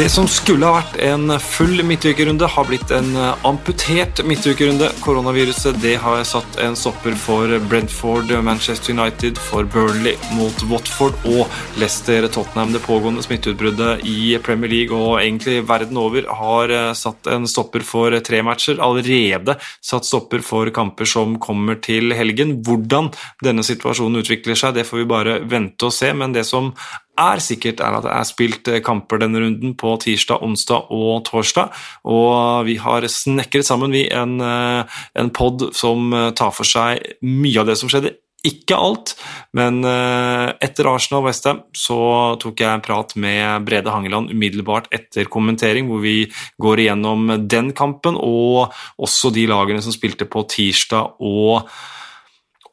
Det 0.00 0.06
som 0.08 0.24
skulle 0.24 0.64
ha 0.64 0.78
vært 0.78 0.94
en 1.04 1.28
full 1.44 1.82
midtukerunde, 1.84 2.46
har 2.48 2.64
blitt 2.64 2.88
en 2.96 3.10
amputert 3.44 4.22
midtukerunde. 4.24 4.86
Koronaviruset 5.04 5.76
det 5.82 5.98
har 6.00 6.22
satt 6.24 6.56
en 6.64 6.72
stopper 6.78 7.12
for 7.20 7.52
Brentford, 7.68 8.32
Manchester 8.40 8.94
United, 8.96 9.36
for 9.36 9.68
Burnley 9.68 10.14
mot 10.38 10.64
Watford 10.70 11.18
og 11.28 11.52
Leicester 11.76 12.24
Tottenham. 12.32 12.72
Det 12.72 12.80
pågående 12.86 13.26
smitteutbruddet 13.26 14.06
i 14.08 14.38
Premier 14.40 14.72
League 14.72 14.96
og 14.96 15.18
egentlig 15.18 15.58
verden 15.68 16.00
over 16.00 16.30
har 16.38 16.72
satt 16.96 17.28
en 17.28 17.44
stopper 17.44 17.84
for 17.84 18.16
tre 18.24 18.40
matcher. 18.46 18.80
Allerede 18.80 19.58
satt 19.84 20.08
stopper 20.08 20.40
for 20.40 20.72
kamper 20.72 21.12
som 21.12 21.36
kommer 21.44 21.76
til 21.76 22.16
helgen. 22.16 22.56
Hvordan 22.64 23.12
denne 23.44 23.68
situasjonen 23.68 24.24
utvikler 24.24 24.56
seg, 24.56 24.80
det 24.80 24.88
får 24.88 25.04
vi 25.04 25.08
bare 25.12 25.38
vente 25.44 25.92
og 25.92 25.92
se. 25.92 26.14
Men 26.16 26.32
det 26.32 26.48
som 26.48 26.72
er 27.20 27.42
sikkert, 27.44 27.82
er 27.84 27.98
at 27.98 28.06
det 28.06 28.14
er 28.14 28.28
spilt 28.28 28.70
eh, 28.70 28.82
kamper 28.84 29.20
denne 29.22 29.42
runden 29.42 29.76
på 29.78 29.94
tirsdag, 30.02 30.42
onsdag 30.46 30.90
og 30.94 31.22
torsdag. 31.28 31.76
Og 32.08 32.64
vi 32.68 32.78
har 32.80 33.06
snekret 33.10 33.68
sammen 33.68 33.94
vi 33.94 34.06
en, 34.14 34.40
eh, 34.40 34.98
en 35.20 35.30
pod 35.34 35.70
som 35.76 36.10
eh, 36.16 36.32
tar 36.36 36.54
for 36.56 36.68
seg 36.68 37.04
mye 37.26 37.62
av 37.62 37.70
det 37.70 37.78
som 37.80 37.92
skjedde. 37.92 38.16
Ikke 38.40 38.72
alt, 38.72 39.10
men 39.52 39.82
etter 39.84 40.86
Arsenal 40.88 41.26
Westham 41.26 41.58
så 41.76 41.98
tok 42.40 42.62
jeg 42.62 42.72
en 42.72 42.80
prat 42.80 43.12
med 43.20 43.66
Brede 43.66 43.92
Hangeland 43.92 44.32
umiddelbart 44.32 44.88
etter 44.96 45.28
kommentering, 45.28 45.90
hvor 45.90 46.00
vi 46.00 46.22
går 46.56 46.86
igjennom 46.86 47.34
den 47.44 47.74
kampen 47.76 48.16
og 48.16 48.72
også 48.96 49.28
de 49.36 49.44
lagene 49.50 49.84
som 49.84 49.92
spilte 49.92 50.24
på 50.24 50.46
tirsdag 50.48 51.20
og 51.20 51.68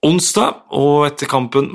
onsdag, 0.06 0.62
og 0.78 1.08
etter 1.08 1.30
kampen 1.30 1.70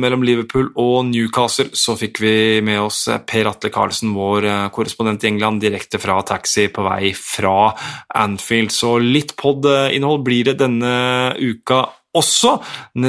mellom 0.00 0.24
Liverpool 0.26 0.70
og 0.80 1.04
Newcastle 1.10 1.70
så 1.76 1.94
fikk 1.98 2.20
vi 2.22 2.34
med 2.66 2.80
oss 2.82 3.04
Per 3.28 3.50
Atle 3.50 3.70
Karlsen, 3.74 4.14
vår 4.16 4.48
eh, 4.48 4.66
korrespondent 4.74 5.24
i 5.24 5.30
England, 5.30 5.62
direkte 5.62 6.00
fra 6.02 6.18
taxi 6.26 6.68
på 6.72 6.84
vei 6.86 7.12
fra 7.16 7.70
Anfield. 8.18 8.74
Så 8.74 8.96
litt 9.02 9.36
pod-innhold 9.38 10.24
blir 10.26 10.50
det 10.50 10.58
denne 10.64 10.94
uka 11.38 11.84
også 12.16 12.56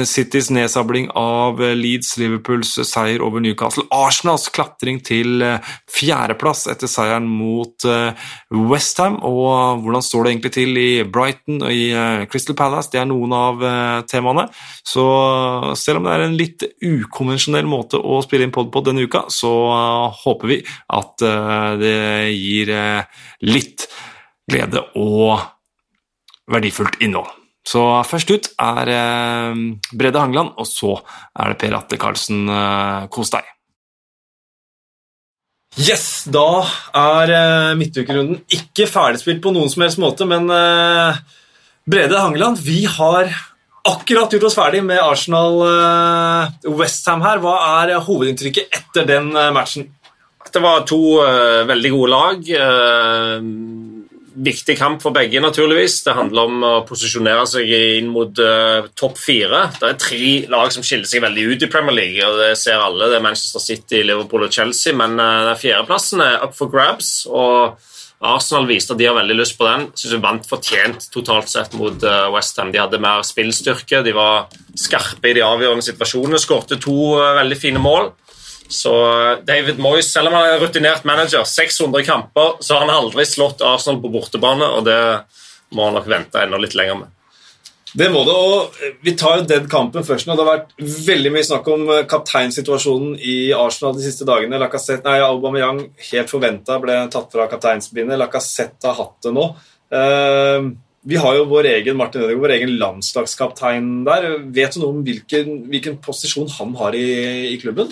Citys 0.06 0.48
nedsabling 0.54 1.08
av 1.18 1.58
Leeds, 1.58 2.14
Liverpools 2.20 2.70
seier 2.86 3.22
over 3.24 3.42
Newcastle, 3.42 3.84
Arsenals 3.90 4.46
klatring 4.54 5.00
til 5.02 5.42
eh, 5.42 5.72
fjerdeplass 5.90 6.68
etter 6.70 6.90
seieren 6.90 7.26
mot 7.26 7.86
eh, 7.88 8.28
Westham, 8.54 9.18
og 9.26 9.82
hvordan 9.82 10.06
står 10.06 10.24
det 10.24 10.34
egentlig 10.34 10.54
til 10.54 10.78
i 10.78 10.88
Brighton 11.02 11.66
og 11.66 11.74
i 11.74 11.88
eh, 11.90 12.22
Crystal 12.30 12.58
Palace? 12.58 12.92
Det 12.92 13.02
er 13.02 13.10
noen 13.10 13.34
av 13.34 13.66
temaene. 14.10 14.46
Så 14.86 15.04
selv 15.78 16.00
om 16.00 16.06
det 16.06 16.14
er 16.14 16.26
en 16.28 16.38
litt 16.38 16.66
ukonvensjonell 16.82 17.66
måte 17.68 17.98
å 17.98 18.20
spille 18.24 18.46
inn 18.46 18.54
pod 18.54 18.70
på 18.74 18.84
denne 18.86 19.06
uka, 19.06 19.26
så 19.32 19.50
håper 20.22 20.50
vi 20.50 20.62
at 20.94 21.26
det 21.80 21.98
gir 22.34 22.72
litt 23.46 23.86
glede 24.50 24.84
og 24.98 25.38
verdifullt 26.52 27.00
innhold. 27.02 27.41
Så 27.62 27.78
først 28.08 28.30
ut 28.32 28.48
er 28.58 28.90
eh, 28.90 29.54
Brede 29.94 30.18
Hangeland, 30.18 30.56
og 30.58 30.66
så 30.66 30.96
er 31.38 31.52
det 31.52 31.60
Per 31.62 31.76
Atte 31.78 31.98
Karlsen. 32.00 32.48
Eh, 32.50 33.10
kos 33.12 33.30
deg. 33.34 33.46
Yes, 35.80 36.28
da 36.28 36.66
er 36.92 37.30
eh, 37.32 37.72
midtukerunden 37.80 38.42
ikke 38.52 38.84
ferdigspilt 38.90 39.40
på 39.44 39.52
noen 39.54 39.70
som 39.72 39.82
helst 39.86 39.98
måte, 40.02 40.24
men 40.28 40.50
eh, 40.52 41.16
Brede 41.88 42.18
Hangeland, 42.20 42.58
vi 42.60 42.84
har 42.84 43.32
akkurat 43.88 44.32
gjort 44.34 44.44
oss 44.50 44.58
ferdig 44.58 44.82
med 44.84 45.00
Arsenal-Westham 45.00 47.20
eh, 47.22 47.26
her. 47.26 47.38
Hva 47.42 47.54
er 47.80 48.04
hovedinntrykket 48.04 48.66
etter 48.82 49.02
den 49.08 49.26
eh, 49.32 49.54
matchen? 49.54 49.84
Det 50.52 50.60
var 50.60 50.84
to 50.84 51.00
veldig 51.64 51.90
gode 51.94 52.10
lag. 52.12 52.44
Uh, 52.44 53.40
viktig 54.34 54.76
kamp 54.78 55.02
for 55.02 55.14
begge, 55.14 55.40
naturligvis. 55.42 56.00
Det 56.06 56.16
handler 56.16 56.48
om 56.48 56.64
å 56.66 56.72
posisjonere 56.88 57.44
seg 57.50 57.68
inn 57.76 58.10
mot 58.12 58.38
uh, 58.42 58.88
topp 58.98 59.20
fire. 59.20 59.66
Det 59.78 59.88
er 59.88 60.00
tre 60.00 60.32
lag 60.52 60.72
som 60.74 60.84
skiller 60.86 61.08
seg 61.08 61.24
veldig 61.24 61.46
ut 61.52 61.66
i 61.66 61.70
Premier 61.72 61.96
League, 61.96 62.26
og 62.26 62.40
det 62.40 62.52
ser 62.60 62.82
alle. 62.82 63.10
Det 63.10 63.18
er 63.18 63.24
Manchester 63.24 63.62
City, 63.62 64.02
Liverpool 64.06 64.46
og 64.46 64.54
Chelsea, 64.54 64.96
men 64.96 65.18
uh, 65.20 65.52
fjerdeplassen 65.58 66.24
er 66.24 66.44
up 66.46 66.56
for 66.58 66.72
grabs. 66.72 67.22
og 67.30 67.80
Arsenal 68.22 68.68
viste 68.70 68.94
at 68.94 69.00
de 69.00 69.08
har 69.08 69.16
veldig 69.18 69.34
lyst 69.34 69.56
på 69.58 69.66
den. 69.66 69.88
Synes 69.98 70.14
de 70.14 70.22
vant 70.22 70.44
fortjent 70.46 71.08
totalt 71.10 71.50
sett 71.50 71.74
mot 71.74 71.96
uh, 72.06 72.10
eh, 72.12 72.28
Westham. 72.30 72.70
De 72.70 72.78
hadde 72.78 73.02
mer 73.02 73.24
spillstyrke, 73.26 74.04
de 74.06 74.14
var 74.14 74.46
skarpe 74.78 75.32
i 75.32 75.36
de 75.36 75.42
avgjørende 75.42 75.84
situasjonene. 75.86 76.40
Skårte 76.40 76.78
to 76.82 77.16
veldig 77.18 77.58
fine 77.58 77.82
mål. 77.82 78.12
Så 78.68 78.92
eh, 79.10 79.38
David 79.46 79.80
Moyes, 79.82 80.12
selv 80.12 80.30
om 80.30 80.36
han 80.38 80.50
er 80.50 80.62
rutinert 80.62 81.06
manager, 81.08 81.44
600 81.48 82.04
kamper, 82.06 82.58
så 82.60 82.76
har 82.76 82.86
han 82.86 82.94
aldri 82.94 83.26
slått 83.28 83.64
Arsenal 83.64 84.00
på 84.02 84.12
bortebane, 84.12 84.68
og 84.76 84.86
det 84.88 85.00
må 85.72 85.88
han 85.88 85.98
nok 85.98 86.08
vente 86.10 86.40
enda 86.42 86.60
litt 86.60 86.76
lenger 86.78 87.02
med. 87.02 87.18
Det 87.92 88.06
må 88.08 88.22
det, 88.24 88.32
og 88.32 88.76
Vi 89.04 89.12
tar 89.20 89.36
jo 89.36 89.48
den 89.50 89.66
kampen 89.68 90.04
først. 90.04 90.24
nå. 90.26 90.32
Det 90.32 90.44
har 90.44 90.54
vært 90.54 90.70
veldig 91.08 91.32
mye 91.34 91.48
snakk 91.48 91.68
om 91.74 91.84
eh, 91.92 92.06
kapteinsituasjonen 92.08 93.18
i 93.18 93.36
Arsenal 93.56 93.98
de 93.98 94.06
siste 94.06 94.28
dagene. 94.28 94.60
Lacassette, 94.60 95.04
nei, 95.04 95.20
Aubameyang 95.20 95.82
helt 96.12 96.32
forventa 96.32 96.78
ble 96.80 96.96
tatt 97.12 97.28
fra 97.34 97.50
kapteinsbindet. 97.52 98.20
Lacassette 98.20 98.88
har 98.88 98.96
hatt 99.00 99.28
det 99.28 99.34
nå. 99.36 99.52
Vi 101.02 101.18
har 101.18 101.34
jo 101.34 101.48
vår 101.50 101.66
egen 101.66 101.96
Martin 101.98 102.22
Ødegaard, 102.22 102.40
vår 102.44 102.54
egen 102.54 102.72
landslagskaptein 102.78 103.90
der. 104.06 104.28
Vet 104.54 104.76
du 104.76 104.80
noe 104.80 104.94
om 104.94 105.00
hvilken, 105.04 105.64
hvilken 105.68 105.98
posisjon 106.00 106.48
han 106.60 106.76
har 106.78 106.94
i, 106.94 107.08
i 107.50 107.58
klubben? 107.60 107.90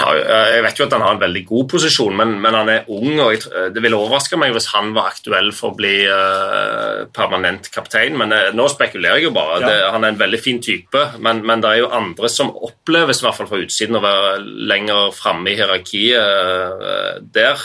Har, 0.00 0.18
jeg 0.54 0.62
vet 0.64 0.78
jo 0.80 0.84
at 0.86 0.94
han 0.96 1.04
har 1.04 1.16
en 1.16 1.20
veldig 1.20 1.42
god 1.48 1.68
posisjon, 1.72 2.14
men, 2.16 2.34
men 2.40 2.56
han 2.56 2.70
er 2.72 2.88
ung. 2.92 3.18
og 3.20 3.46
Det 3.74 3.82
ville 3.84 3.98
overraske 3.98 4.38
meg 4.40 4.54
hvis 4.54 4.70
han 4.72 4.92
var 4.96 5.10
aktuell 5.12 5.50
for 5.56 5.72
å 5.72 5.78
bli 5.78 5.94
uh, 6.08 7.04
permanent 7.14 7.68
kaptein. 7.74 8.16
Men 8.18 8.32
uh, 8.34 8.50
nå 8.56 8.68
spekulerer 8.72 9.20
jeg 9.20 9.28
jo 9.28 9.34
bare. 9.36 9.60
Ja. 9.60 9.68
Det, 9.68 9.76
han 9.96 10.06
er 10.06 10.14
en 10.14 10.20
veldig 10.22 10.40
fin 10.42 10.60
type, 10.64 11.04
men, 11.22 11.42
men, 11.46 11.62
det 11.62 11.70
er 11.72 11.82
jo 11.82 11.92
andre 11.94 12.30
som 12.32 12.52
oppleves 12.52 13.22
i 13.22 13.26
hvert 13.26 13.38
fall 13.38 13.50
fra 13.50 13.60
utsiden 13.62 13.98
å 13.98 14.04
være 14.04 14.34
lenger 14.72 15.12
framme 15.16 15.52
i 15.52 15.56
hierarkiet 15.58 16.18
uh, 16.18 17.20
der. 17.22 17.60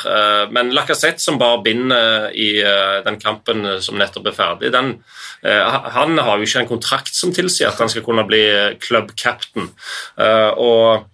men 0.54 0.72
Lacassette, 0.76 1.24
som 1.24 1.40
bar 1.40 1.62
binder 1.66 2.30
i 2.36 2.50
den 3.06 3.18
kampen 3.22 3.66
som 3.84 3.98
nettopp 4.00 4.30
er 4.30 4.36
ferdig, 4.36 4.72
den, 4.74 4.92
han 5.44 6.20
har 6.20 6.38
jo 6.38 6.48
ikke 6.48 6.64
en 6.64 6.70
kontrakt 6.70 7.16
som 7.16 7.34
tilsier 7.36 7.70
at 7.70 7.80
han 7.82 7.92
skal 7.92 8.06
kunne 8.06 8.26
bli 8.28 8.42
club 8.84 9.14
captain. 9.20 9.70
og 10.18 11.08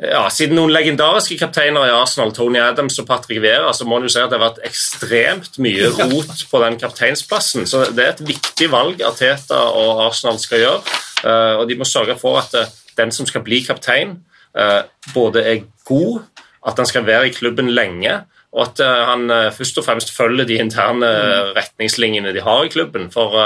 ja, 0.00 0.22
Siden 0.32 0.56
noen 0.56 0.72
legendariske 0.72 1.36
kapteiner 1.40 1.84
i 1.84 1.92
Arsenal, 1.92 2.32
Tony 2.32 2.60
Adams 2.62 2.96
og 3.02 3.06
Patrick 3.08 3.42
Vera, 3.44 3.72
så 3.76 3.84
må 3.84 3.98
man 3.98 4.08
jo 4.08 4.12
si 4.14 4.20
at 4.22 4.30
det 4.32 4.38
har 4.38 4.46
vært 4.46 4.62
ekstremt 4.64 5.58
mye 5.60 5.90
rot 5.98 6.44
på 6.48 6.62
den 6.62 6.78
kapteinsplassen. 6.80 7.68
Så 7.68 7.84
det 7.92 8.06
er 8.06 8.14
et 8.14 8.24
viktig 8.30 8.70
valg 8.72 9.04
Arteta 9.04 9.60
og 9.76 10.06
Arsenal 10.06 10.40
skal 10.40 10.64
gjøre. 10.64 10.96
Eh, 11.20 11.54
og 11.60 11.66
de 11.68 11.76
må 11.76 11.88
sørge 11.88 12.16
for 12.20 12.40
at 12.40 12.56
eh, 12.56 12.72
den 12.96 13.12
som 13.12 13.28
skal 13.28 13.44
bli 13.44 13.60
kaptein, 13.66 14.16
eh, 14.56 14.80
både 15.12 15.44
er 15.44 15.66
god, 15.88 16.22
at 16.66 16.80
han 16.80 16.88
skal 16.88 17.04
være 17.04 17.28
i 17.28 17.34
klubben 17.36 17.68
lenge, 17.76 18.22
og 18.50 18.64
at 18.64 18.80
uh, 18.82 19.00
han 19.06 19.30
uh, 19.30 19.52
først 19.54 19.76
og 19.78 19.84
fremst 19.86 20.10
følger 20.10 20.46
de 20.48 20.56
interne 20.58 21.06
uh, 21.06 21.50
retningslinjene 21.54 22.32
de 22.34 22.42
har 22.42 22.64
i 22.66 22.70
klubben. 22.72 23.06
For 23.14 23.36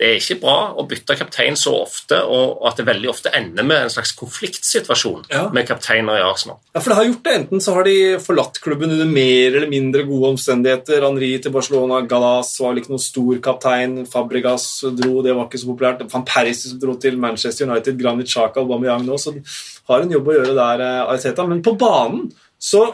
det 0.00 0.06
er 0.06 0.16
ikke 0.16 0.38
bra 0.40 0.56
å 0.72 0.86
bytte 0.88 1.16
kaptein 1.18 1.58
så 1.58 1.74
ofte, 1.82 2.22
og, 2.24 2.62
at 2.64 2.80
det 2.80 2.86
veldig 2.88 3.10
ofte 3.12 3.32
ender 3.36 3.66
med 3.66 3.84
en 3.84 3.92
slags 3.92 4.14
konfliktsituasjon 4.16 5.26
ja. 5.28 5.42
med 5.52 5.68
kapteiner 5.68 6.16
i 6.16 6.24
Arsenal. 6.24 6.56
Ja, 6.72 6.80
for 6.80 6.90
det 6.90 6.96
har 6.96 7.08
gjort 7.10 7.26
det. 7.26 7.34
Enten 7.42 7.64
så 7.64 7.74
har 7.76 7.88
de 7.88 7.96
forlatt 8.24 8.60
klubben 8.64 8.94
under 8.94 9.10
mer 9.10 9.58
eller 9.58 9.68
mindre 9.68 10.06
gode 10.08 10.32
omstendigheter. 10.32 11.04
Henri 11.04 11.34
til 11.44 11.52
Barcelona, 11.52 12.00
Galas 12.08 12.54
var 12.62 12.72
vel 12.72 12.80
ikke 12.80 12.94
noen 12.94 13.04
stor 13.04 13.44
kaptein. 13.44 13.98
Fabregas 14.08 14.68
dro, 14.96 15.18
det 15.26 15.36
var 15.36 15.50
ikke 15.50 15.60
så 15.60 15.70
populært. 15.74 16.06
Van 16.14 16.24
Persie 16.28 16.80
dro 16.80 16.96
til 17.00 17.20
Manchester 17.20 17.68
United, 17.68 18.00
Granit 18.00 18.32
Xhaka, 18.32 18.64
Aubameyang 18.64 19.04
nå, 19.04 19.20
så 19.20 19.36
har 19.92 20.00
en 20.00 20.16
jobb 20.16 20.32
å 20.32 20.38
gjøre 20.38 20.56
der, 20.56 20.88
Arteta. 21.04 21.44
Men 21.48 21.60
på 21.64 21.76
banen 21.76 22.30
så 22.64 22.86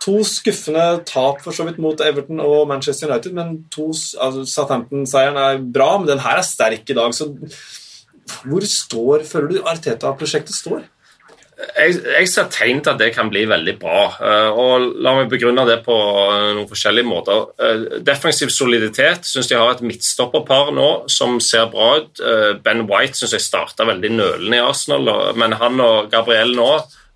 To 0.00 0.20
skuffende 0.24 0.84
tap 1.08 1.42
for 1.44 1.52
så 1.52 1.66
vidt 1.68 1.80
mot 1.82 2.00
Everton 2.00 2.40
og 2.40 2.68
Manchester 2.70 3.10
United, 3.10 3.34
men 3.36 3.58
to, 3.72 3.90
altså 3.92 4.46
Southampton-seieren 4.48 5.36
er 5.36 5.60
bra, 5.60 5.90
men 5.98 6.08
den 6.08 6.22
her 6.24 6.40
er 6.40 6.46
sterk 6.46 6.88
i 6.88 6.96
dag. 6.96 7.12
så 7.14 7.28
Hvor 8.44 8.64
står, 8.64 9.26
føler 9.28 9.48
du 9.52 9.68
Arteta-prosjektet 9.68 10.56
står? 10.56 10.88
Jeg, 11.60 11.98
jeg, 12.00 12.28
ser 12.30 12.46
tegn 12.48 12.78
til 12.80 12.94
at 12.94 13.00
det 13.00 13.10
kan 13.12 13.28
bli 13.28 13.42
veldig 13.48 13.74
bra. 13.80 14.04
Eh, 14.24 14.58
og 14.62 14.86
La 15.04 15.12
meg 15.18 15.28
begrunne 15.28 15.66
det 15.68 15.80
på 15.84 15.92
noen 15.92 16.68
forskjellige 16.70 17.08
måter. 17.08 17.50
Eh, 17.60 18.00
defensiv 18.06 18.52
soliditet 18.54 19.28
syns 19.28 19.50
jeg 19.50 19.60
har 19.60 19.74
et 19.74 19.84
midtstopperpar 19.84 20.72
nå 20.76 20.88
som 21.12 21.36
ser 21.44 21.68
bra 21.72 21.90
ut. 22.00 22.22
Eh, 22.24 22.54
ben 22.64 22.86
White 22.88 23.20
syns 23.20 23.36
jeg 23.36 23.44
starta 23.44 23.84
veldig 23.88 24.12
nølende 24.14 24.56
i 24.56 24.64
Arsenal, 24.64 25.12
men 25.36 25.58
han 25.60 25.84
og 25.84 26.08
Gabriel 26.12 26.56
nå 26.56 26.70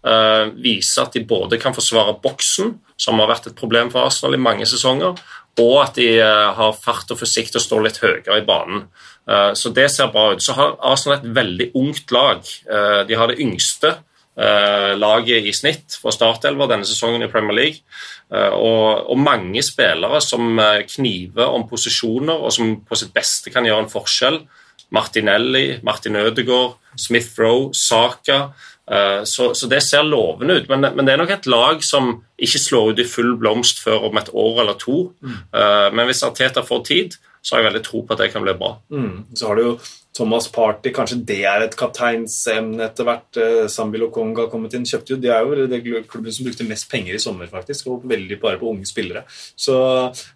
Uh, 0.04 0.50
viser 0.60 1.06
at 1.06 1.14
de 1.16 1.22
både 1.24 1.56
kan 1.56 1.72
forsvare 1.72 2.18
boksen, 2.20 2.74
som 3.00 3.20
har 3.22 3.30
vært 3.30 3.46
et 3.48 3.56
problem 3.56 3.88
for 3.88 4.04
Arsenal 4.04 4.36
i 4.36 4.40
mange 4.42 4.66
sesonger, 4.68 5.16
og 5.62 5.76
at 5.80 5.96
de 5.96 6.08
uh, 6.20 6.50
har 6.58 6.74
fart 6.76 7.08
og 7.14 7.16
fysikk 7.22 7.48
til 7.48 7.56
å 7.56 7.62
stå 7.64 7.78
litt 7.80 8.00
høyere 8.02 8.36
i 8.36 8.44
banen. 8.44 8.82
Uh, 9.24 9.56
så 9.56 9.72
det 9.72 9.86
ser 9.94 10.10
bra 10.12 10.34
ut. 10.34 10.42
Så 10.44 10.52
har 10.58 10.74
Arsenal 10.84 11.22
et 11.22 11.30
veldig 11.38 11.70
ungt 11.80 12.12
lag. 12.12 12.44
de 13.08 13.16
har 13.16 13.32
det 13.32 13.40
yngste 13.40 13.96
laget 14.98 15.46
i 15.46 15.52
snitt 15.54 15.94
for 16.02 16.10
startelver 16.10 16.66
denne 16.66 16.84
sesongen 16.84 17.22
i 17.22 17.28
Premier 17.30 17.54
League. 17.54 17.84
Og, 18.34 19.06
og, 19.12 19.18
mange 19.22 19.62
spillere 19.62 20.18
som 20.20 20.58
kniver 20.90 21.54
om 21.54 21.68
posisjoner, 21.70 22.34
og 22.34 22.50
som 22.52 22.72
på 22.82 22.98
sitt 22.98 23.14
beste 23.14 23.52
kan 23.54 23.64
gjøre 23.64 23.86
en 23.86 23.92
forskjell. 23.92 24.40
Martinelli, 24.90 25.78
Martin 25.86 26.18
Ødegaard, 26.18 26.76
Smith 26.98 27.38
Roe, 27.38 27.70
Saka. 27.74 28.50
Så, 28.84 29.46
så, 29.56 29.64
det 29.70 29.78
ser 29.80 30.02
lovende 30.04 30.58
ut, 30.58 30.66
men, 30.68 30.84
men, 30.92 31.06
det 31.06 31.14
er 31.14 31.20
nok 31.22 31.30
et 31.32 31.46
lag 31.48 31.80
som 31.80 32.10
ikke 32.36 32.60
slår 32.60 32.90
ut 32.92 32.98
i 33.00 33.06
full 33.08 33.30
blomst 33.40 33.80
før 33.80 34.10
om 34.10 34.18
et 34.20 34.28
år 34.28 34.60
eller 34.60 34.76
to. 34.76 34.98
Mm. 35.24 35.38
Men 35.96 36.10
hvis 36.10 36.20
Arteta 36.26 36.60
får 36.68 36.82
tid, 36.90 37.16
så 37.44 37.54
har 37.54 37.62
jeg 37.62 37.68
veldig 37.70 37.84
tro 37.84 38.00
på 38.04 38.12
at 38.12 38.22
det 38.22 38.30
kan 38.32 38.44
bli 38.44 38.54
bra. 38.56 38.70
Mm. 38.92 39.24
Så 39.36 39.48
har 39.48 39.58
du 39.58 39.62
jo 39.62 39.72
Thomas 40.16 40.46
Party, 40.48 40.92
kanskje 40.94 41.18
det 41.26 41.40
er 41.50 41.64
et 41.64 41.74
kapteinsemne 41.76 42.86
etter 42.86 43.04
hvert. 43.04 43.38
Eh, 43.40 43.64
Sambi 43.68 43.98
Lokonga 44.00 44.44
har 44.44 44.50
kommet 44.52 44.76
inn. 44.78 44.86
kjøpte 44.86 45.12
jo, 45.12 45.18
De 45.20 45.28
er 45.28 45.42
jo 45.42 45.66
det 45.68 45.82
klubben 46.08 46.32
som 46.32 46.46
brukte 46.46 46.66
mest 46.68 46.88
penger 46.90 47.18
i 47.18 47.20
sommer, 47.20 47.50
faktisk, 47.50 47.90
og 47.90 48.06
veldig 48.08 48.38
bare 48.40 48.60
på 48.60 48.70
unge 48.70 48.86
spillere. 48.88 49.24
Så, 49.58 49.76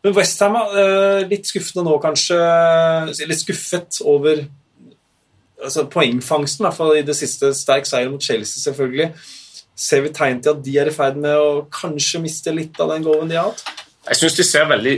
men 0.02 0.16
Westham 0.18 0.58
er 0.58 1.28
litt 1.30 1.48
skuffende 1.48 1.86
nå, 1.86 1.96
kanskje. 2.02 2.40
Litt 3.22 3.44
skuffet 3.44 4.02
over 4.04 4.42
altså, 5.64 5.86
poengfangsten, 5.90 6.66
i 6.66 6.74
fall 6.74 6.96
i 6.98 7.04
det 7.06 7.16
siste. 7.18 7.52
Sterk 7.56 7.88
seier 7.88 8.10
mot 8.12 8.22
Chelsea, 8.22 8.62
selvfølgelig. 8.62 9.10
Ser 9.78 10.02
vi 10.02 10.14
tegn 10.14 10.40
til 10.42 10.56
at 10.56 10.64
de 10.64 10.78
er 10.80 10.90
i 10.90 10.94
ferd 10.94 11.20
med 11.22 11.36
å 11.38 11.50
kanskje 11.72 12.22
miste 12.22 12.54
litt 12.54 12.78
av 12.82 12.90
den 12.94 13.06
goven 13.06 13.30
de 13.30 13.38
har 13.38 13.52
hatt? 13.52 13.84
Jeg 14.08 14.16
synes 14.16 14.38
de 14.38 14.46
ser 14.46 14.66
veldig, 14.70 14.94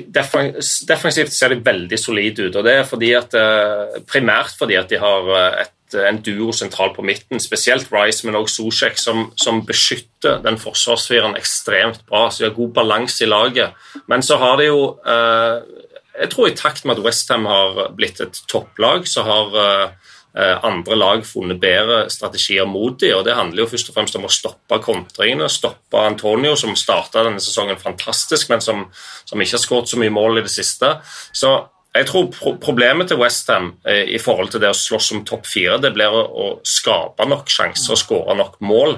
Defensivt 0.88 1.34
ser 1.34 1.52
de 1.52 1.60
veldig 1.64 1.98
solide 1.98 2.46
ut. 2.46 2.56
og 2.56 2.64
det 2.64 2.74
er 2.78 2.84
fordi 2.86 3.12
at, 3.18 3.34
eh, 3.34 4.00
Primært 4.06 4.56
fordi 4.58 4.78
at 4.78 4.88
de 4.88 4.98
har 4.98 5.30
eh, 5.36 5.62
et, 5.64 5.96
en 6.06 6.20
duo 6.22 6.52
sentralt 6.52 6.94
på 6.94 7.02
midten, 7.02 7.40
spesielt 7.40 7.90
Rice, 7.90 8.24
men 8.24 8.36
også 8.36 8.62
Zuzek, 8.62 8.98
som, 8.98 9.32
som, 9.36 9.64
beskytter 9.66 10.38
den 10.44 10.58
forsvarsfireren 10.58 11.34
ekstremt 11.36 12.06
bra. 12.06 12.28
så 12.30 12.44
De 12.44 12.48
har 12.48 12.54
god 12.54 12.72
balanse 12.72 13.24
i 13.24 13.26
laget. 13.26 13.74
Men 14.06 14.22
så 14.22 14.38
har 14.38 14.56
de 14.56 14.70
jo 14.70 14.98
eh, 15.06 15.62
Jeg 16.20 16.30
tror 16.30 16.46
i 16.46 16.54
takt 16.54 16.84
med 16.84 16.98
at 16.98 17.04
Westham 17.04 17.46
har 17.46 17.90
blitt 17.96 18.20
et 18.20 18.42
topplag, 18.48 19.08
så 19.08 19.22
har 19.22 19.94
andre 20.38 20.94
lag 20.94 21.24
funnet 21.26 21.58
bedre 21.58 22.04
strategier 22.12 22.68
mot 22.68 22.94
dem. 23.00 23.16
og 23.18 23.24
Det 23.26 23.34
handler 23.34 23.64
jo 23.64 23.70
først 23.72 23.88
og 23.90 23.96
fremst 23.96 24.14
om 24.14 24.28
å 24.28 24.30
stoppe 24.30 24.78
kontringene. 24.84 25.48
Stoppe 25.50 26.04
Antonio, 26.06 26.54
som 26.56 26.76
starta 26.78 27.24
denne 27.26 27.42
sesongen 27.42 27.80
fantastisk, 27.80 28.52
men 28.52 28.62
som, 28.62 28.84
som 29.26 29.42
ikke 29.42 29.56
har 29.56 29.64
skåret 29.64 29.90
så 29.90 29.98
mye 29.98 30.14
mål 30.14 30.38
i 30.38 30.44
det 30.46 30.52
siste. 30.54 30.92
Så 31.34 31.56
jeg 31.90 32.06
tror 32.06 32.28
pro 32.30 32.54
Problemet 32.62 33.10
til 33.10 33.18
Westham 33.18 33.72
eh, 33.88 34.06
i 34.14 34.20
forhold 34.22 34.52
til 34.52 34.62
det 34.62 34.70
å 34.70 34.76
slåss 34.76 35.10
om 35.16 35.24
topp 35.26 35.48
fire, 35.50 35.80
det 35.82 35.90
blir 35.96 36.14
å, 36.14 36.52
skape 36.66 37.26
nok 37.26 37.50
sjanser 37.50 37.96
og 37.96 38.00
skåre 38.00 38.38
nok 38.38 38.60
mål. 38.62 38.96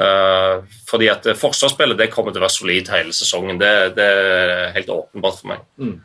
Uh, 0.00 0.62
fordi 0.88 1.10
at 1.12 1.26
Forsvarsspillet 1.36 1.98
det 1.98 2.06
kommer 2.08 2.32
til 2.32 2.40
å 2.40 2.46
være 2.46 2.54
solid 2.54 2.88
hele 2.88 3.12
sesongen. 3.12 3.58
Det, 3.60 3.72
det 3.98 4.06
er 4.06 4.70
helt 4.78 4.92
åpenbart 4.94 5.42
for 5.42 5.50
meg. 5.50 5.66
Mm. 5.76 5.98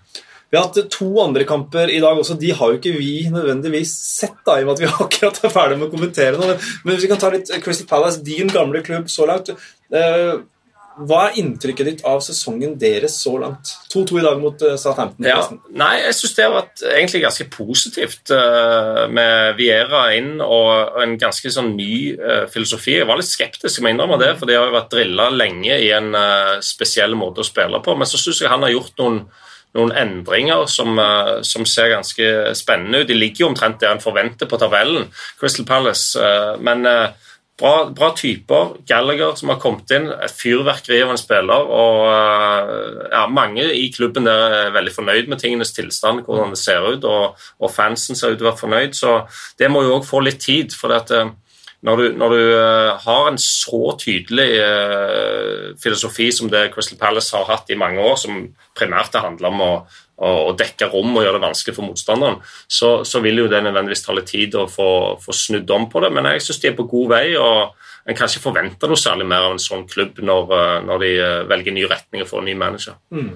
Vi 0.56 0.60
har 0.62 0.70
hatt 0.70 0.88
to 0.88 1.10
andre 1.20 1.44
kamper 1.44 1.90
i 1.92 2.00
dag 2.00 2.16
også. 2.16 2.38
De 2.40 2.54
har 2.56 2.72
jo 2.72 2.78
ikke 2.80 2.96
vi 2.96 3.26
nødvendigvis 3.28 3.92
sett, 3.92 4.38
da, 4.48 4.56
i 4.56 4.64
og 4.64 4.70
med 4.70 4.78
at 4.78 4.84
vi 4.86 4.92
akkurat 5.06 5.40
er 5.44 5.52
ferdig 5.52 5.82
med 5.82 5.90
å 5.90 5.92
kommentere 5.92 6.40
noe. 6.40 6.56
Men 6.86 6.96
hvis 6.96 7.04
vi 7.04 7.10
kan 7.12 7.20
ta 7.20 7.32
litt 7.34 7.52
Crystal 7.66 7.90
Palace, 7.90 8.24
din 8.24 8.48
gamle 8.48 8.80
klubb 8.86 9.12
så 9.12 9.28
langt. 9.28 9.52
Eh, 9.92 10.38
hva 10.96 11.18
er 11.26 11.42
inntrykket 11.42 11.90
ditt 11.90 12.06
av 12.08 12.22
sesongen 12.24 12.78
deres 12.80 13.18
så 13.20 13.34
langt? 13.42 13.74
2-2 13.92 14.22
i 14.22 14.24
dag 14.24 14.40
mot 14.40 14.64
uh, 14.64 14.78
Southampton. 14.80 15.28
Ja, 15.28 15.42
nei, 15.76 15.92
Jeg 16.06 16.16
syns 16.22 16.38
det 16.38 16.46
har 16.46 16.56
vært 16.56 16.84
egentlig 16.88 17.26
ganske 17.26 17.48
positivt 17.52 18.32
med 19.12 19.58
Viera 19.60 20.06
inn 20.16 20.38
og 20.40 21.02
en 21.04 21.18
ganske 21.20 21.52
sånn 21.52 21.74
ny 21.76 22.16
filosofi. 22.54 22.96
Jeg 23.02 23.10
var 23.12 23.20
litt 23.20 23.28
skeptisk, 23.28 23.82
jeg 23.82 23.84
må 23.84 23.92
innrømme 23.92 24.22
det, 24.24 24.38
for 24.40 24.48
de 24.48 24.56
har 24.56 24.70
jo 24.72 24.78
vært 24.78 24.96
drilla 24.96 25.28
lenge 25.36 25.82
i 25.84 25.92
en 26.00 26.16
spesiell 26.64 27.20
måte 27.20 27.44
å 27.44 27.50
spille 27.50 27.84
på. 27.84 28.00
Men 28.00 28.08
så 28.08 28.22
syns 28.22 28.46
jeg 28.46 28.56
han 28.56 28.64
har 28.64 28.72
gjort 28.78 29.04
noen 29.04 29.26
noen 29.76 29.94
endringer 29.96 30.66
som, 30.72 30.98
eh, 31.00 31.42
som, 31.44 31.66
ser 31.68 31.92
ganske 31.94 32.56
spennende 32.56 33.04
ut. 33.04 33.08
De 33.08 33.18
ligger 33.18 33.46
jo 33.46 33.52
omtrent 33.52 33.80
der 33.82 33.96
en 33.96 34.04
forventer 34.04 34.50
på 34.50 34.60
tabellen, 34.62 35.12
Crystal 35.40 35.68
Palace. 35.68 36.16
Eh, 36.20 36.56
men 36.64 36.86
eh, 36.90 37.14
bra, 37.60 37.74
bra, 37.96 38.12
typer. 38.16 38.76
Gallagher 38.88 39.36
som 39.40 39.52
har 39.52 39.62
kommet 39.64 39.92
inn, 39.96 40.10
et 40.12 40.36
fyrverkeri 40.36 41.02
av 41.04 41.14
en 41.14 41.22
spiller. 41.22 41.72
og 41.82 43.12
ja, 43.12 43.26
Mange 43.32 43.70
i 43.76 43.88
klubben 43.96 44.28
der 44.28 44.60
er 44.60 44.76
veldig 44.76 44.96
fornøyd 44.96 45.32
med 45.32 45.40
tingenes 45.44 45.76
tilstand, 45.76 46.26
hvordan 46.26 46.56
det 46.56 46.60
ser 46.60 46.84
ut. 46.84 47.04
Og, 47.04 47.48
og 47.60 47.72
fansen 47.72 48.16
ser 48.16 48.36
ut 48.36 48.40
til 48.40 48.48
å 48.48 48.52
være 48.52 48.64
fornøyd. 48.64 49.00
Så 49.00 49.22
det 49.60 49.72
må 49.72 49.86
jo 49.86 50.00
òg 50.00 50.08
få 50.08 50.24
litt 50.24 50.44
tid. 50.44 50.76
for 50.76 50.92
det 50.92 51.04
at 51.06 51.36
når 51.86 52.00
du, 52.00 52.06
når 52.18 52.34
du 52.34 52.42
uh, 52.58 52.96
har 53.04 53.28
en 53.30 53.38
så 53.42 53.94
tydelig 54.02 54.48
uh, 54.58 55.76
filosofi 55.82 56.32
som 56.34 56.50
det 56.50 56.72
Crystal 56.74 56.98
Palace 57.00 57.36
har 57.36 57.46
hatt 57.50 57.70
i 57.70 57.78
mange 57.80 58.02
år, 58.02 58.18
som 58.18 58.42
primært 58.78 59.18
handler 59.22 59.52
om 59.52 59.62
å, 59.62 59.72
å, 60.18 60.32
å, 60.50 60.54
dekke 60.58 60.90
rom 60.90 61.14
og 61.14 61.26
gjøre 61.26 61.38
det 61.38 61.46
vanskelig 61.46 61.76
for 61.78 61.88
motstanderen, 61.88 62.40
så, 62.66 62.98
så 63.06 63.22
vil 63.26 63.44
jo 63.44 63.50
det 63.52 63.62
nødvendigvis 63.68 64.06
ta 64.06 64.16
litt 64.18 64.32
tid 64.34 64.58
å 64.58 64.66
få, 64.72 64.90
få 65.22 65.36
snudd 65.36 65.76
om 65.78 65.86
på 65.92 66.02
det. 66.02 66.10
Men 66.16 66.32
jeg 66.34 66.48
syns 66.48 66.64
de 66.64 66.72
er 66.72 66.80
på 66.80 66.88
god 66.90 67.12
vei. 67.14 67.26
og 67.38 67.92
en 68.06 68.18
kan 68.18 68.30
ikke 68.30 68.44
forvente 68.44 68.90
noe 68.90 69.02
særlig 69.02 69.26
mer 69.26 69.48
av 69.48 69.56
en 69.56 69.62
sånn 69.62 69.88
klubb 69.90 70.20
når, 70.22 70.52
uh, 70.54 70.80
når 70.90 71.06
de 71.06 71.14
velger 71.54 71.78
ny 71.78 71.86
retning 71.90 72.26
og 72.26 72.32
får 72.34 72.42
en 72.42 72.50
ny 72.50 72.58
manager. 72.66 72.98
Mm. 73.14 73.32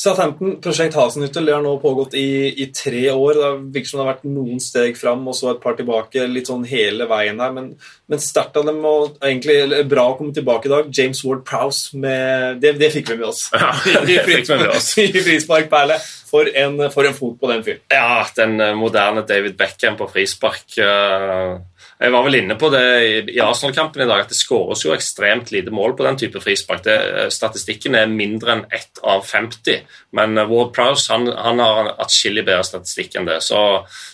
Southampton, 0.00 0.54
prosjekt 0.64 0.94
Hasenhyttel, 0.96 1.44
det 1.44 1.52
har 1.52 1.60
nå 1.60 1.74
pågått 1.82 2.14
i, 2.16 2.62
i, 2.62 2.66
tre 2.72 3.02
år. 3.12 3.36
Det 3.36 3.48
virker 3.74 3.90
som 3.90 3.98
det 3.98 4.04
har 4.06 4.14
vært 4.14 4.30
noen 4.32 4.62
steg 4.64 4.96
fram 4.96 5.26
og 5.28 5.36
så 5.36 5.50
et 5.50 5.60
par 5.60 5.76
tilbake, 5.76 6.22
litt 6.24 6.48
sånn 6.48 6.64
hele 6.70 7.04
veien 7.10 7.42
her. 7.44 7.52
Men, 7.52 7.66
men 8.08 8.22
sterkt 8.24 8.56
av 8.56 8.64
dem 8.70 8.78
og 8.88 9.18
egentlig 9.20 9.82
bra 9.90 10.06
å 10.08 10.14
komme 10.16 10.32
tilbake 10.32 10.70
i 10.70 10.72
dag. 10.72 10.88
James 10.96 11.20
Ward 11.26 11.44
Prowse 11.44 12.00
med 12.00 12.62
Det, 12.62 12.72
det 12.80 12.88
fikk 12.94 13.12
vi 13.12 13.18
med 13.20 13.28
oss. 13.28 13.50
Ja, 13.60 13.74
det 14.06 14.22
fikk 14.24 14.48
vi 14.48 14.56
med 14.62 14.72
oss. 14.72 14.88
I 15.04 15.10
frisparkperle. 15.12 16.00
For 16.30 16.48
en, 16.48 16.80
for 16.94 17.04
en 17.04 17.18
fot 17.18 17.36
på 17.36 17.50
den 17.50 17.66
fyren. 17.66 17.84
Ja, 17.92 18.24
den 18.38 18.56
eh, 18.62 18.72
moderne 18.78 19.26
David 19.28 19.60
Beckham 19.60 20.00
på 20.00 20.08
frispark. 20.14 20.64
Uh 20.80 21.60
jeg 22.00 22.12
var 22.14 22.24
vel 22.24 22.38
inne 22.38 22.56
på 22.56 22.70
det 22.72 22.84
i 23.28 23.40
Arsenal-kampen 23.44 24.00
i 24.00 24.08
dag, 24.08 24.22
at 24.22 24.30
det 24.32 24.38
skåres 24.38 24.86
jo 24.86 24.94
ekstremt 24.94 25.50
lite 25.52 25.72
mål 25.74 25.92
på 25.98 26.06
den 26.06 26.16
type 26.22 26.40
frispark. 26.40 26.86
Eh, 26.88 27.26
statistikken 27.28 27.98
er 27.98 28.08
mindre 28.08 28.54
enn 28.54 28.62
ett 28.72 29.02
av 29.04 29.20
50, 29.28 29.82
men 30.16 30.40
eh, 30.40 30.48
Ward 30.48 30.72
Prowse 30.76 31.12
han, 31.12 31.28
han 31.28 31.60
har 31.60 31.92
atskillig 32.00 32.46
bedre 32.46 32.64
statistikk 32.64 33.18
enn 33.20 33.28
det. 33.28 33.42
Så 33.44 33.60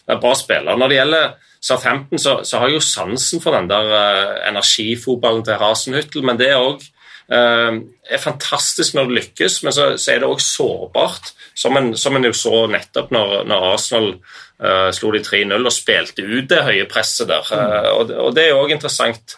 det 0.03 0.17
er 0.17 0.23
bra 0.25 0.35
spiller. 0.35 0.75
Når 0.75 0.91
det 0.91 0.99
gjelder 0.99 1.29
Southampton, 1.67 2.23
så, 2.23 2.35
så 2.43 2.59
har 2.59 2.73
jeg 2.73 2.81
jo 2.81 2.89
sansen 2.89 3.43
for 3.43 3.55
den 3.55 3.71
der 3.71 3.89
uh, 3.91 4.35
energifotballen 4.51 5.47
til 5.47 5.59
Hasenhyttel, 5.59 6.27
men 6.27 6.39
det 6.39 6.51
er 6.53 6.63
òg 6.63 6.85
er 7.27 8.21
fantastisk 8.23 8.95
når 8.95 9.09
det 9.09 9.17
lykkes, 9.17 9.57
men 9.67 9.75
så, 9.75 9.87
så 9.99 10.13
er 10.13 10.21
det 10.23 10.29
òg 10.31 10.43
sårbart, 10.45 11.33
som 11.59 11.75
en, 11.75 11.89
som 11.99 12.15
en 12.15 12.29
jo 12.29 12.31
så 12.37 12.67
nettopp 12.71 13.11
når, 13.11 13.41
når 13.51 13.71
Arsenal 13.73 14.13
Uh, 14.57 14.89
slo 14.89 15.11
de 15.13 15.21
3-0 15.21 15.53
og 15.53 15.73
spilte 15.75 16.25
ut 16.25 16.47
det 16.49 16.63
høye 16.65 16.87
presset 16.89 17.29
der. 17.29 17.45
Uh, 17.45 17.91
og, 17.93 18.13
og, 18.15 18.31
Det 18.33 18.47
er 18.47 18.55
jo 18.55 18.63
også 18.63 18.73
interessant 18.79 19.35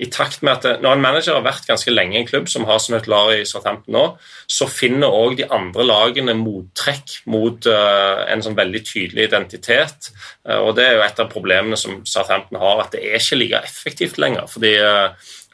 i 0.00 0.06
takt 0.08 0.40
med 0.40 0.64
at 0.64 0.80
Når 0.80 0.94
en 0.96 1.02
manager 1.04 1.34
har 1.36 1.44
vært 1.44 1.66
ganske 1.68 1.92
lenge 1.92 2.16
i 2.16 2.22
en 2.22 2.26
klubb, 2.26 2.48
som 2.48 2.64
har 2.64 2.80
som 2.80 2.96
et 2.96 3.06
lar 3.06 3.34
i 3.34 3.44
Southampton 3.44 3.92
nå, 3.92 4.04
så 4.48 4.64
finner 4.72 5.12
òg 5.12 5.36
de 5.36 5.44
andre 5.52 5.84
lagene 5.84 6.32
mottrekk 6.40 7.18
mot 7.28 7.68
uh, 7.68 8.24
en 8.32 8.40
sånn 8.40 8.56
veldig 8.56 8.80
tydelig 8.88 9.28
identitet. 9.28 10.08
og 10.56 10.72
Det 10.78 10.88
er 10.88 10.96
jo 10.96 11.04
et 11.04 11.20
av 11.20 11.28
problemene 11.30 11.76
som 11.76 12.00
Southampton 12.08 12.62
har, 12.64 12.80
at 12.80 12.96
det 12.96 13.04
er 13.04 13.20
ikke 13.20 13.42
like 13.42 13.62
effektivt 13.68 14.18
lenger. 14.24 14.48
fordi 14.48 14.72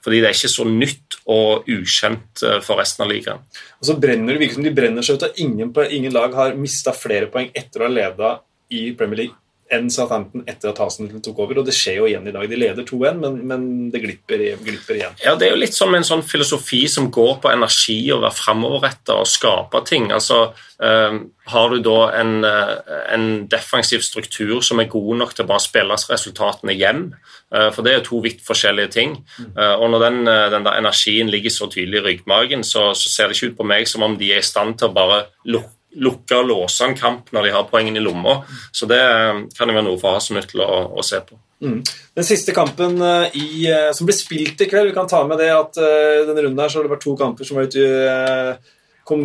fordi 0.05 0.21
det 0.23 0.31
er 0.31 0.37
ikke 0.37 0.53
så 0.53 0.67
nytt 0.69 1.19
og 1.29 1.69
ukjent 1.69 2.45
for 2.65 2.81
resten 2.81 3.05
av 3.05 3.11
ligaen. 3.13 3.43
Og 3.81 3.91
så 3.91 3.99
brenner 4.01 4.37
Det 4.37 4.43
virker 4.43 4.59
som 4.59 4.69
de 4.69 4.75
brenner 4.75 5.05
seg 5.05 5.19
ut, 5.19 5.27
og 5.29 5.43
ingen, 5.43 5.73
ingen 5.91 6.15
lag 6.15 6.35
har 6.39 6.57
mista 6.59 6.95
flere 6.97 7.31
poeng 7.33 7.51
etter 7.55 7.83
å 7.83 7.89
ha 7.89 7.93
leda 7.93 8.33
i 8.75 8.91
Premier 8.97 9.25
League 9.25 9.37
enn 9.75 9.91
Southampton 9.93 10.45
etter 10.49 10.71
at 10.71 10.81
Hasenhüttl 10.81 11.23
tok 11.25 11.43
over. 11.45 11.61
og 11.61 11.67
Det 11.69 11.75
skjer 11.77 12.01
jo 12.01 12.09
igjen 12.09 12.29
i 12.29 12.35
dag. 12.35 12.47
De 12.49 12.59
leder 12.59 12.87
2-1, 12.89 13.21
men, 13.23 13.39
men, 13.51 13.67
det 13.93 14.03
glipper, 14.05 14.45
glipper, 14.65 14.97
igjen. 14.97 15.19
Ja, 15.25 15.35
Det 15.37 15.49
er 15.49 15.55
jo 15.55 15.63
litt 15.63 15.77
som 15.77 15.95
en 15.95 16.07
sånn 16.07 16.25
filosofi 16.27 16.87
som 16.91 17.11
går 17.13 17.39
på 17.43 17.53
energi 17.53 18.01
og 18.15 18.25
være 18.25 18.39
framoverretta 18.39 19.19
og 19.21 19.29
skape 19.29 19.85
ting. 19.89 20.11
Altså, 20.15 20.53
øh, 20.83 21.21
Har 21.49 21.71
du 21.73 21.79
da 21.81 21.99
en, 22.21 22.45
øh, 22.45 22.75
en, 23.15 23.49
defensiv 23.49 24.03
struktur 24.05 24.61
som 24.61 24.81
er 24.81 24.91
god 24.93 25.17
nok 25.17 25.35
til 25.35 25.45
å 25.45 25.49
bare 25.49 25.65
spille 25.65 25.97
resultatene 25.97 26.77
hjem? 26.77 27.15
Uh, 27.49 27.71
for 27.73 27.81
det 27.81 27.93
er 27.93 27.97
jo 28.03 28.05
to 28.05 28.19
vidt 28.21 28.43
forskjellige 28.45 28.93
ting. 28.93 29.25
Mm. 29.39 29.57
og 29.57 29.91
Når 29.91 30.03
den, 30.05 30.27
den, 30.27 30.65
der 30.67 30.77
energien 30.77 31.31
ligger 31.31 31.51
så 31.51 31.71
tydelig 31.73 32.03
i 32.03 32.05
ryggmargen, 32.05 32.65
så, 32.65 32.93
så 32.93 33.09
ser 33.09 33.29
det 33.29 33.37
ikke 33.37 33.53
ut 33.53 33.57
på 33.57 33.65
meg 33.65 33.89
som 33.89 34.03
om 34.03 34.19
de 34.21 34.33
er 34.33 34.43
i 34.43 34.45
stand 34.45 34.77
til 34.77 34.91
å 34.91 34.93
bare 34.93 35.23
lukke 35.49 35.78
lukke 35.97 36.37
og 36.37 36.49
låse 36.49 36.85
en 36.85 36.97
kamp 36.97 37.31
når 37.33 37.49
de 37.49 37.53
har 37.55 37.69
poengene 37.71 38.01
i 38.01 38.05
lomma. 38.05 38.39
Så 38.73 38.89
det 38.91 39.01
eh, 39.01 39.45
kan 39.57 39.71
jo 39.71 39.77
være 39.77 39.87
noe 39.87 40.01
for 40.01 40.19
Hasenhütt 40.19 40.51
til 40.53 40.65
å, 40.65 40.71
å, 40.93 41.05
se 41.07 41.21
på. 41.25 41.39
Mm. 41.65 41.79
Den 42.15 42.27
siste 42.27 42.55
kampen 42.55 43.01
uh, 43.03 43.27
i, 43.35 43.67
uh, 43.67 43.91
som 43.97 44.07
ble 44.07 44.15
spilt 44.15 44.61
i 44.63 44.69
kveld, 44.71 44.93
vi 44.93 44.95
kan 44.95 45.09
ta 45.11 45.25
med 45.27 45.41
det 45.43 45.49
at 45.51 45.79
uh, 45.81 46.27
denne 46.29 46.45
runden 46.45 46.61
her 46.63 46.71
så 46.71 46.79
har 46.79 46.87
det 46.87 46.93
vært 46.93 47.03
to 47.03 47.15
kamper 47.19 47.49
som 47.49 47.59
var 47.59 47.67
uh, 47.75 48.77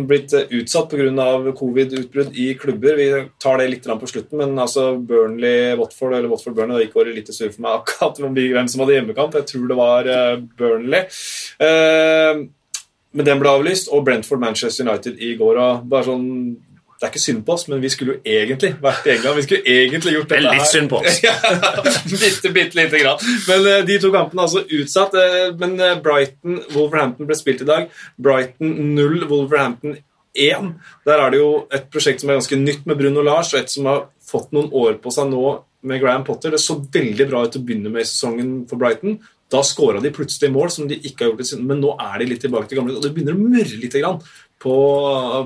blitt 0.08 0.32
utsatt 0.32 0.90
pga. 0.90 1.52
covid-utbrudd 1.60 2.34
i 2.40 2.48
klubber. 2.58 2.96
Vi 2.98 3.06
tar 3.38 3.60
det 3.60 3.68
litt 3.68 3.86
på 3.86 4.10
slutten, 4.10 4.40
men 4.40 4.58
altså 4.58 4.94
Burnley-Watford 4.96 6.16
eller 6.16 6.32
Watford-Burnley 6.32 6.80
Det 6.80 6.88
gikk 6.88 6.96
året 7.04 7.18
litt 7.20 7.30
sur 7.36 7.52
for 7.52 7.66
meg 7.66 7.82
akkurat 7.82 8.22
hvem 8.24 8.70
som 8.72 8.82
hadde 8.82 8.96
hjemmekamp. 8.96 9.36
Jeg 9.36 9.50
tror 9.52 9.68
det 9.68 9.78
var 9.78 10.12
Burnley. 10.56 11.04
Men 13.14 13.26
den 13.28 13.40
ble 13.40 13.50
avlyst, 13.50 13.90
og 13.94 14.04
Brentford-Manchester 14.06 14.86
United 14.88 15.20
i 15.22 15.34
går. 15.38 15.60
Og 15.62 15.90
bare 15.90 16.08
sånn 16.08 16.30
det 16.94 17.08
er 17.08 17.10
ikke 17.10 17.20
synd 17.20 17.40
på 17.44 17.52
oss, 17.52 17.64
men 17.68 17.80
vi 17.82 17.88
skulle 17.92 18.14
jo 18.14 18.32
egentlig 18.38 18.70
vært 18.80 19.08
i 19.08 19.10
England. 19.16 19.36
Vi 19.36 19.42
skulle 19.44 19.72
egentlig 19.74 20.12
gjort 20.14 20.30
dette 20.30 20.46
her. 20.46 20.60
Litt 20.60 20.70
synd 20.70 20.88
på 20.88 21.00
oss. 21.02 21.18
bitte, 22.22 22.52
bitte 22.54 22.78
lite 22.78 23.00
grann. 23.02 23.20
Men 23.48 23.66
uh, 23.66 23.80
de 23.84 23.98
to 24.00 24.12
kampene 24.14 24.40
er 24.40 24.46
altså 24.46 24.62
utsatt. 24.78 25.16
Uh, 25.18 25.50
men 25.60 25.74
uh, 25.82 25.98
Brighton-Wolverhampton 26.06 27.28
ble 27.28 27.36
spilt 27.36 27.60
i 27.60 27.68
dag. 27.68 27.90
Brighton 28.16 28.72
0, 28.94 29.18
Wolverhampton 29.28 29.98
1. 30.32 30.72
Der 31.04 31.26
er 31.26 31.34
det 31.34 31.42
jo 31.42 31.50
et 31.74 31.90
prosjekt 31.92 32.22
som 32.22 32.32
er 32.32 32.38
ganske 32.38 32.62
nytt 32.62 32.88
med 32.88 32.98
Bruno 33.02 33.26
Lars, 33.26 33.52
og 33.52 33.60
et 33.60 33.74
som 33.74 33.90
har 33.90 34.06
fått 34.24 34.54
noen 34.56 34.70
år 34.72 34.96
på 35.02 35.12
seg 35.12 35.28
nå 35.34 35.44
med 35.84 36.00
Graham 36.00 36.24
Potter. 36.24 36.54
Det 36.54 36.62
så 36.62 36.78
veldig 36.78 37.28
bra 37.28 37.44
ut 37.44 37.58
å 37.58 37.64
begynne 37.66 37.92
med 37.92 38.06
i 38.06 38.08
sesongen 38.08 38.62
for 38.70 38.80
Brighton. 38.80 39.18
Da 39.52 39.60
skåra 39.66 40.00
de 40.02 40.12
plutselig 40.14 40.50
mål 40.52 40.72
som 40.72 40.88
de 40.88 40.96
ikke 40.96 41.26
har 41.26 41.32
gjort 41.32 41.46
siden. 41.46 41.66
men 41.68 41.82
nå 41.82 41.92
er 42.00 42.18
de 42.20 42.30
litt 42.30 42.40
tilbake 42.44 42.68
til 42.68 42.80
gamle. 42.80 42.96
Og 42.96 43.04
det 43.04 43.12
begynner 43.14 43.36
å 43.36 43.44
mørre 43.44 43.80
litt 43.80 43.96
grann 43.98 44.22
på, 44.64 44.76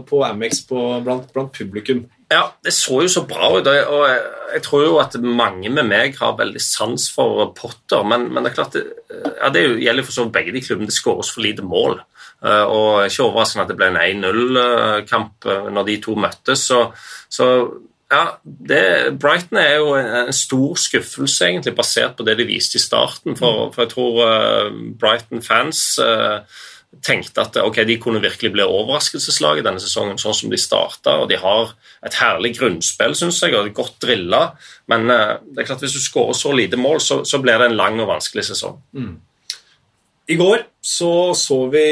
på 0.07 0.23
Amex 0.25 0.63
på, 0.69 0.79
blant, 1.05 1.27
blant, 1.35 1.53
publikum. 1.55 2.05
Ja, 2.31 2.45
det 2.65 2.75
så 2.77 3.01
jo 3.03 3.11
så 3.11 3.25
bra 3.27 3.51
ut. 3.57 3.67
og 3.67 4.05
jeg, 4.07 4.21
jeg, 4.53 4.63
tror 4.67 4.85
jo 4.85 4.99
at 5.03 5.17
mange 5.25 5.73
med 5.73 5.89
meg 5.89 6.19
har 6.21 6.37
veldig 6.39 6.63
sans 6.63 7.09
for 7.11 7.51
Potter. 7.57 8.05
Men, 8.07 8.29
men 8.31 8.45
det 8.45 8.53
er 8.53 8.59
klart 8.61 8.77
det, 8.77 8.85
ja, 9.11 9.51
det 9.55 9.65
gjelder 9.83 10.07
for 10.07 10.17
så 10.17 10.27
vidt 10.27 10.37
begge 10.37 10.55
de 10.55 10.65
klubbene. 10.65 10.91
Det 10.93 10.99
skåres 10.99 11.33
for 11.35 11.45
lite 11.45 11.67
mål. 11.67 11.99
Uh, 12.39 12.65
og 12.71 12.91
ikke 13.09 13.25
overraskende 13.27 13.65
at 13.67 13.73
det 13.73 13.79
ble 13.81 13.89
en 13.91 13.99
1-0-kamp 14.23 15.49
uh, 15.51 15.71
når 15.75 15.89
de 15.89 15.97
to 16.05 16.15
møttes. 16.21 16.69
Så, 16.71 16.85
så 17.33 17.49
ja, 18.09 18.39
det, 18.43 19.19
Brighton 19.21 19.59
er 19.61 19.75
jo 19.77 19.93
en, 19.99 20.33
stor 20.33 20.79
skuffelse, 20.81 21.45
egentlig, 21.45 21.75
basert 21.77 22.17
på 22.17 22.25
det 22.25 22.39
de 22.39 22.47
viste 22.49 22.79
i 22.79 22.81
starten. 22.81 23.37
For, 23.37 23.69
for 23.75 23.85
jeg 23.85 23.93
tror 23.93 24.23
uh, 24.25 24.79
Brighton-fans 25.01 26.01
tenkte 27.05 27.43
at 27.45 27.59
okay, 27.61 27.85
de 27.85 27.99
kunne 28.01 28.23
virkelig 28.25 28.49
bli 28.55 28.65
overraskelseslaget 28.65 29.67
denne 29.67 29.83
sesongen, 29.83 30.17
sånn 30.17 30.37
som 30.39 30.53
de 30.53 30.61
starta. 30.61 31.19
Og 31.21 31.29
de 31.29 31.37
har 31.37 31.75
et 32.09 32.17
herlig 32.17 32.55
grunnspill, 32.57 33.13
syns 33.19 33.43
jeg, 33.45 33.53
og 33.59 33.69
godt 33.77 34.01
drilla. 34.07 34.43
Men 34.89 35.05
uh, 35.13 35.37
det 35.45 35.67
er 35.67 35.69
klart 35.69 35.85
hvis 35.85 36.01
du 36.01 36.03
skårer 36.03 36.37
så 36.39 36.57
lite 36.57 36.81
mål, 36.81 37.05
så, 37.05 37.23
så, 37.29 37.45
blir 37.45 37.61
det 37.61 37.69
en 37.69 37.81
lang 37.81 38.01
og 38.01 38.09
vanskelig 38.15 38.49
sesong. 38.49 38.81
Mm. 38.97 39.17
I 40.33 40.37
går 40.37 40.65
så, 40.85 41.13
så 41.37 41.67
vi 41.73 41.89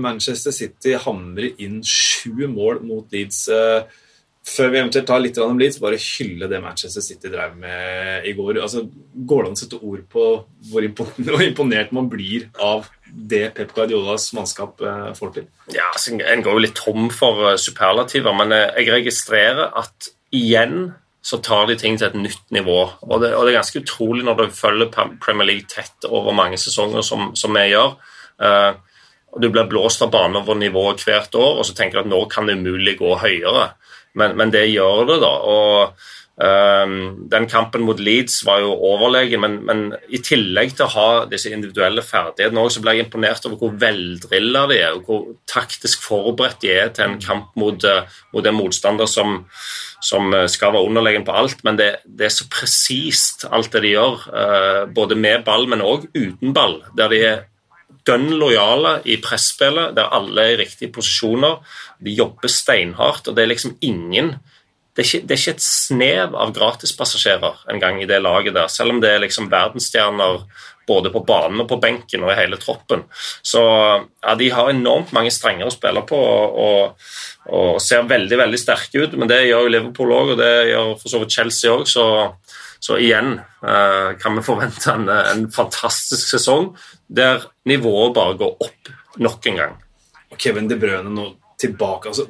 Manchester 0.00 0.52
City 0.52 0.96
hamre 1.00 1.52
inn 1.60 1.82
sju 1.84 2.48
mål 2.48 2.80
mot 2.84 3.12
Leeds. 3.12 3.44
Uh, 3.52 3.99
før 4.46 4.70
vi 4.72 4.78
eventuelt 4.80 5.06
tar 5.08 5.20
litt 5.20 5.38
om 5.42 5.58
Leeds, 5.60 5.80
bare 5.82 5.98
hylle 6.00 6.48
det 6.48 6.60
Manchester 6.64 7.04
City 7.04 7.28
drev 7.32 7.56
med 7.60 8.26
i 8.28 8.32
går. 8.36 8.60
Altså, 8.62 8.86
går 9.12 9.42
det 9.42 9.50
an 9.50 9.58
å 9.58 9.60
sette 9.60 9.80
ord 9.80 10.06
på 10.12 10.24
hvor 10.70 11.44
imponert 11.44 11.92
man 11.96 12.08
blir 12.12 12.48
av 12.56 12.88
det 13.10 13.50
Pep 13.56 13.74
Guardiolas 13.76 14.30
mannskap 14.36 14.80
eh, 14.80 15.10
får 15.18 15.36
til? 15.36 15.50
Ja, 15.74 15.90
altså, 15.92 16.16
En 16.16 16.44
går 16.46 16.56
jo 16.56 16.64
litt 16.64 16.78
tom 16.78 17.10
for 17.14 17.50
eh, 17.50 17.60
superlativer, 17.60 18.36
men 18.36 18.56
eh, 18.56 18.68
jeg 18.80 18.94
registrerer 18.94 19.72
at 19.80 20.10
igjen 20.34 20.92
så 21.20 21.36
tar 21.44 21.66
de 21.68 21.76
ting 21.76 21.98
til 22.00 22.08
et 22.08 22.16
nytt 22.16 22.46
nivå. 22.54 22.78
Og 23.04 23.18
det, 23.20 23.34
og 23.36 23.44
det 23.44 23.52
er 23.52 23.58
ganske 23.58 23.82
utrolig 23.82 24.24
når 24.24 24.38
du 24.38 24.54
følger 24.56 24.88
Premier 25.20 25.50
League 25.50 25.68
tett 25.68 26.06
over 26.08 26.32
mange 26.32 26.56
sesonger, 26.56 27.04
som, 27.04 27.34
som 27.36 27.52
vi 27.52 27.66
gjør. 27.74 27.98
Uh, 28.40 28.72
og 29.28 29.42
Du 29.44 29.50
blir 29.52 29.68
blåst 29.68 30.00
av 30.00 30.14
banen 30.14 30.40
over 30.40 30.56
nivået 30.56 31.04
hvert 31.04 31.36
år, 31.36 31.60
og 31.60 31.68
så 31.68 31.76
tenker 31.76 32.00
du 32.00 32.06
at 32.06 32.10
nå 32.10 32.22
kan 32.32 32.48
det 32.48 32.56
umulig 32.56 32.96
gå 33.02 33.12
høyere 33.20 33.66
men, 34.18 34.34
men 34.38 34.54
det 34.54 34.66
gjør 34.70 35.06
det, 35.12 35.20
da. 35.22 35.34
og 35.50 36.08
Um, 36.40 37.26
den 37.28 37.44
kampen 37.52 37.82
mot 37.84 37.98
Leeds 38.00 38.38
var 38.48 38.62
jo 38.62 38.70
overlegen, 38.72 39.42
men, 39.42 39.58
men, 39.68 39.80
i 40.08 40.22
tillegg 40.24 40.70
til 40.72 40.86
å 40.86 40.92
ha 40.94 41.08
disse 41.28 41.50
individuelle 41.52 42.00
ferdighetene 42.00 42.62
så 42.72 42.80
ble 42.80 42.94
jeg 42.96 43.04
imponert 43.04 43.44
over 43.44 43.58
hvor 43.60 43.74
veldrilla 43.82 44.62
de 44.70 44.78
er, 44.78 44.96
og 44.96 45.04
hvor 45.04 45.26
taktisk 45.50 46.00
forberedt 46.06 46.62
de 46.64 46.72
er 46.72 46.94
til 46.96 47.04
en 47.10 47.18
kamp 47.20 47.52
mot, 47.60 47.84
uh, 47.84 48.08
mot 48.32 48.48
en 48.48 48.56
motstander 48.56 49.10
som, 49.10 49.42
som, 50.00 50.32
eh, 50.32 50.46
skal 50.48 50.72
være 50.72 50.88
underlegen 50.88 51.28
på 51.28 51.36
alt. 51.36 51.60
Men 51.66 51.76
det, 51.76 51.90
det 52.08 52.30
er 52.30 52.32
så 52.38 52.48
presist, 52.48 53.44
alt 53.50 53.68
det 53.74 53.84
de 53.84 53.92
gjør, 53.98 54.24
uh, 54.32 54.82
både 54.96 55.20
med 55.20 55.44
ball, 55.44 55.68
men 55.68 55.84
òg 55.84 56.08
uten 56.14 56.56
ball. 56.56 56.78
Der 56.96 57.12
de 57.12 57.20
er 57.34 57.42
dønn 58.06 58.30
lojale 58.40 58.98
i 59.04 59.18
presspillet, 59.22 59.94
der 59.96 60.12
alle 60.16 60.46
er 60.46 60.54
i 60.54 60.62
riktige 60.64 60.92
posisjoner. 60.94 61.60
De 62.00 62.14
jobber 62.16 62.52
steinhardt, 62.52 63.28
og 63.28 63.36
det 63.36 63.44
er 63.44 63.52
liksom 63.54 63.76
ingen 63.80 64.38
det 64.90 65.04
er, 65.04 65.06
ikke, 65.06 65.26
det 65.28 65.34
er 65.34 65.38
ikke 65.38 65.52
et 65.54 65.62
snev 65.62 66.32
av 66.34 66.50
gratispassasjerer 66.52 67.60
engang 67.70 68.00
i 68.02 68.08
det 68.10 68.18
laget 68.20 68.56
der, 68.56 68.66
selv 68.68 68.90
om 68.90 68.98
det 69.00 69.12
er 69.14 69.22
liksom 69.22 69.46
verdensstjerner 69.48 70.42
både 70.90 71.12
på 71.14 71.22
banen 71.26 71.62
og 71.62 71.68
på 71.70 71.78
benken 71.82 72.24
og 72.26 72.32
i 72.32 72.38
hele 72.40 72.58
troppen. 72.60 73.04
Så 73.46 73.62
ja, 73.62 74.34
de 74.38 74.48
har 74.50 74.72
enormt 74.72 75.12
mange 75.16 75.30
strenger 75.34 75.68
å 75.68 75.74
spille 75.74 76.02
på 76.08 76.18
og, 76.18 77.06
og, 77.46 77.78
ser 77.82 78.08
veldig 78.10 78.40
veldig 78.42 78.60
sterke 78.60 79.04
ut. 79.04 79.14
Men 79.14 79.30
det 79.30 79.44
gjør 79.44 79.68
jo 79.68 79.72
Liverpool 79.76 80.14
òg, 80.16 80.34
og 80.34 80.42
det 80.42 80.52
gjør 80.72 80.96
for 80.98 81.12
så 81.12 81.22
vidt 81.22 81.36
Chelsea 81.38 81.72
òg. 81.72 81.86
Så, 81.88 82.06
så, 82.80 82.96
igjen 82.96 83.34
eh, 83.38 84.10
kan 84.20 84.36
vi 84.38 84.44
forvente 84.44 84.92
en, 84.94 85.08
en 85.08 85.46
fantastisk 85.52 86.32
sesong 86.32 86.70
der 87.06 87.44
nivået 87.68 88.14
bare 88.16 88.38
går 88.40 88.66
opp 88.66 88.92
nok 89.20 89.50
en 89.50 89.60
gang. 89.60 89.74
Og 90.30 90.38
Kevin 90.40 90.70
De 90.70 90.78
Brøne 90.80 91.12
nå 91.12 91.26
tilbake. 91.60 92.08
altså 92.08 92.28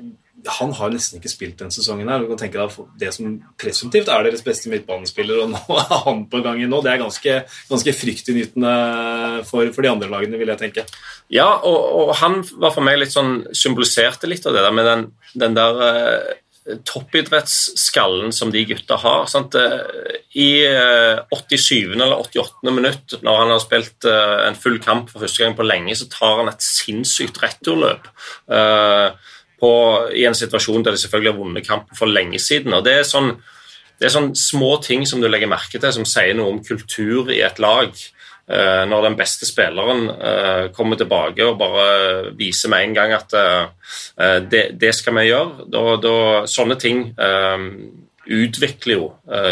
han 0.48 0.72
har 0.72 0.92
nesten 0.92 1.18
ikke 1.18 1.30
spilt 1.30 1.58
denne 1.60 1.74
sesongen. 1.74 2.08
her, 2.08 2.22
du 2.22 2.30
kan 2.30 2.38
tenke 2.40 2.58
deg 2.58 2.88
Det 2.98 3.10
som 3.14 3.32
presumptivt 3.60 4.08
er 4.08 4.24
deres 4.24 4.44
beste 4.44 4.70
midtbanespiller, 4.72 5.42
og 5.44 5.50
nå 5.52 5.76
er 5.76 6.04
han 6.06 6.22
på 6.30 6.40
gang 6.44 6.62
nå, 6.64 6.80
det 6.84 6.92
er 6.94 7.02
ganske, 7.02 7.34
ganske 7.68 7.94
fryktinngytende 7.96 8.74
for, 9.48 9.68
for, 9.74 9.84
de 9.84 9.92
andre 9.92 10.08
lagene, 10.12 10.38
vil 10.40 10.52
jeg 10.52 10.62
tenke. 10.62 10.86
Ja, 11.32 11.48
og, 11.58 11.78
og, 12.00 12.14
han 12.22 12.40
var 12.56 12.74
for 12.74 12.86
meg 12.86 13.00
litt 13.00 13.14
sånn 13.14 13.42
Symboliserte 13.56 14.30
litt 14.30 14.46
av 14.48 14.56
det 14.56 14.64
der 14.64 14.74
med 14.74 14.88
den, 14.88 15.04
den 15.44 15.58
der 15.58 15.82
uh, 15.84 16.32
toppidrettsskallen 16.84 18.32
som 18.32 18.50
de 18.52 18.64
gutta 18.68 18.98
har. 19.00 19.26
Sant? 19.30 19.56
I 20.36 20.50
87. 21.32 21.76
Eh, 21.76 21.92
eller 21.96 22.20
88. 22.20 22.70
minutt, 22.70 23.16
når 23.24 23.38
han 23.42 23.52
har 23.54 23.62
spilt 23.62 24.06
eh, 24.08 24.36
en 24.48 24.58
full 24.58 24.78
kamp 24.82 25.10
for 25.10 25.24
første 25.24 25.44
gang 25.44 25.56
på 25.58 25.66
lenge, 25.66 25.96
så 25.96 26.08
tar 26.12 26.42
han 26.42 26.52
et 26.52 26.64
sinnssykt 26.64 27.40
returløp. 27.42 28.10
På, 29.60 29.72
I 30.16 30.24
en 30.24 30.36
situasjon 30.36 30.84
der 30.84 30.96
de 30.96 31.02
selvfølgelig 31.02 31.32
har 31.32 31.40
vunnet 31.40 31.66
kampen 31.66 31.96
for 31.98 32.08
lenge 32.08 32.38
siden. 32.40 32.72
og 32.72 32.84
det 32.86 33.00
er 33.00 33.08
sånn 33.08 33.34
det 34.00 34.08
er 34.08 34.14
sånne 34.14 34.38
små 34.38 34.78
ting 34.80 35.02
som 35.04 35.20
du 35.20 35.26
legger 35.28 35.50
merke 35.50 35.76
til, 35.76 35.92
som 35.92 36.06
sier 36.08 36.32
noe 36.32 36.54
om 36.54 36.62
kultur 36.64 37.28
i 37.28 37.42
et 37.44 37.58
lag. 37.60 37.92
Eh, 38.50 38.82
når 38.90 39.04
den 39.04 39.16
beste 39.18 39.46
spilleren 39.46 40.08
eh, 40.10 40.68
kommer 40.74 40.98
tilbake 40.98 41.44
og 41.46 41.58
bare 41.60 42.32
viser 42.34 42.72
med 42.72 42.82
en 42.82 42.96
gang 42.96 43.12
at 43.14 43.34
eh, 43.38 44.40
det, 44.42 44.90
skal 44.96 45.14
vi 45.20 45.28
gjøre. 45.28 45.66
Da, 45.70 45.82
da, 46.02 46.14
sånne 46.50 46.78
ting 46.80 47.04
utvikler 48.30 48.92
jo 48.92 49.06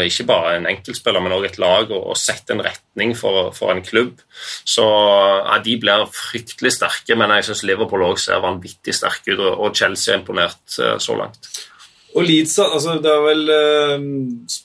ikke 0.05 0.23
bare 0.29 0.51
en 0.55 0.67
enkeltspiller, 0.69 1.23
men 1.23 1.33
også 1.35 1.47
et 1.49 1.57
lag, 1.59 1.89
og, 1.95 2.13
setter 2.19 2.55
en 2.55 2.61
retning 2.63 3.15
for, 3.17 3.49
for 3.55 3.73
en 3.73 3.81
klubb. 3.83 4.21
Så 4.63 4.85
ja, 4.85 5.57
De 5.65 5.73
blir 5.81 6.05
fryktelig 6.15 6.75
sterke, 6.77 7.17
men 7.19 7.33
jeg 7.33 7.49
syns 7.49 7.65
Liverpool 7.67 8.05
også 8.05 8.29
ser 8.29 8.45
vanvittig 8.45 8.95
sterke 8.95 9.35
ut, 9.35 9.43
og 9.49 9.75
Chelsea 9.75 10.13
er 10.13 10.21
imponert 10.21 10.61
så 10.77 11.17
langt. 11.17 11.49
Og 12.17 12.25
Leeds, 12.25 12.55
altså 12.63 12.95
det 13.03 13.11
er 13.11 13.21
vel 13.21 13.51
uh, 13.53 14.07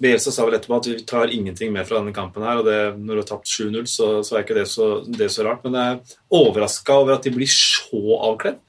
Bielsa 0.01 0.33
sa 0.33 0.47
vel 0.47 0.57
etterpå 0.57 0.79
at 0.79 0.89
vi 0.89 0.97
tar 1.05 1.33
ingenting 1.33 1.75
med 1.75 1.85
fra 1.89 2.01
denne 2.01 2.15
kampen. 2.17 2.47
her, 2.47 2.63
og 2.63 2.69
det, 2.69 2.79
Når 2.97 3.13
du 3.13 3.21
har 3.21 3.29
tapt 3.29 3.51
7-0, 3.51 3.85
så, 3.91 4.09
så, 4.25 4.37
er 4.37 4.47
ikke 4.47 4.57
det 4.63 4.69
så, 4.71 4.89
det 5.05 5.31
så 5.33 5.45
rart. 5.45 5.65
Men 5.67 5.77
jeg 5.77 5.93
er 5.93 6.19
overraska 6.41 7.01
over 7.03 7.19
at 7.19 7.29
de 7.29 7.35
blir 7.35 7.51
så 7.51 8.19
avkledd. 8.31 8.63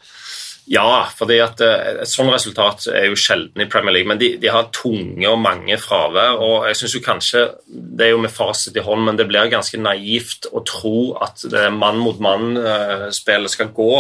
Ja, 0.67 1.05
fordi 1.13 1.37
at 1.45 1.61
uh, 1.61 2.01
et 2.01 2.09
sånt 2.09 2.33
resultat 2.33 2.87
er 2.89 3.07
jo 3.07 3.19
sjelden 3.19 3.63
i 3.63 3.69
Premier 3.71 3.95
League. 3.95 4.11
Men 4.11 4.19
de, 4.19 4.33
de 4.41 4.51
har 4.51 4.71
tunge 4.75 5.29
og 5.29 5.39
mange 5.39 5.77
fravær. 5.79 6.41
og 6.43 6.67
jeg 6.67 6.81
synes 6.81 6.95
jo 6.97 7.05
kanskje, 7.05 7.43
Det 7.69 8.07
er 8.07 8.11
jo 8.11 8.23
med 8.25 8.33
fasit 8.33 8.75
i 8.75 8.83
hånd, 8.83 9.05
men 9.07 9.15
det 9.15 9.29
blir 9.29 9.47
ganske 9.47 9.79
naivt 9.79 10.49
å 10.51 10.65
tro 10.67 11.15
at 11.23 11.47
det 11.47 11.69
mann 11.71 12.01
mot 12.01 12.19
mann-spillet 12.19 13.47
uh, 13.47 13.55
skal 13.55 13.71
gå 13.71 13.93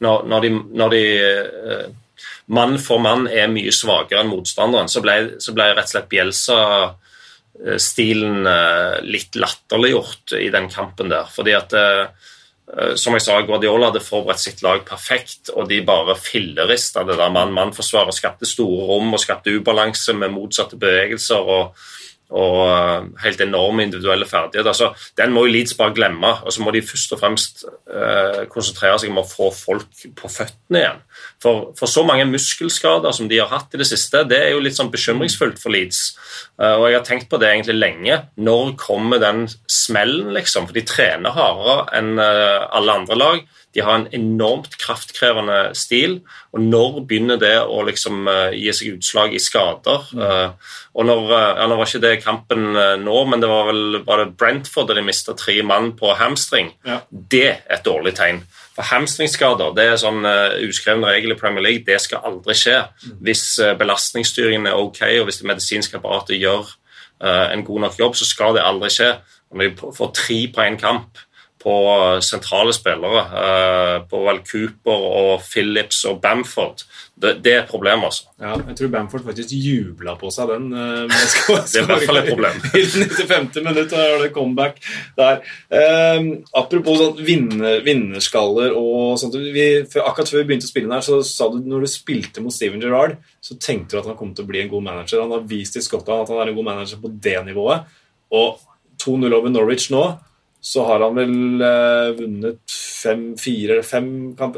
når, 0.00 0.24
når 0.24 0.40
de, 0.40 0.54
når 0.72 0.96
de 0.96 1.02
uh, 1.20 1.90
mann 2.46 2.78
for 2.82 2.98
mann 3.02 3.26
er 3.30 3.48
mye 3.52 3.72
svakere 3.74 4.20
enn 4.22 4.30
motstanderen, 4.32 4.88
så 4.90 5.00
ble, 5.04 5.14
så 5.42 5.52
ble 5.56 5.64
rett 5.72 5.86
og 5.86 5.90
slett 5.94 6.12
Bjelsa-stilen 6.12 8.46
eh, 8.50 8.96
litt 9.06 9.32
latterliggjort 9.38 10.26
i 10.40 10.50
den 10.54 10.68
kampen 10.72 11.08
der. 11.12 11.26
Fordi 11.30 11.52
at 11.56 11.72
eh, 11.78 12.04
eh, 12.74 12.94
som 12.98 13.12
jeg 13.16 13.24
sa, 13.24 13.32
Guardiola 13.46 13.86
hadde 13.90 14.04
forberedt 14.04 14.42
sitt 14.42 14.60
lag 14.66 14.80
perfekt, 14.88 15.42
og 15.54 15.62
de 15.70 15.78
bare 15.86 16.14
fillerista 16.18 17.00
det 17.06 17.16
der 17.20 17.34
mann-mann-forsvaret. 17.34 18.14
Skapte 18.18 18.46
store 18.48 18.82
rom 18.90 19.08
og 19.14 19.22
skapte 19.22 19.54
ubalanse 19.54 20.12
med 20.18 20.34
motsatte 20.34 20.76
bevegelser. 20.80 21.40
og 21.40 21.64
og 22.32 22.58
uh, 22.64 23.08
helt 23.22 23.40
enorme 23.44 23.84
individuelle 23.86 24.26
ferdigheter. 24.28 24.70
Altså, 24.72 24.90
den 25.20 25.34
må 25.34 25.44
jo 25.46 25.52
Leeds 25.52 25.76
bare 25.78 25.94
glemme, 25.96 26.32
og 26.42 26.54
så 26.54 26.64
må 26.64 26.72
de 26.74 26.82
først 26.84 27.12
og 27.12 27.20
fremst 27.20 27.64
eh, 27.68 28.42
konsentrere 28.52 28.98
seg 29.00 29.12
om 29.12 29.20
å 29.20 29.26
få 29.28 29.50
folk 29.54 30.04
på 30.16 30.30
føttene 30.32 30.80
igjen. 30.80 31.02
For, 31.42 31.68
for, 31.78 31.90
så 31.90 32.04
mange 32.08 32.24
muskelskader 32.30 33.12
som 33.16 33.28
de 33.28 33.40
har 33.42 33.50
hatt 33.52 33.74
i 33.74 33.80
det 33.82 33.88
siste, 33.90 34.24
det 34.28 34.38
er 34.40 34.54
jo 34.54 34.62
litt 34.64 34.78
sånn 34.78 34.92
bekymringsfullt 34.92 35.60
for 35.60 35.74
Leeds. 35.74 36.02
Eh, 36.60 36.76
og 36.78 36.88
jeg 36.88 36.98
har 36.98 37.06
tenkt 37.08 37.28
på 37.32 37.40
det 37.42 37.52
egentlig 37.52 37.78
lenge. 37.78 38.20
Når 38.40 38.76
kommer 38.80 39.20
den 39.22 39.44
smellen, 39.70 40.32
liksom? 40.36 40.70
For 40.70 40.78
de 40.78 40.86
trener 40.88 41.36
hardere 41.36 41.84
enn 41.98 42.14
alle 42.22 43.00
andre 43.02 43.18
lag. 43.18 43.44
De 43.72 43.80
har 43.84 43.98
en 43.98 44.08
enormt 44.12 44.76
kraftkrevende 44.80 45.72
stil. 45.78 46.20
Og 46.52 46.60
når 46.60 47.02
begynner 47.08 47.40
det 47.40 47.56
å 47.64 47.82
liksom 47.88 48.28
gi 48.52 48.72
seg 48.76 48.98
utslag 48.98 49.32
i 49.32 49.40
skader? 49.42 50.10
Mm. 50.12 50.56
Og 50.92 51.06
når, 51.08 51.22
eh, 51.32 51.54
ja, 51.58 51.66
Nå 51.66 51.76
var 51.76 51.88
ikke 51.88 52.02
det 52.04 52.24
kampen 52.24 52.76
eh, 52.76 52.96
nå, 53.00 53.24
men 53.24 53.40
det 53.40 53.48
var 53.48 53.70
vel 53.70 54.02
var 54.04 54.20
det 54.20 54.36
Brentford 54.36 54.90
der 54.90 55.00
de 55.00 55.06
mista 55.06 55.32
tre 55.38 55.62
mann 55.64 55.94
på 55.96 56.12
hamstring. 56.18 56.72
Ja. 56.84 57.00
Det 57.10 57.48
er 57.48 57.62
et 57.78 57.86
dårlig 57.86 58.14
tegn. 58.18 58.42
For 58.72 58.88
Hamstringskader 58.88 59.74
det 59.76 59.84
er 59.84 59.98
sånn 60.00 60.24
uh, 60.24 60.54
uskreven 60.64 61.04
regel 61.04 61.34
i 61.34 61.36
Premier 61.36 61.64
League. 61.64 61.84
Det 61.84 61.98
skal 62.00 62.24
aldri 62.24 62.54
skje 62.56 62.78
mm. 62.88 63.18
hvis 63.20 63.42
uh, 63.60 63.74
belastningsstyringen 63.76 64.70
er 64.70 64.80
ok, 64.80 65.02
og 65.20 65.28
hvis 65.28 65.42
det 65.42 65.48
medisinske 65.50 65.98
apparatet 65.98 66.40
gjør 66.40 66.70
uh, 67.20 67.52
en 67.52 67.64
god 67.66 67.84
nok 67.84 68.00
jobb, 68.00 68.16
så 68.16 68.28
skal 68.28 68.56
det 68.56 68.64
aldri 68.64 68.88
skje. 68.94 69.10
Når 69.52 69.66
de 69.66 69.92
får 69.98 70.14
tre 70.16 70.38
på 70.54 70.64
én 70.64 70.80
kamp, 70.80 71.20
på 71.62 71.74
sentrale 72.24 72.72
spillere, 72.74 73.22
eh, 73.42 73.96
på 74.10 74.22
vel 74.26 74.40
Cooper 74.46 75.04
og 75.08 75.44
Phillips 75.46 76.02
og 76.10 76.20
Bamford. 76.22 76.82
Det, 77.14 77.36
det, 77.44 77.52
er 77.52 77.60
et 77.60 77.70
problem, 77.70 78.02
altså. 78.08 78.24
Ja, 78.40 78.56
jeg 78.56 78.76
tror 78.78 78.90
Bamford 78.90 79.22
faktisk 79.28 79.52
jubla 79.54 80.16
på 80.18 80.30
seg 80.34 80.50
den. 80.50 80.72
Skal, 81.32 81.60
det 81.60 81.78
er 81.78 81.84
i 81.84 81.90
hvert 81.92 82.06
fall 82.08 82.18
et 82.22 82.30
problem. 82.32 82.58
I 82.80 82.82
95. 82.88 83.60
minutt 83.62 83.94
har 83.94 84.16
det 84.24 84.32
comeback 84.34 84.80
der. 85.18 85.38
Um, 85.70 86.32
apropos 86.58 86.98
sånn 86.98 87.22
vinner, 87.22 87.78
vinnerskaller 87.86 88.74
og 88.78 89.20
sånt. 89.22 89.38
Vi, 89.38 89.68
akkurat 90.02 90.34
før 90.34 90.42
vi 90.42 90.48
begynte 90.50 90.66
å 90.66 90.72
spille 90.72 90.90
her, 90.90 91.06
så 91.06 91.20
sa 91.26 91.46
du 91.52 91.60
når 91.62 91.86
du 91.86 91.92
spilte 91.92 92.42
mot 92.42 92.54
Steven 92.54 92.82
Gerrard, 92.82 93.20
så 93.44 93.58
tenkte 93.60 93.94
du 93.94 94.02
at 94.02 94.10
han 94.10 94.18
kom 94.18 94.34
til 94.34 94.48
å 94.48 94.50
bli 94.50 94.64
en 94.64 94.72
god 94.72 94.88
manager. 94.90 95.22
Han 95.22 95.36
har 95.36 95.46
vist 95.46 95.78
i 95.78 95.84
Skottland 95.84 96.24
at 96.24 96.34
han 96.34 96.42
er 96.42 96.50
en 96.50 96.58
god 96.58 96.70
manager 96.72 97.02
på 97.04 97.12
det 97.22 97.38
nivået. 97.46 97.86
Og 98.34 98.58
2-0 99.02 99.34
over 99.36 99.52
Norwich 99.52 99.90
nå 99.94 100.04
så 100.64 100.84
har 100.86 101.02
han 101.02 101.16
vel 101.18 101.62
eh, 101.66 102.08
vunnet 102.20 102.74
fem, 103.02 103.32
fire, 103.38 103.80
eller 103.80 103.82
fem, 103.82 104.06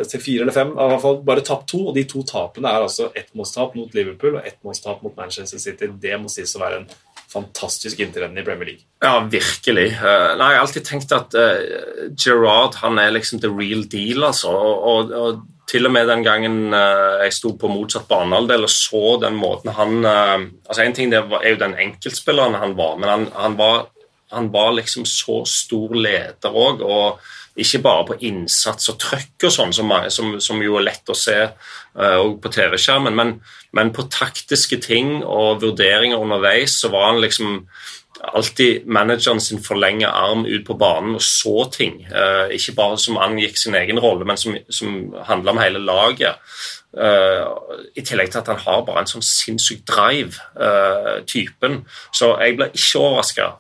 fire 0.05 0.43
eller 0.43 0.53
fem. 0.53 0.75
I 0.75 0.89
hvert 0.91 1.01
fall 1.01 1.23
bare 1.25 1.45
tapt 1.49 1.71
to, 1.73 1.81
og 1.89 1.97
de 1.97 2.05
to 2.11 2.21
tapene 2.29 2.69
er 2.69 2.85
altså 2.85 3.09
ettmålstap 3.17 3.73
mot 3.79 3.97
Liverpool 3.97 4.37
og 4.37 4.45
ettmålstap 4.45 5.01
mot 5.05 5.17
Manchester 5.17 5.63
City. 5.63 5.89
Det 6.03 6.19
må 6.21 6.29
sies 6.29 6.53
å 6.59 6.61
være 6.61 6.83
en 6.83 6.93
fantastisk 7.33 8.05
inntreden 8.05 8.37
i 8.37 8.45
Premier 8.45 8.69
League. 8.69 8.85
Ja, 9.01 9.17
virkelig. 9.33 9.87
Uh, 9.97 10.35
nei, 10.37 10.51
jeg 10.53 10.61
har 10.61 10.67
alltid 10.67 10.87
tenkt 10.91 11.17
at 11.17 11.35
uh, 11.41 12.13
Gerard 12.21 12.77
han 12.83 13.01
er 13.01 13.17
liksom 13.17 13.41
the 13.41 13.51
real 13.51 13.87
deal, 13.89 14.29
altså. 14.29 14.53
Og, 14.53 14.85
og, 14.93 15.17
og 15.17 15.73
til 15.73 15.89
og 15.89 15.95
med 15.97 16.13
den 16.13 16.23
gangen 16.27 16.61
uh, 16.77 17.25
jeg 17.25 17.39
sto 17.39 17.55
på 17.57 17.73
motsatt 17.73 18.05
banehalvdel 18.13 18.69
og 18.69 18.73
så 18.77 19.17
den 19.25 19.41
måten 19.41 19.73
han 19.73 20.05
altså 20.05 20.85
En 20.85 20.93
ting 20.93 21.17
er 21.17 21.25
jo 21.25 21.61
den 21.65 21.79
enkeltspilleren 21.81 22.61
han 22.61 22.77
var, 22.77 22.99
men 23.01 23.09
han, 23.09 23.27
han 23.41 23.57
var 23.57 23.87
han 24.35 24.51
var 24.53 24.75
liksom 24.77 25.07
så 25.09 25.43
stor 25.49 25.95
leder 25.97 26.55
òg, 26.55 26.83
og 26.85 27.23
ikke 27.55 27.83
bare 27.85 28.07
på 28.09 28.17
innsats 28.27 28.91
og 28.91 28.99
trøkk 28.99 29.47
og 29.47 29.53
sånn, 29.55 29.75
som, 29.77 29.93
som, 30.11 30.33
som, 30.43 30.63
jo 30.63 30.79
er 30.81 30.89
lett 30.89 31.11
å 31.11 31.15
se 31.15 31.37
uh, 31.47 32.23
på 32.43 32.51
TV-skjermen, 32.51 33.15
men, 33.15 33.37
men, 33.77 33.93
på 33.95 34.09
taktiske 34.11 34.81
ting 34.83 35.21
og 35.23 35.63
vurderinger 35.63 36.19
underveis 36.19 36.81
så 36.83 36.91
var 36.95 37.13
han 37.13 37.23
liksom 37.23 37.61
alltid 38.21 38.87
manageren 38.87 39.41
sin 39.41 39.63
forlenge 39.63 40.09
arm 40.09 40.45
ut 40.47 40.65
på 40.67 40.77
banen 40.79 41.19
og 41.19 41.23
så 41.23 41.67
ting. 41.73 42.05
Uh, 42.13 42.51
ikke 42.55 42.77
bare 42.77 42.99
som 43.01 43.19
angikk 43.21 43.59
sin 43.59 43.75
egen 43.79 43.99
rolle, 44.01 44.27
men 44.29 44.39
som, 44.41 44.57
som 44.71 45.15
handla 45.29 45.55
om 45.55 45.61
hele 45.63 45.83
laget. 45.83 46.41
Uh, 46.95 47.43
I 47.99 48.05
tillegg 48.07 48.31
til 48.31 48.39
at 48.39 48.51
han 48.53 48.61
har 48.63 48.85
bare 48.87 49.03
en 49.03 49.11
sånn 49.11 49.27
sinnssyk 49.27 49.83
drive, 49.91 50.39
uh, 50.55 51.25
typen. 51.27 51.83
Så 52.15 52.33
jeg 52.39 52.59
blir 52.59 52.75
ikke 52.75 53.03
overraska 53.03 53.51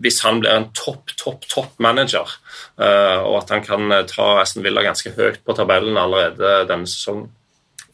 hvis 0.00 0.20
han 0.24 0.40
blir 0.42 0.54
en 0.54 0.70
topp, 0.76 1.14
topp, 1.18 1.48
topp 1.50 1.78
manager. 1.82 2.28
og 2.76 3.36
at 3.38 3.50
han 3.50 3.62
kan 3.64 3.92
ta 4.10 4.26
Aston 4.40 4.64
Villa 4.64 4.82
ganske 4.82 5.12
høyt 5.16 5.40
på 5.44 5.54
tabellen 5.56 5.96
allerede 5.96 6.64
denne 6.68 6.86
sesongen 6.90 7.30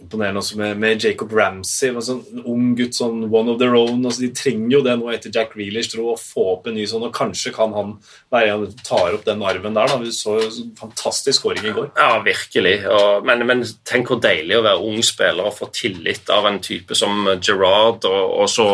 imponerende 0.00 0.40
også 0.40 0.58
med, 0.58 0.78
med, 0.80 1.04
Jacob 1.04 1.32
Ramsey. 1.36 1.90
En 1.90 2.04
sånn 2.04 2.44
ung 2.48 2.72
gutt, 2.78 2.96
sånn 2.96 3.22
one 3.28 3.52
of 3.52 3.58
their 3.60 3.76
own. 3.78 4.00
Altså, 4.04 4.24
de 4.24 4.30
trenger 4.36 4.76
jo 4.76 4.82
det 4.86 4.96
nå 5.00 5.10
etter 5.12 5.32
Jack 5.34 5.54
Reelish 5.58 5.96
å 6.00 6.16
få 6.18 6.46
opp 6.54 6.70
en 6.70 6.78
ny 6.78 6.86
sånn, 6.88 7.04
og 7.06 7.14
kanskje 7.16 7.52
kan 7.54 7.74
han 7.76 7.94
være 8.32 8.54
en 8.54 8.78
tar 8.86 9.16
opp 9.16 9.26
den 9.28 9.44
arven 9.46 9.76
der. 9.76 9.90
da, 9.90 9.98
Vi 10.00 10.12
så 10.16 10.38
fantastisk 10.80 11.40
skåring 11.40 11.68
i 11.68 11.74
går. 11.76 11.90
Ja, 11.98 12.14
virkelig. 12.24 12.76
Og, 12.90 13.26
men, 13.28 13.44
men, 13.48 13.66
tenk 13.88 14.10
hvor 14.10 14.22
deilig 14.22 14.58
å 14.58 14.64
være 14.66 14.90
ung 14.90 15.04
spiller 15.06 15.50
og 15.50 15.56
få 15.58 15.70
tillit 15.74 16.30
av 16.32 16.48
en 16.48 16.60
type 16.64 16.96
som 16.98 17.28
Gerard, 17.38 18.06
og, 18.08 18.34
og 18.40 18.50
så 18.50 18.68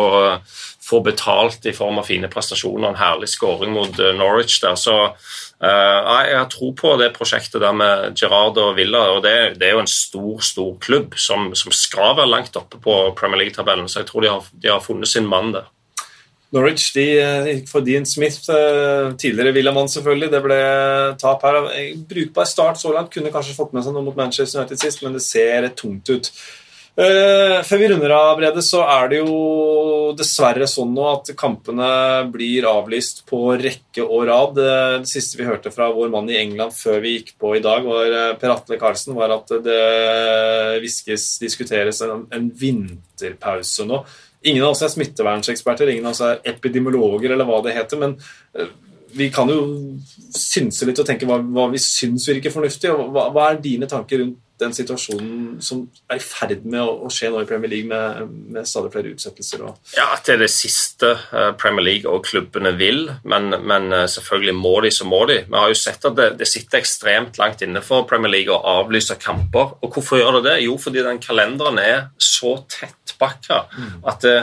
få 0.86 1.00
betalt 1.00 1.66
i 1.66 1.72
form 1.74 1.98
av 1.98 2.06
fine 2.06 2.28
prestasjoner 2.30 2.92
en 2.92 3.00
herlig 3.00 3.28
skåring 3.32 3.74
mot 3.74 3.98
eh, 3.98 4.14
Norwich 4.14 4.60
der. 4.62 4.76
Så 4.78 4.94
uh, 5.02 6.00
jeg 6.28 6.36
har 6.38 6.50
tro 6.52 6.70
på 6.78 6.92
det 7.00 7.10
prosjektet 7.16 7.62
der 7.62 7.74
med 7.74 8.18
Gerard 8.18 8.58
og 8.62 8.76
Villa. 8.78 9.02
og 9.16 9.24
Det, 9.24 9.36
det 9.58 9.68
er 9.68 9.74
jo 9.74 9.82
en 9.82 9.90
stor 9.90 10.44
stor 10.46 10.76
klubb 10.82 11.16
som, 11.18 11.48
som, 11.58 11.74
skal 11.74 12.14
være 12.18 12.30
langt 12.30 12.58
oppe 12.58 12.78
på 12.82 12.98
Premier 13.18 13.42
League-tabellen. 13.42 13.88
Så 13.90 14.04
jeg 14.04 14.10
tror 14.12 14.22
de 14.22 14.30
har, 14.30 14.52
de 14.52 14.70
har 14.70 14.84
funnet 14.84 15.10
sin 15.10 15.26
mann 15.26 15.56
der. 15.56 15.72
Norwich 16.54 16.92
de 16.94 17.04
gikk 17.48 17.66
for 17.68 17.82
Dean 17.84 18.06
Smith, 18.06 18.46
tidligere 19.18 19.52
Villamann 19.56 19.90
selvfølgelig. 19.90 20.28
Det 20.30 20.42
ble 20.44 20.60
tap 21.18 21.42
her. 21.42 21.58
Brukbar 22.06 22.46
start 22.46 22.78
så 22.78 22.94
langt. 22.94 23.10
Kunne 23.12 23.34
kanskje 23.34 23.56
fått 23.58 23.74
med 23.74 23.82
seg 23.82 23.96
noe 23.96 24.06
mot 24.06 24.16
Manchester 24.16 24.62
United 24.62 24.78
sist, 24.80 25.02
men 25.02 25.18
det 25.18 25.24
ser 25.26 25.66
tungt 25.74 26.14
ut. 26.14 26.30
Uh, 26.96 27.60
før 27.68 27.80
vi 27.82 27.88
runder 27.90 28.12
av, 28.16 28.38
Brede, 28.38 28.62
så 28.64 28.78
er 28.88 29.10
det 29.12 29.18
jo 29.18 29.32
dessverre 30.16 30.64
sånn 30.70 30.94
nå 30.96 31.02
at 31.10 31.28
kampene 31.36 31.88
blir 32.32 32.64
avlyst 32.70 33.20
på 33.28 33.40
rekke 33.60 34.06
og 34.06 34.22
rad. 34.30 34.54
Det, 34.56 34.76
det 35.02 35.10
siste 35.10 35.36
vi 35.36 35.44
hørte 35.44 35.72
fra 35.74 35.90
vår 35.92 36.08
mann 36.14 36.30
i 36.32 36.38
England 36.40 36.72
før 36.72 37.02
vi 37.04 37.18
gikk 37.18 37.34
på 37.42 37.52
i 37.58 37.60
dag, 37.64 37.84
var 37.84 38.16
uh, 38.16 38.30
Per 38.40 38.54
Atle 38.54 38.80
Karlsen, 38.80 39.12
var 39.18 39.34
at 39.34 39.52
det 39.66 39.82
hviskes, 40.80 41.34
diskuteres 41.42 42.00
en, 42.06 42.24
en 42.32 42.48
vinterpause 42.64 43.84
nå. 43.84 44.00
Ingen 44.48 44.64
av 44.64 44.72
oss 44.72 44.86
er 44.86 44.94
smittevernseksperter, 44.94 45.92
ingen 45.92 46.08
av 46.08 46.16
oss 46.16 46.24
er 46.24 46.40
epidemiologer, 46.48 47.36
eller 47.36 47.48
hva 47.48 47.60
det 47.66 47.76
heter. 47.76 48.00
men 48.00 48.16
uh, 48.56 48.72
vi 49.16 49.28
kan 49.32 49.48
jo 49.48 49.60
synse 50.36 50.88
litt 50.88 50.98
og 51.00 51.06
tenke 51.08 51.28
hva, 51.28 51.38
hva 51.40 51.68
vi 51.72 51.80
syns 51.80 52.26
virker 52.28 52.52
fornuftig. 52.52 52.90
og 52.92 53.12
hva, 53.12 53.28
hva 53.32 53.50
er 53.50 53.62
dine 53.64 53.88
tanker 53.88 54.24
rundt 54.24 54.40
den 54.60 54.72
situasjonen 54.72 55.58
som 55.64 55.82
er 56.08 56.16
i 56.16 56.22
ferd 56.24 56.64
med 56.64 56.80
å, 56.80 57.10
skje 57.12 57.28
nå 57.32 57.42
i 57.42 57.48
Premier 57.48 57.70
League, 57.72 57.88
med, 57.90 58.32
med 58.54 58.68
stadig 58.68 58.92
flere 58.94 59.12
utsettelser. 59.12 59.66
Ja, 59.96 60.08
det 60.24 60.34
er 60.34 60.40
det 60.40 60.50
siste 60.52 61.12
uh, 61.18 61.50
Premier 61.60 61.84
League 61.84 62.10
og 62.10 62.24
klubbene 62.24 62.72
vil, 62.78 63.04
men, 63.28 63.52
men 63.68 63.90
uh, 63.92 64.06
selvfølgelig 64.10 64.56
må 64.56 64.74
de, 64.86 64.92
så 64.96 65.08
må 65.08 65.22
de. 65.28 65.42
Vi 65.44 65.60
har 65.60 65.72
jo 65.72 65.78
sett 65.78 66.08
at 66.08 66.16
det, 66.16 66.30
det, 66.40 66.48
sitter 66.48 66.80
ekstremt 66.80 67.40
langt 67.42 67.64
inne 67.66 67.84
for 67.84 68.08
Premier 68.08 68.32
League 68.32 68.52
å 68.52 68.80
avlyse 68.80 69.18
kamper. 69.20 69.76
Og 69.84 69.96
hvorfor 69.96 70.22
gjør 70.22 70.40
det 70.40 70.46
det? 70.48 70.58
Jo, 70.64 70.78
fordi 70.80 71.04
den 71.04 71.20
kalenderen 71.22 71.80
er 71.82 72.06
så 72.16 72.56
tettpakka 72.72 73.66
mm. 73.76 73.96
at 74.08 74.24
det 74.24 74.36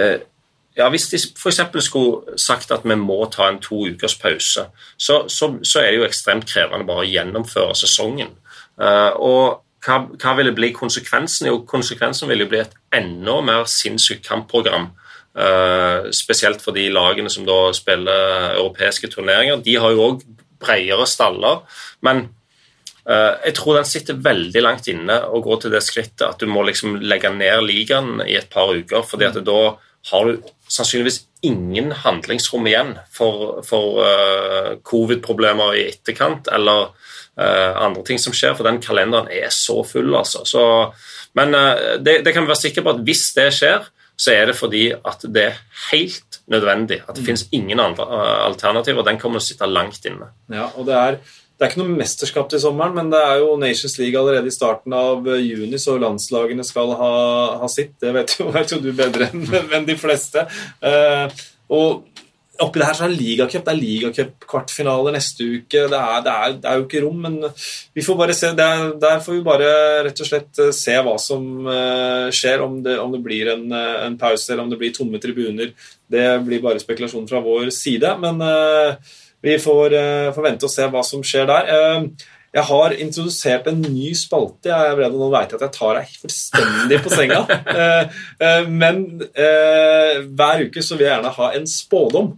uh, 0.00 0.30
ja, 0.74 0.88
Hvis 0.90 1.06
de 1.12 1.18
f.eks. 1.38 1.60
skulle 1.86 2.38
sagt 2.40 2.72
at 2.74 2.82
vi 2.82 2.96
må 2.98 3.20
ta 3.30 3.46
en 3.46 3.60
to 3.62 3.84
ukers 3.86 4.16
pause, 4.18 4.64
så, 4.98 5.20
så, 5.30 5.52
så 5.62 5.78
er 5.78 5.92
det 5.92 6.00
jo 6.00 6.06
ekstremt 6.08 6.48
krevende 6.50 6.86
bare 6.88 7.04
å 7.04 7.06
gjennomføre 7.06 7.76
sesongen. 7.78 8.32
Eh, 8.80 9.12
og 9.22 9.64
hva, 9.84 9.98
hva 10.16 10.34
vil 10.38 10.50
det 10.50 10.56
bli 10.56 10.70
konsekvensen? 10.74 11.48
Jo, 11.50 11.62
konsekvensen 11.68 12.30
vil 12.30 12.44
jo 12.44 12.50
bli 12.50 12.62
et 12.62 12.76
enda 12.94 13.40
mer 13.44 13.66
sinnssykt 13.70 14.26
kampprogram. 14.28 14.92
Uh, 15.34 16.12
spesielt 16.14 16.60
for 16.62 16.76
de 16.76 16.84
lagene 16.94 17.30
som 17.32 17.42
da 17.42 17.72
spiller 17.74 18.52
europeiske 18.54 19.08
turneringer. 19.10 19.58
De 19.66 19.74
har 19.82 19.90
jo 19.90 20.04
òg 20.04 20.20
bredere 20.62 21.08
staller. 21.10 21.64
Men 22.06 22.22
uh, 23.02 23.34
jeg 23.42 23.56
tror 23.58 23.80
den 23.80 23.88
sitter 23.90 24.20
veldig 24.22 24.62
langt 24.62 24.86
inne 24.92 25.18
å 25.26 25.42
gå 25.44 25.58
til 25.58 25.74
det 25.74 25.82
skrittet 25.82 26.28
at 26.28 26.38
du 26.38 26.46
må 26.46 26.62
liksom 26.68 27.00
legge 27.02 27.32
ned 27.34 27.66
ligaen 27.66 28.22
i 28.28 28.38
et 28.38 28.46
par 28.52 28.70
uker. 28.70 29.02
fordi 29.02 29.28
at 29.28 29.42
da 29.42 29.58
har 30.10 30.28
du 30.28 30.52
sannsynligvis 30.68 31.22
ingen 31.44 31.92
handlingsrom 31.92 32.66
igjen 32.68 32.94
for, 33.12 33.60
for 33.66 34.00
uh, 34.04 34.70
covid-problemer 34.86 35.76
i 35.78 35.88
etterkant. 35.92 36.48
eller 36.48 36.90
uh, 37.40 37.72
andre 37.84 38.04
ting 38.06 38.20
som 38.20 38.34
skjer, 38.36 38.54
for 38.56 38.68
den 38.68 38.80
kalenderen 38.84 39.28
er 39.32 39.52
så 39.52 39.82
full, 39.86 40.14
altså. 40.16 40.44
Så, 40.48 40.64
men 41.38 41.56
uh, 41.56 41.98
det, 42.00 42.22
det, 42.24 42.32
kan 42.32 42.46
vi 42.46 42.52
være 42.52 42.64
sikre 42.64 42.84
på 42.84 42.96
at 42.96 43.04
hvis 43.06 43.26
det 43.36 43.50
skjer, 43.58 43.90
så 44.16 44.30
er 44.30 44.50
det 44.50 44.56
fordi 44.56 44.86
at 44.94 45.24
det 45.34 45.48
er 45.50 45.62
helt 45.90 46.40
nødvendig. 46.50 47.00
At 47.02 47.16
det 47.16 47.24
mm. 47.24 47.28
finnes 47.28 47.48
ingen 47.56 47.80
andre 47.82 48.06
alternativer. 48.44 49.02
Den 49.06 49.18
kommer 49.18 49.42
til 49.42 49.44
å 49.44 49.48
sitte 49.48 49.70
langt 49.70 50.06
inne. 50.06 50.30
Ja, 50.52 50.68
og 50.78 50.86
det 50.86 51.00
er 51.00 51.18
det 51.54 51.62
er 51.62 51.70
ikke 51.70 51.84
noe 51.84 51.98
mesterskap 52.00 52.48
til 52.50 52.58
sommeren, 52.58 52.96
men 52.96 53.12
det 53.12 53.20
er 53.22 53.38
jo 53.38 53.52
Nations 53.60 53.94
League 54.00 54.18
allerede 54.18 54.50
i 54.50 54.54
starten 54.54 54.94
av 54.98 55.28
eh, 55.30 55.44
juni, 55.44 55.78
så 55.78 55.94
landslagene 56.02 56.66
skal 56.66 56.96
ha, 56.98 57.12
ha 57.60 57.68
sitt. 57.70 57.94
Det 58.02 58.10
vet 58.16 58.34
jo, 58.40 58.48
vet 58.56 58.74
jo 58.74 58.80
du 58.82 58.90
bedre 58.96 59.30
enn 59.30 59.46
en 59.78 59.86
de 59.86 59.96
fleste. 59.98 60.42
Uh, 60.82 61.30
og 61.74 62.02
oppi 62.62 62.82
det 62.82 62.88
her 62.90 62.98
så 62.98 63.06
er 63.06 63.14
ligacup. 63.14 63.62
Det 63.62 63.72
er 63.72 63.80
ligacup-kvartfinaler 63.80 65.14
neste 65.14 65.46
uke. 65.46 65.86
Det 65.90 66.02
er, 66.02 66.20
det, 66.26 66.34
er, 66.34 66.58
det 66.58 66.70
er, 66.70 66.78
jo 66.80 66.88
ikke 66.88 67.06
rom, 67.06 67.22
men 67.22 67.40
vi 67.94 68.02
får 68.06 68.18
bare 68.18 68.36
se. 68.36 68.50
Der, 68.58 68.86
der, 69.06 69.22
får 69.22 69.38
vi 69.38 69.46
bare 69.46 69.72
rett 70.08 70.26
og 70.26 70.30
slett 70.32 70.62
eh, 70.62 70.74
se 70.74 71.00
hva 71.06 71.16
som 71.22 71.50
uh, 71.70 72.30
skjer. 72.34 72.66
Om 72.66 72.80
det, 72.82 72.98
om 72.98 73.14
det 73.14 73.22
blir 73.22 73.54
en, 73.54 73.68
en, 73.72 74.18
pause, 74.18 74.50
eller 74.50 74.66
om 74.66 74.74
det 74.74 74.82
blir 74.82 74.94
tomme 74.94 75.22
tribuner. 75.22 75.70
Det 76.10 76.30
blir 76.46 76.66
bare 76.66 76.82
spekulasjon 76.82 77.30
fra 77.30 77.46
vår 77.46 77.70
side. 77.74 78.18
men 78.26 78.42
uh, 78.42 79.20
vi 79.44 79.58
får, 79.60 79.92
uh, 79.92 80.30
får, 80.34 80.46
vente 80.46 80.64
og 80.64 80.72
se 80.72 80.86
hva 80.88 81.02
som 81.04 81.24
skjer 81.26 81.48
der. 81.50 81.68
Uh, 81.68 82.30
jeg 82.54 82.64
har 82.68 82.94
introdusert 83.02 83.68
en 83.68 83.82
ny 83.82 84.12
spalte. 84.16 84.70
Jeg 84.70 84.92
er 84.92 84.96
redd 85.00 85.16
nå 85.18 85.28
veit 85.32 85.50
jeg 85.50 85.58
at 85.58 85.66
jeg 85.66 85.74
tar 85.74 85.98
deg 85.98 86.16
fullstendig 86.22 87.00
på 87.02 87.12
senga. 87.12 87.42
uh, 87.44 88.64
men 88.82 89.04
hver 89.34 90.66
uke 90.68 90.84
så 90.84 90.96
vil 90.96 91.08
jeg 91.08 91.16
gjerne 91.16 91.36
ha 91.36 91.52
en 91.58 91.68
spådom 91.68 92.34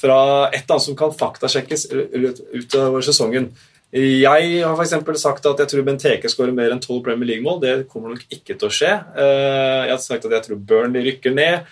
fra 0.00 0.20
et 0.50 0.62
eller 0.62 0.74
annet 0.74 0.86
som 0.88 0.96
kan 0.98 1.12
faktasjekkes 1.14 1.86
utover 1.92 3.04
sesongen. 3.04 3.50
Jeg 3.90 4.50
har 4.62 4.76
for 4.78 5.18
sagt 5.18 5.46
at 5.50 5.60
jeg 5.62 5.70
tror 5.70 5.86
Bent 5.86 6.04
Heke 6.06 6.30
skårer 6.30 6.54
mer 6.54 6.70
enn 6.72 6.82
12 6.82 7.00
Premier 7.06 7.32
League-mål. 7.32 7.58
Det 7.62 7.72
kommer 7.90 8.14
nok 8.14 8.22
ikke 8.30 8.54
til 8.54 8.68
å 8.68 8.74
skje. 8.74 8.90
Jeg 9.18 9.90
har 9.90 10.02
sagt 10.02 10.28
at 10.28 10.36
jeg 10.36 10.46
tror 10.46 10.60
Burnley 10.62 11.04
rykker 11.08 11.34
ned. 11.34 11.66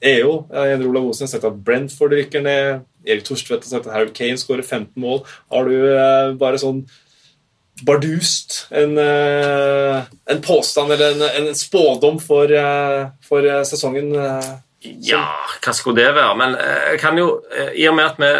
EO, 0.00 0.46
Endre 0.52 0.88
Olav 0.88 1.08
Osen, 1.10 1.26
har 1.26 1.32
sagt 1.32 1.46
at 1.48 1.60
Brentford 1.64 2.14
rykker 2.14 2.44
ned. 2.44 2.86
Erik 3.08 3.26
Torstvedt 3.26 3.66
har 3.66 3.72
sagt 3.72 3.88
at 3.88 3.94
Harry 3.94 4.12
Kane 4.14 4.38
skårer 4.38 4.62
15 4.62 4.92
mål. 5.00 5.22
Har 5.52 5.68
du 5.68 5.76
eh, 5.90 6.32
bare 6.38 6.60
sånn 6.60 6.84
bardust 7.86 8.64
en, 8.74 8.96
eh, 8.98 10.08
en 10.30 10.40
påstand 10.42 10.92
eller 10.92 11.14
en, 11.14 11.26
en 11.48 11.54
spådom 11.54 12.18
for, 12.22 12.50
eh, 12.50 13.10
for 13.24 13.48
sesongen? 13.68 14.12
Eh, 14.84 14.94
ja, 15.10 15.24
hva 15.64 15.74
skulle 15.74 16.00
det 16.00 16.14
være? 16.16 16.36
Men 16.38 16.56
eh, 16.58 16.92
jeg 16.92 17.02
kan 17.02 17.18
jo, 17.18 17.28
i 17.74 17.86
og 17.90 17.98
med 17.98 18.06
at 18.06 18.22
vi 18.22 18.32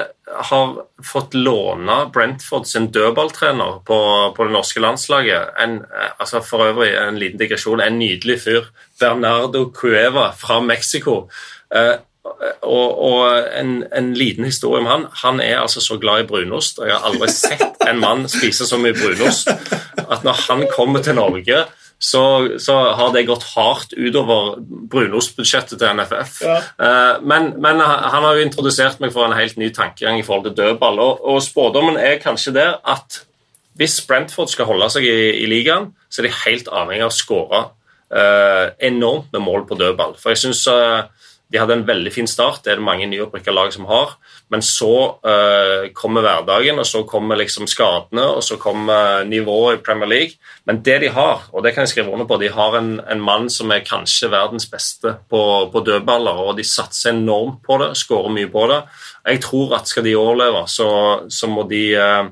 har 0.48 0.74
fått 1.05 1.35
låne 1.35 1.98
Brentford 2.14 2.66
sin 2.68 2.90
dødballtrener 2.94 3.81
på, 3.88 4.01
på 4.37 4.48
det 4.48 4.55
norske 4.55 4.83
landslaget 4.83 5.55
en, 5.62 5.81
altså 6.18 6.42
For 6.44 6.68
øvrig 6.68 6.92
en 6.98 7.18
liten 7.18 7.40
digresjon. 7.40 7.81
En 7.81 7.98
nydelig 7.98 8.40
fyr. 8.44 8.68
Bernardo 9.01 9.68
Cueva 9.74 10.31
fra 10.37 10.61
Mexico. 10.61 11.24
Eh, 11.74 11.96
og, 12.62 12.98
og 13.03 13.48
en, 13.57 13.85
en, 13.94 14.12
liten 14.14 14.44
historie 14.44 14.83
om 14.83 14.87
han. 14.87 15.07
Han 15.22 15.40
er 15.40 15.59
altså 15.59 15.81
så 15.81 15.98
glad 15.98 16.24
i 16.24 16.29
brunost. 16.29 16.81
Jeg 16.85 16.94
har 16.94 17.07
aldri 17.09 17.31
sett 17.33 17.88
en 17.88 18.01
mann 18.03 18.29
spise 18.29 18.66
så 18.68 18.79
mye 18.81 18.96
brunost 18.96 19.48
at 19.48 20.24
når 20.27 20.44
han 20.48 20.66
kommer 20.74 21.03
til 21.05 21.18
Norge 21.18 21.64
så, 21.99 22.23
så, 22.63 22.75
har 22.95 23.11
det 23.15 23.27
gått 23.27 23.43
hardt 23.57 23.95
utover 23.99 24.61
brunostbudsjettet 24.91 25.81
til 25.81 25.97
NFF. 25.99 26.37
Ja. 26.47 26.59
Uh, 26.79 27.25
men, 27.27 27.51
men, 27.59 27.83
han 27.83 28.23
har 28.23 28.39
jo 28.39 28.45
introdusert 28.47 29.03
meg 29.03 29.11
for 29.15 29.27
en 29.27 29.35
helt 29.39 29.59
ny 29.59 29.73
tankegang 29.75 30.21
i 30.21 30.27
forhold 30.27 30.47
til 30.47 30.59
dødball. 30.61 31.01
Og, 31.03 31.25
og 31.27 31.43
spådommen 31.43 31.99
er 31.99 32.21
kanskje 32.23 32.55
der 32.55 32.79
at 32.87 33.25
hvis 33.79 34.01
Brentford 34.07 34.51
skal 34.51 34.67
holde 34.71 34.89
seg 34.91 35.07
i, 35.07 35.19
i 35.43 35.51
ligaen, 35.51 35.93
så 36.11 36.23
er 36.23 36.29
de 36.29 36.39
helt 36.45 36.71
avhengig 36.71 37.05
av 37.07 37.13
å 37.13 37.19
skåre 37.19 37.61
uh, 38.15 38.67
enormt 38.79 39.35
med 39.35 39.45
mål 39.45 39.67
på 39.69 39.79
dødball. 39.79 40.17
For 40.19 40.35
jeg 40.35 40.43
synes 40.47 40.65
uh, 40.71 41.07
de 41.49 41.57
hadde 41.57 41.79
en 41.79 41.85
veldig 41.89 42.11
fin 42.13 42.27
start, 42.29 42.61
det 42.65 42.75
er 42.75 42.81
det 42.81 42.85
mange 42.85 43.07
nyopprykka 43.09 43.53
lag 43.57 43.71
som 43.73 43.87
har. 43.89 44.13
Men 44.53 44.61
så 44.65 44.93
uh, 45.25 45.89
kommer 45.97 46.25
hverdagen, 46.25 46.77
og 46.77 46.85
så 46.87 47.01
kommer 47.09 47.41
liksom 47.41 47.69
skadene, 47.71 48.27
og 48.37 48.45
så 48.45 48.59
kommer 48.61 49.25
nivået 49.25 49.79
i 49.79 49.83
Premier 49.87 50.11
League. 50.11 50.37
Men 50.69 50.83
det 50.85 50.99
de 51.07 51.13
har, 51.15 51.47
og 51.53 51.65
det 51.65 51.73
kan 51.73 51.87
jeg 51.87 51.95
skrive 51.95 52.13
under 52.13 52.29
på, 52.29 52.37
de 52.43 52.53
har 52.53 52.77
en, 52.77 52.99
en 53.01 53.25
mann 53.25 53.49
som 53.53 53.73
er 53.73 53.87
kanskje 53.87 54.29
verdens 54.33 54.69
beste 54.69 55.15
på, 55.33 55.43
på, 55.73 55.85
dødballer, 55.89 56.45
og 56.45 56.59
de 56.61 56.69
satser 56.69 57.15
enormt 57.17 57.63
på 57.65 57.81
det, 57.81 57.95
skårer 57.97 58.35
mye 58.37 58.53
på 58.53 58.69
det. 58.69 58.83
Jeg 59.33 59.45
tror 59.49 59.79
at 59.81 59.89
skal 59.89 60.05
de 60.05 60.17
overleve, 60.21 60.67
så, 60.69 60.91
så 61.33 61.49
må 61.49 61.65
de 61.71 61.85
uh, 61.97 62.29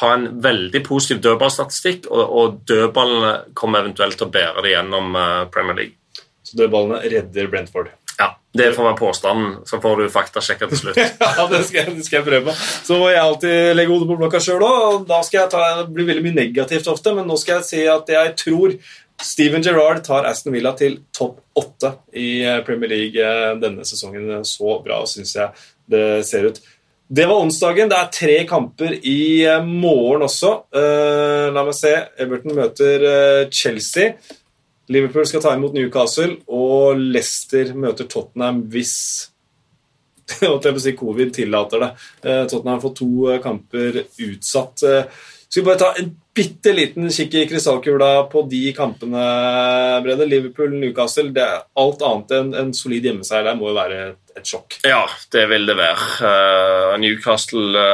ha 0.00 0.14
en 0.16 0.30
veldig 0.40 0.80
positiv 0.88 1.20
dødballstatistikk, 1.26 2.08
og, 2.08 2.24
og 2.24 2.62
dødballene 2.64 3.52
kommer 3.52 3.84
eventuelt 3.84 4.16
til 4.16 4.30
å 4.30 4.32
bære 4.32 4.64
det 4.64 4.78
gjennom 4.78 5.18
uh, 5.20 5.26
Premier 5.52 5.84
League. 5.84 6.24
Så 6.42 6.56
dødballene 6.56 7.04
redder 7.12 7.52
Brentford? 7.52 7.92
Ja, 8.22 8.30
Det 8.54 8.72
får 8.76 8.84
være 8.84 8.96
påstanden, 8.98 9.52
så 9.66 9.78
får 9.80 9.96
du 9.96 10.08
faktasjekka 10.12 10.66
til 10.70 10.78
slutt. 10.78 10.98
ja, 11.22 11.46
det 11.50 11.62
skal, 11.66 11.78
jeg, 11.80 11.94
det 11.96 12.04
skal, 12.06 12.18
jeg, 12.20 12.26
prøve. 12.26 12.54
Så 12.84 12.98
må 13.00 13.08
jeg 13.10 13.22
alltid 13.22 13.72
legge 13.78 13.94
hodet 13.94 14.10
på 14.10 14.18
blokka 14.20 14.42
sjøl 14.44 14.62
òg. 14.66 15.06
Da 15.08 15.22
skal 15.26 15.40
jeg 15.40 15.52
ta, 15.54 15.62
det 15.80 15.86
blir 15.96 16.10
veldig 16.10 16.26
mye 16.26 16.36
negativt 16.36 16.90
ofte, 16.92 17.14
men 17.16 17.26
nå 17.26 17.38
skal 17.40 17.58
jeg 17.60 17.70
si 17.70 17.86
at 17.90 18.12
jeg 18.12 18.34
tror 18.44 18.76
Steven 19.22 19.62
Gerrard 19.64 20.04
tar 20.04 20.26
Aston 20.28 20.52
Villa 20.54 20.74
til 20.78 20.98
topp 21.14 21.40
åtte 21.58 21.94
i 22.18 22.42
eh, 22.44 22.60
Premier 22.66 22.90
League 22.90 23.22
eh, 23.22 23.54
denne 23.62 23.86
sesongen. 23.86 24.28
Så 24.46 24.78
bra 24.84 25.02
syns 25.08 25.34
jeg 25.36 25.64
det 25.92 26.04
ser 26.26 26.48
ut. 26.50 26.60
Det 27.12 27.26
var 27.28 27.42
onsdagen. 27.44 27.90
Det 27.92 27.98
er 27.98 28.12
tre 28.14 28.36
kamper 28.48 28.94
i 28.98 29.44
eh, 29.46 29.64
morgen 29.64 30.26
også. 30.28 30.52
la 30.72 31.64
meg 31.64 31.76
se. 31.76 31.94
Everton 32.22 32.56
møter 32.58 33.08
Chelsea. 33.52 34.16
Liverpool 34.90 35.26
skal 35.28 35.42
ta 35.44 35.52
imot 35.54 35.76
Newcastle, 35.76 36.40
og 36.50 36.98
Leicester 36.98 37.70
møter 37.78 38.08
Tottenham 38.10 38.64
hvis 38.72 38.96
si, 40.78 40.96
covid 40.96 41.34
tillater 41.34 41.80
det. 41.80 41.92
Eh, 42.22 42.42
Tottenham 42.46 42.80
får 42.80 42.96
to 42.96 43.30
eh, 43.30 43.40
kamper 43.42 44.02
utsatt. 44.18 44.82
Eh, 44.82 45.04
skal 45.48 45.62
vi 45.62 45.66
bare 45.66 45.80
ta 45.82 45.92
en 46.00 46.12
bitte 46.32 46.72
liten 46.72 47.10
kikk 47.12 47.34
i 47.36 47.46
krystallkula 47.50 48.24
på 48.32 48.46
de 48.48 48.62
kampene, 48.72 49.24
Brede. 50.04 50.24
Liverpool, 50.26 50.72
Newcastle. 50.80 51.28
Det 51.34 51.44
er 51.44 51.66
alt 51.82 52.04
annet 52.08 52.32
enn 52.38 52.54
en 52.56 52.70
solid 52.76 53.04
hjemmeseier 53.04 53.44
der 53.44 53.58
må 53.58 53.68
jo 53.68 53.76
være 53.76 53.98
et, 54.32 54.46
sjokk. 54.48 54.78
Ja, 54.88 55.02
det 55.34 55.44
vil 55.50 55.68
det 55.68 55.76
være. 55.76 56.30
Newcastle 57.02 57.84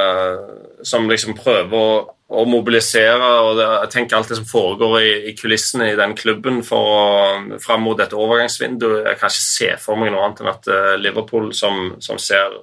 som 0.87 1.11
liksom 1.11 1.35
prøver 1.35 1.75
å 1.75 1.89
å 2.29 2.45
mobilisere. 2.49 3.29
og 3.43 3.61
Jeg 3.61 3.91
tenker 3.93 4.19
alt 4.19 4.33
det 4.33 4.39
som 4.41 4.49
foregår 4.49 4.99
i, 5.01 5.13
i 5.31 5.35
kulissene 5.37 5.91
i 5.93 5.99
den 5.99 6.15
klubben 6.19 6.61
for, 6.67 7.57
fram 7.65 7.87
mot 7.87 8.01
et 8.05 8.15
overgangsvindu. 8.17 8.89
Jeg 9.07 9.21
kan 9.21 9.33
ikke 9.33 9.47
se 9.47 9.71
for 9.81 10.01
meg 10.01 10.13
noe 10.13 10.27
annet 10.27 10.45
enn 10.45 10.53
at 10.53 10.71
uh, 10.71 10.95
Liverpool, 11.01 11.51
som, 11.57 11.97
som, 12.05 12.21
ser 12.21 12.61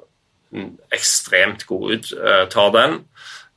ekstremt 0.93 1.65
god 1.67 1.95
ut, 1.95 2.11
uh, 2.21 2.45
tar 2.51 2.73
den. 2.77 2.99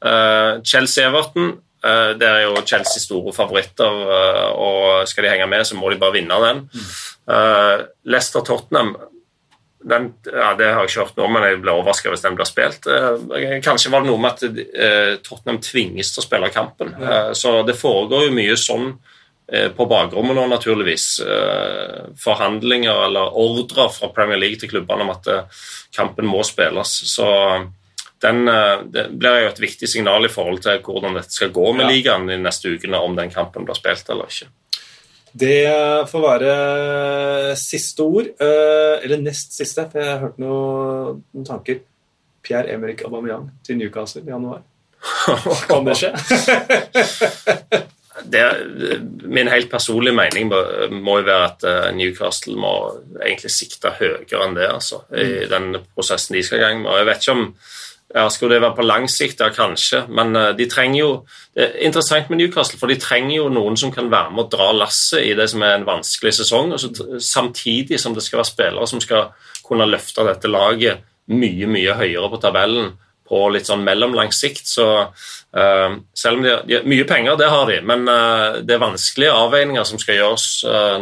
Uh, 0.04 0.58
Chelsea-Everton 0.64 1.58
det 1.78 2.26
er 2.26 2.40
jo 2.42 2.58
Chelsea 2.66 2.98
store 2.98 3.30
favoritter, 3.30 4.00
og 4.58 5.04
skal 5.06 5.24
de 5.24 5.28
henge 5.30 5.44
med, 5.46 5.62
så 5.62 5.76
må 5.78 5.92
de 5.92 5.98
bare 6.00 6.16
vinne 6.16 6.34
den. 6.42 6.64
Mm. 6.74 6.88
Leicester-Tottenham 8.10 8.90
den, 9.80 10.14
ja, 10.24 10.54
Det 10.54 10.72
har 10.72 10.82
jeg 10.82 10.90
ikke 10.90 11.04
hørt 11.04 11.20
nå, 11.20 11.28
men 11.30 11.44
jeg 11.46 11.60
ble 11.62 11.74
overraska 11.78 12.10
hvis 12.10 12.24
den 12.24 12.38
blir 12.38 12.48
spilt. 12.48 12.88
Eh, 12.90 13.58
kanskje 13.64 13.92
var 13.92 14.02
det 14.02 14.10
noe 14.10 14.22
med 14.22 14.34
at 14.34 14.42
eh, 14.48 15.12
Tottenham 15.22 15.60
tvinges 15.62 16.10
til 16.14 16.22
å 16.22 16.26
spille 16.26 16.50
kampen. 16.54 16.94
Ja. 16.98 17.12
Eh, 17.28 17.30
så 17.38 17.60
det 17.66 17.78
foregår 17.78 18.26
jo 18.26 18.34
mye 18.40 18.58
sånn 18.58 18.92
på 19.48 19.84
bakrommet 19.88 20.36
nå, 20.36 20.42
naturligvis. 20.44 21.04
Forhandlinger 22.20 22.98
eller 23.06 23.30
ordrer 23.40 23.88
fra 23.94 24.10
Premier 24.12 24.36
League 24.36 24.60
til 24.60 24.68
klubbene 24.68 25.06
om 25.06 25.12
at 25.14 25.30
kampen 25.96 26.28
må 26.28 26.42
spilles. 26.44 26.92
Så 27.08 27.24
den, 28.20 28.42
det 28.92 29.06
blir 29.08 29.46
jo 29.46 29.48
et 29.48 29.62
viktig 29.62 29.88
signal 29.88 30.28
i 30.28 30.30
forhold 30.34 30.60
til 30.66 30.82
hvordan 30.84 31.16
dette 31.16 31.32
skal 31.32 31.54
gå 31.56 31.64
med 31.78 31.86
ja. 31.86 31.94
ligaen 31.94 32.28
de 32.28 32.36
neste 32.42 32.74
ukene, 32.74 33.00
om 33.00 33.16
den 33.16 33.32
kampen 33.32 33.64
blir 33.64 33.80
spilt 33.80 34.12
eller 34.12 34.28
ikke. 34.28 34.50
Det 35.32 35.68
får 36.08 36.24
være 36.24 37.56
siste 37.60 38.06
ord. 38.06 38.30
Eh, 38.40 38.96
eller 39.04 39.22
nest 39.22 39.56
siste, 39.56 39.84
for 39.90 40.02
jeg 40.02 40.10
har 40.10 40.24
hørt 40.24 40.40
noen, 40.42 41.22
noen 41.34 41.46
tanker. 41.48 41.82
Pierre 42.44 42.72
Emerick 42.72 43.02
Aubameyang 43.04 43.48
til 43.66 43.78
Newcastle 43.80 44.22
i 44.24 44.30
januar. 44.30 44.62
Kan 45.68 45.86
det 45.86 45.96
skje? 45.98 46.12
det, 48.32 48.44
min 49.24 49.50
helt 49.52 49.70
personlige 49.70 50.16
mening 50.16 50.48
må 50.48 51.18
jo 51.20 51.26
være 51.26 51.48
at 51.50 51.66
eh, 51.68 51.90
Newcastle 51.96 52.56
må 52.58 52.72
egentlig 53.20 53.52
sikte 53.54 53.94
høyere 53.98 54.44
enn 54.44 54.56
det 54.56 54.70
altså, 54.70 55.02
i 55.12 55.26
mm. 55.26 55.50
den 55.52 55.68
prosessen 55.94 56.38
de 56.38 56.44
skal 56.46 56.60
i 56.60 56.64
gang 56.66 56.82
med. 56.82 56.96
Jeg 57.00 57.10
vet 57.10 57.22
ikke 57.22 57.36
om 57.36 57.44
ja, 58.14 58.28
Skulle 58.30 58.54
det 58.54 58.62
være 58.62 58.76
på 58.76 58.86
lang 58.86 59.08
sikt? 59.10 59.40
Ja, 59.40 59.50
kanskje. 59.52 60.04
Men 60.08 60.36
uh, 60.36 60.50
de 60.56 60.68
trenger 60.70 61.00
jo 61.00 61.10
Det 61.54 61.64
er 61.64 61.74
interessant 61.88 62.30
med 62.30 62.38
Newcastle, 62.40 62.78
for 62.78 62.88
de 62.88 62.96
trenger 63.00 63.36
jo 63.36 63.48
noen 63.52 63.76
som 63.76 63.92
kan 63.92 64.10
være 64.10 64.30
med 64.30 64.46
å 64.46 64.50
dra 64.52 64.70
lasset 64.72 65.26
i 65.26 65.34
det 65.36 65.48
som 65.50 65.64
er 65.66 65.74
en 65.76 65.88
vanskelig 65.88 66.36
sesong, 66.38 66.72
og 66.72 66.80
så, 66.80 66.92
samtidig 67.18 67.98
som 68.00 68.14
det 68.14 68.22
skal 68.22 68.40
være 68.40 68.52
spillere 68.52 68.86
som 68.86 69.02
skal 69.02 69.32
kunne 69.66 69.88
løfte 69.90 70.24
dette 70.24 70.48
laget 70.48 71.02
mye, 71.34 71.66
mye 71.66 71.98
høyere 71.98 72.30
på 72.30 72.40
tabellen 72.40 72.92
på 73.28 73.42
litt 73.52 73.66
sånn 73.68 73.82
mellomlang 73.84 74.30
sikt. 74.32 74.70
Så 74.70 74.86
uh, 75.02 75.98
selv 76.14 76.38
om 76.38 76.46
de 76.46 76.54
har, 76.54 76.64
de 76.64 76.78
har, 76.78 76.88
mye 76.88 77.10
penger, 77.10 77.36
det 77.42 77.50
har 77.52 77.68
de, 77.74 77.82
men 77.90 78.06
uh, 78.06 78.62
det 78.62 78.78
er 78.78 78.86
vanskelige 78.86 79.36
avveininger 79.42 79.90
som 79.90 80.00
skal 80.00 80.22
gjøres 80.22 80.48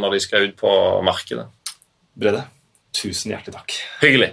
når 0.00 0.16
de 0.16 0.24
skal 0.24 0.48
ut 0.48 0.58
på 0.58 0.74
markedet. 1.06 1.46
Brede, 2.16 2.46
tusen 2.96 3.36
hjertelig 3.36 3.60
takk. 3.60 3.80
Hyggelig. 4.00 4.32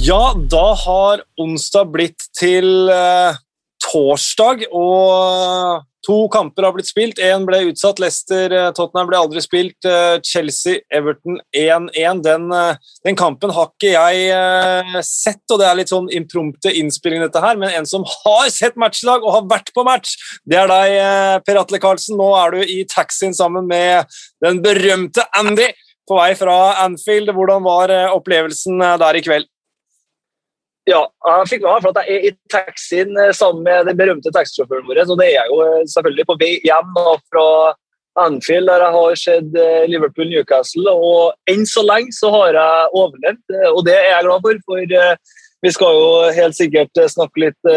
Ja, 0.00 0.34
da 0.50 0.74
har 0.74 1.20
onsdag 1.40 1.90
blitt 1.92 2.24
til 2.38 2.88
eh, 2.90 3.36
torsdag, 3.84 4.64
og 4.72 5.82
to 6.06 6.16
kamper 6.32 6.66
har 6.66 6.72
blitt 6.74 6.88
spilt. 6.88 7.20
Én 7.22 7.44
ble 7.46 7.60
utsatt. 7.68 8.00
Leicester-Tottenham 8.02 9.10
ble 9.10 9.20
aldri 9.20 9.42
spilt. 9.44 9.78
Eh, 9.84 10.16
Chelsea-Everton 10.24 11.38
1-1. 11.54 12.22
Den, 12.24 12.48
uh, 12.50 12.96
den, 13.04 13.18
kampen 13.18 13.52
har 13.54 13.68
ikke 13.70 13.92
jeg 13.92 15.04
sett, 15.06 15.44
og 15.52 15.60
det 15.60 15.68
er 15.68 15.78
litt 15.82 15.92
sånn 15.92 16.10
imprompte 16.14 16.72
innspilling, 16.80 17.22
dette 17.26 17.44
her. 17.44 17.60
Men 17.60 17.76
en 17.76 17.88
som 17.88 18.06
har 18.08 18.48
sett 18.54 18.80
match 18.80 19.04
i 19.04 19.10
dag, 19.10 19.22
og 19.22 19.36
har 19.36 19.46
vært 19.52 19.74
på 19.76 19.86
match, 19.86 20.16
det 20.48 20.62
er 20.62 20.72
deg, 20.72 21.44
Per 21.46 21.62
Atle 21.62 21.82
Karlsen. 21.82 22.18
Nå 22.18 22.32
er 22.40 22.56
du 22.56 22.60
i 22.64 22.82
taxien 22.90 23.36
sammen 23.36 23.68
med 23.70 24.08
den 24.42 24.64
berømte 24.64 25.28
Andy 25.36 25.68
på 26.08 26.18
vei 26.18 26.32
fra 26.38 26.58
Anfield. 26.88 27.30
Hvordan 27.36 27.66
var 27.66 27.98
opplevelsen 28.16 28.82
der 29.02 29.20
i 29.20 29.26
kveld? 29.28 29.52
Ja, 30.90 31.04
jeg 31.06 31.50
fikk 31.50 31.62
med 31.62 31.76
meg 31.76 31.84
for 31.84 31.94
at 31.94 32.08
jeg 32.10 32.16
er 32.16 32.24
i 32.26 32.32
taxien 32.50 33.18
eh, 33.20 33.30
sammen 33.36 33.62
med 33.66 33.86
den 33.86 33.98
berømte 34.00 34.32
taxisjåføren 34.34 34.88
vår. 34.88 35.04
Så 35.06 35.16
det 35.20 35.28
er 35.28 35.36
jeg 35.36 35.52
jo 35.52 35.60
eh, 35.62 35.84
selvfølgelig 35.92 36.26
på 36.26 36.36
vei 36.40 36.50
hjem 36.66 36.98
fra 37.30 37.44
Anfield, 38.22 38.66
der 38.66 38.82
jeg 38.82 38.94
har 38.96 39.20
sett 39.20 39.60
eh, 39.62 39.84
Liverpool-Newcastle. 39.92 40.90
Og 40.90 41.52
enn 41.52 41.62
så 41.70 41.86
lenge 41.86 42.16
så 42.16 42.32
har 42.34 42.58
jeg 42.58 42.90
overlevd, 42.98 43.56
og 43.70 43.80
det 43.86 43.94
er 44.00 44.10
jeg 44.10 44.26
glad 44.26 44.48
for. 44.48 44.60
For 44.66 44.98
vi 45.62 45.70
skal 45.70 45.94
jo 45.94 46.10
helt 46.34 46.58
sikkert 46.58 47.02
snakke 47.14 47.44
litt 47.44 47.72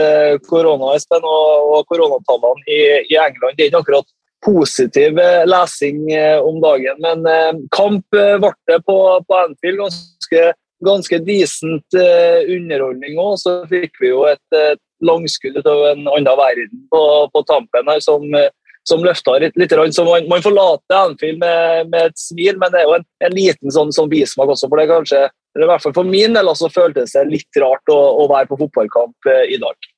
korona, 0.49 0.95
Espen, 0.97 1.21
og, 1.21 1.85
koronatallene 1.85 2.65
i, 2.65 2.79
England. 3.13 3.53
Det 3.53 3.67
er 3.67 3.69
ikke 3.69 3.83
akkurat 3.85 4.09
positiv 4.41 5.21
lesing 5.45 6.01
om 6.41 6.57
dagen, 6.63 6.97
men 7.05 7.61
kamp 7.69 8.09
ble 8.09 8.55
det 8.65 8.81
på 8.89 8.97
Anfield. 9.37 9.83
ganske 9.85 10.47
ganske 10.83 11.19
decent 11.25 11.97
uh, 11.97 12.41
underholdning 12.51 13.19
òg. 13.21 13.38
Så 13.41 13.55
fikk 13.71 14.01
vi 14.01 14.11
jo 14.11 14.25
et 14.29 14.59
et 14.59 14.81
langskudd 15.05 15.65
av 15.67 15.81
en 15.91 16.05
annen 16.07 16.38
verden 16.39 16.85
på, 16.91 17.01
på 17.31 17.43
tampen 17.49 17.91
her 17.91 18.03
som, 18.03 18.23
uh, 18.35 18.49
som 18.88 19.03
løfta 19.03 19.38
litt. 19.43 19.57
litt 19.59 19.73
så 19.95 20.05
man, 20.07 20.27
man 20.31 20.43
forlater 20.45 20.99
Anfield 20.99 21.41
med, 21.41 21.89
med, 21.91 22.11
et 22.11 22.19
smil, 22.19 22.59
men 22.61 22.73
det 22.73 22.81
er 22.81 22.88
jo 22.89 22.99
en, 22.99 23.09
en 23.27 23.35
liten 23.35 23.73
sånn, 23.73 23.93
sånn 23.95 24.11
bismak 24.11 24.53
også. 24.53 24.69
for 24.71 24.81
det 24.81 24.88
kanskje, 24.91 25.25
eller 25.55 25.67
i 25.67 25.71
hvert 25.73 25.83
fall 25.83 25.97
For 25.97 26.07
min 26.07 26.38
del 26.38 26.53
så 26.55 26.71
føltes 26.71 27.15
det 27.15 27.27
litt 27.31 27.61
rart 27.61 27.91
å, 27.91 27.99
å 28.23 28.29
være 28.31 28.49
på 28.51 28.59
fotballkamp 28.63 29.29
i 29.49 29.59
dag. 29.61 29.91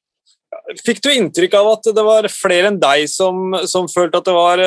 Fikk 0.79 1.01
du 1.03 1.09
inntrykk 1.11 1.57
av 1.59 1.69
at 1.73 1.89
det 1.95 2.03
var 2.07 2.27
flere 2.31 2.71
enn 2.71 2.79
deg 2.79 3.03
som, 3.11 3.51
som 3.67 3.89
følte 3.91 4.21
at 4.21 4.29
det 4.29 4.35
var 4.35 4.61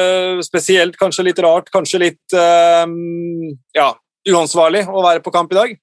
spesielt, 0.45 0.99
kanskje 1.01 1.25
litt 1.31 1.41
rart, 1.41 1.71
kanskje 1.73 2.03
litt 2.05 2.37
ja, 2.37 3.89
uansvarlig 4.29 4.85
å 4.91 5.05
være 5.07 5.25
på 5.25 5.33
kamp 5.35 5.57
i 5.57 5.59
dag? 5.59 5.79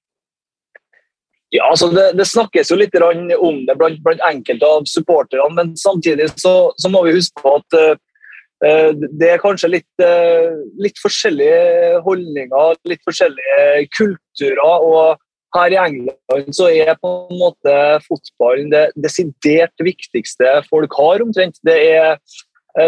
Ja, 1.55 1.69
altså 1.69 1.87
det, 1.93 2.09
det, 2.19 2.25
snakkes 2.27 2.71
jo 2.73 2.75
litt 2.75 2.95
om 2.99 3.61
det 3.67 3.75
blant, 3.79 4.01
blant 4.03 4.23
enkelte 4.27 4.67
av 4.67 4.87
supporterne, 4.89 5.47
men 5.55 5.77
samtidig 5.79 6.27
så, 6.35 6.73
så, 6.75 6.91
må 6.91 7.05
vi 7.05 7.15
huske 7.15 7.39
på 7.39 7.53
at 7.61 7.77
uh, 7.79 8.91
det 9.15 9.29
er 9.31 9.39
kanskje 9.39 9.69
litt, 9.77 10.03
uh, 10.03 10.59
litt, 10.83 10.99
forskjellige 10.99 12.01
holdninger, 12.03 12.81
litt 12.91 13.03
forskjellige 13.07 13.87
kulturer. 13.95 14.59
og 14.65 15.23
her 15.55 15.71
i 15.71 15.79
England 15.79 16.51
så 16.53 16.67
er 16.67 16.97
på 16.99 17.13
en 17.31 17.39
måte 17.39 17.73
fotballen 18.03 18.67
det 18.73 18.83
desidert 18.99 19.73
viktigste 19.79 20.57
folk 20.67 20.91
har, 20.99 21.23
omtrent. 21.23 21.55
Det, 21.65 21.77
er, 21.95 22.19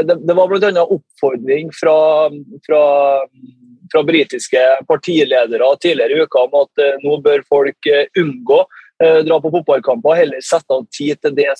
det, 0.03 0.19
det 0.27 0.35
var 0.35 0.51
bl.a. 0.51 0.83
oppfordring 0.83 1.71
fra, 1.79 1.95
fra 2.67 2.83
fra 3.91 4.03
britiske 4.03 4.61
partiledere 4.87 5.69
tidligere 5.81 6.17
i 6.17 6.23
uka 6.23 6.43
om 6.45 6.61
at 6.61 6.83
uh, 6.83 6.99
nå 7.03 7.17
bør 7.25 7.43
folk 7.49 7.89
uh, 7.89 8.05
unngå 8.21 8.59
uh, 8.63 9.19
dra 9.25 9.39
på 9.41 9.51
fotballkamper, 9.57 10.19
heller 10.21 10.45
sette 10.45 10.75
av 10.75 10.85
tid 10.95 11.19
til 11.23 11.35
det 11.37 11.51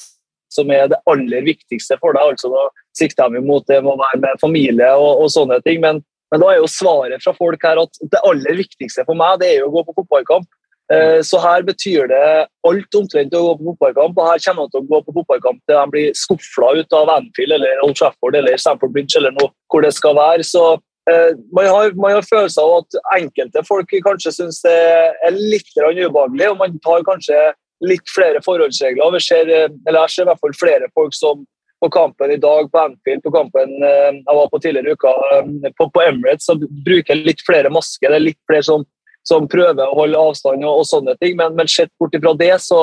som 0.54 0.72
er 0.74 0.88
det 0.90 0.98
aller 1.10 1.46
viktigste 1.46 2.00
for 2.02 2.18
deg. 2.18 2.34
altså 2.34 2.50
Da 2.50 2.68
sikter 2.98 3.34
de 3.34 3.42
mot 3.46 3.66
det 3.70 3.82
med 3.84 3.94
å 3.94 4.00
være 4.00 4.22
med 4.24 4.40
familie 4.42 4.94
og, 4.98 5.26
og 5.26 5.34
sånne 5.34 5.60
ting. 5.66 5.82
Men, 5.84 6.02
men, 6.34 6.42
da 6.42 6.54
er 6.54 6.64
jo 6.64 6.72
svaret 6.72 7.22
fra 7.24 7.36
folk 7.38 7.62
her 7.66 7.82
at 7.84 8.02
det 8.02 8.24
aller 8.26 8.58
viktigste 8.58 9.06
for 9.06 9.20
meg 9.20 9.44
det 9.44 9.52
er 9.52 9.60
jo 9.60 9.70
å 9.70 9.76
gå 9.78 9.86
på 9.90 10.02
fotballkamp. 10.02 10.50
Så 11.22 11.38
her 11.38 11.62
betyr 11.62 12.08
det 12.10 12.28
alt 12.66 12.96
omtrent 12.98 13.36
å 13.38 13.44
gå 13.44 13.52
på 13.60 13.68
fotballkamp. 13.68 14.18
og 14.18 14.26
Her 14.26 14.42
kommer 14.42 14.66
de 14.66 14.74
til 14.74 14.82
å 14.82 14.90
gå 14.90 15.00
på 15.06 15.14
fotballkamp 15.20 15.60
til 15.70 15.78
de 15.78 15.94
blir 15.94 16.18
skufla 16.18 16.72
ut 16.80 16.96
av 16.98 17.12
Anfield 17.14 17.60
eller 17.60 17.84
Old 17.86 17.94
Trafford 18.00 18.40
eller 18.40 18.58
Stamford 18.58 18.96
Bridge 18.96 19.22
eller 19.22 19.36
noe 19.38 19.52
hvor 19.70 19.86
det 19.86 19.94
skal 19.94 20.18
være. 20.18 20.48
Så 20.50 20.64
Eh, 20.74 20.89
man 21.56 21.68
har, 21.70 21.94
man 21.98 22.18
har 22.18 22.26
følelser 22.28 22.66
av 22.66 22.84
at 22.84 23.00
enkelte 23.20 23.64
folk 23.68 23.94
kanskje 24.06 24.34
syns 24.36 24.62
det 24.66 24.76
er 25.26 25.38
litt 25.38 25.72
ubehagelig, 25.78 26.50
og 26.52 26.62
man 26.62 26.78
tar 26.86 27.06
kanskje 27.08 27.40
litt 27.86 28.12
flere 28.16 28.42
forholdsregler. 28.44 29.14
Vi 29.16 29.24
ser, 29.24 29.50
eh, 29.50 29.72
eller 29.88 30.04
jeg 30.04 30.16
ser 30.16 30.28
i 30.28 30.30
hvert 30.32 30.44
fall 30.44 30.60
flere 30.60 30.90
folk 30.96 31.16
som 31.16 31.46
på 31.80 31.90
kampen 31.96 32.32
i 32.32 32.40
dag 32.40 32.68
på 32.72 32.80
Anfield, 32.80 33.24
på 33.24 33.32
kampen 33.32 33.70
eh, 33.84 34.12
jeg 34.20 34.38
var 34.40 34.50
på 34.52 34.60
tidligere 34.60 34.96
uka 35.00 35.14
på, 35.78 35.90
på 35.96 36.02
Emirates, 36.04 36.48
som 36.50 36.60
bruker 36.86 37.16
litt 37.16 37.44
flere 37.48 37.72
masker. 37.72 38.10
Det 38.10 38.20
er 38.20 38.28
litt 38.28 38.42
flere 38.50 38.66
som, 38.68 38.84
som 39.28 39.48
prøver 39.48 39.86
å 39.86 40.00
holde 40.02 40.20
avstand 40.20 40.66
og, 40.66 40.82
og 40.82 40.90
sånne 40.90 41.16
ting. 41.24 41.38
Men, 41.40 41.56
men 41.56 41.72
sett 41.72 41.94
bort 42.00 42.16
ifra 42.16 42.36
det, 42.36 42.52
så, 42.66 42.82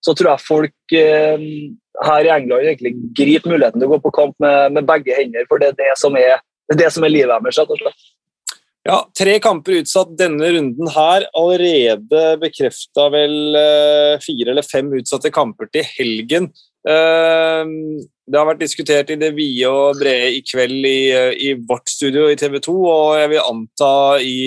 så, 0.00 0.16
tror 0.16 0.32
jeg 0.32 0.46
folk 0.46 0.96
eh, 0.96 1.48
her 2.06 2.24
i 2.24 2.32
England 2.32 2.64
egentlig 2.64 2.94
griper 3.18 3.52
muligheten 3.52 3.82
til 3.82 3.90
å 3.90 3.96
gå 3.96 4.00
på 4.06 4.16
kamp 4.16 4.38
med, 4.40 4.78
med 4.78 4.88
begge 4.88 5.18
hender, 5.18 5.44
for 5.50 5.60
det 5.60 5.74
er 5.74 5.82
det 5.82 5.92
som 6.00 6.16
er 6.16 6.40
det 6.70 6.76
er 6.76 6.84
det 6.84 6.94
som 6.94 7.04
er 7.06 7.10
livet 7.10 7.50
rett 7.50 7.74
og. 7.74 7.92
Ja, 8.86 9.02
Tre 9.18 9.34
kamper 9.42 9.80
utsatt 9.82 10.12
denne 10.16 10.52
runden 10.54 10.88
her. 10.94 11.26
Allerede 11.36 12.22
bekrefta 12.40 13.08
vel 13.12 13.58
uh, 13.58 14.14
fire 14.22 14.54
eller 14.54 14.64
fem 14.64 14.88
utsatte 15.00 15.32
kamper 15.34 15.68
til 15.74 15.84
helgen. 15.98 16.46
Uh, 16.86 17.66
det 18.30 18.38
har 18.38 18.46
vært 18.48 18.62
diskutert 18.62 19.10
i 19.10 19.18
det 19.20 19.34
vide 19.34 19.68
og 19.68 19.98
brede 20.00 20.30
i 20.38 20.40
kveld 20.46 20.86
i, 20.86 21.00
uh, 21.10 21.34
i 21.34 21.52
vårt 21.58 21.90
studio 21.90 22.30
i 22.30 22.38
TV 22.38 22.60
2, 22.62 22.76
og 22.86 23.18
jeg 23.18 23.32
vil 23.34 23.44
anta 23.50 23.92
i 24.22 24.38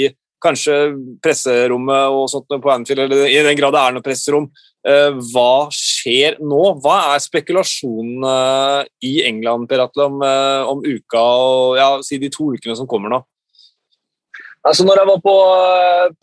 kanskje 0.43 0.77
presserommet 1.23 2.13
og 2.13 2.27
sånt 2.31 2.51
på 2.51 2.71
Anfield, 2.73 3.05
eller 3.05 3.27
i 3.31 3.41
den 3.45 3.57
grad 3.59 3.75
det 3.75 3.81
er 3.81 3.95
noe 3.95 4.05
presserom. 4.05 4.47
Eh, 4.83 5.15
hva 5.31 5.69
skjer 5.71 6.41
nå? 6.43 6.63
Hva 6.83 6.97
er 7.13 7.21
spekulasjonene 7.23 8.33
i 9.07 9.13
England 9.29 9.69
Per 9.71 9.85
Atle, 9.85 10.09
om, 10.09 10.17
eh, 10.27 10.63
om, 10.67 10.81
uka 10.83 11.21
og 11.23 11.77
ja, 11.79 11.87
si 12.03 12.19
de 12.19 12.27
to 12.33 12.51
ukene 12.51 12.75
som 12.75 12.89
kommer 12.89 13.13
nå? 13.13 13.21
Altså 14.63 14.83
når 14.87 14.99
jeg 14.99 15.07
var 15.09 15.21
på, 15.23 15.37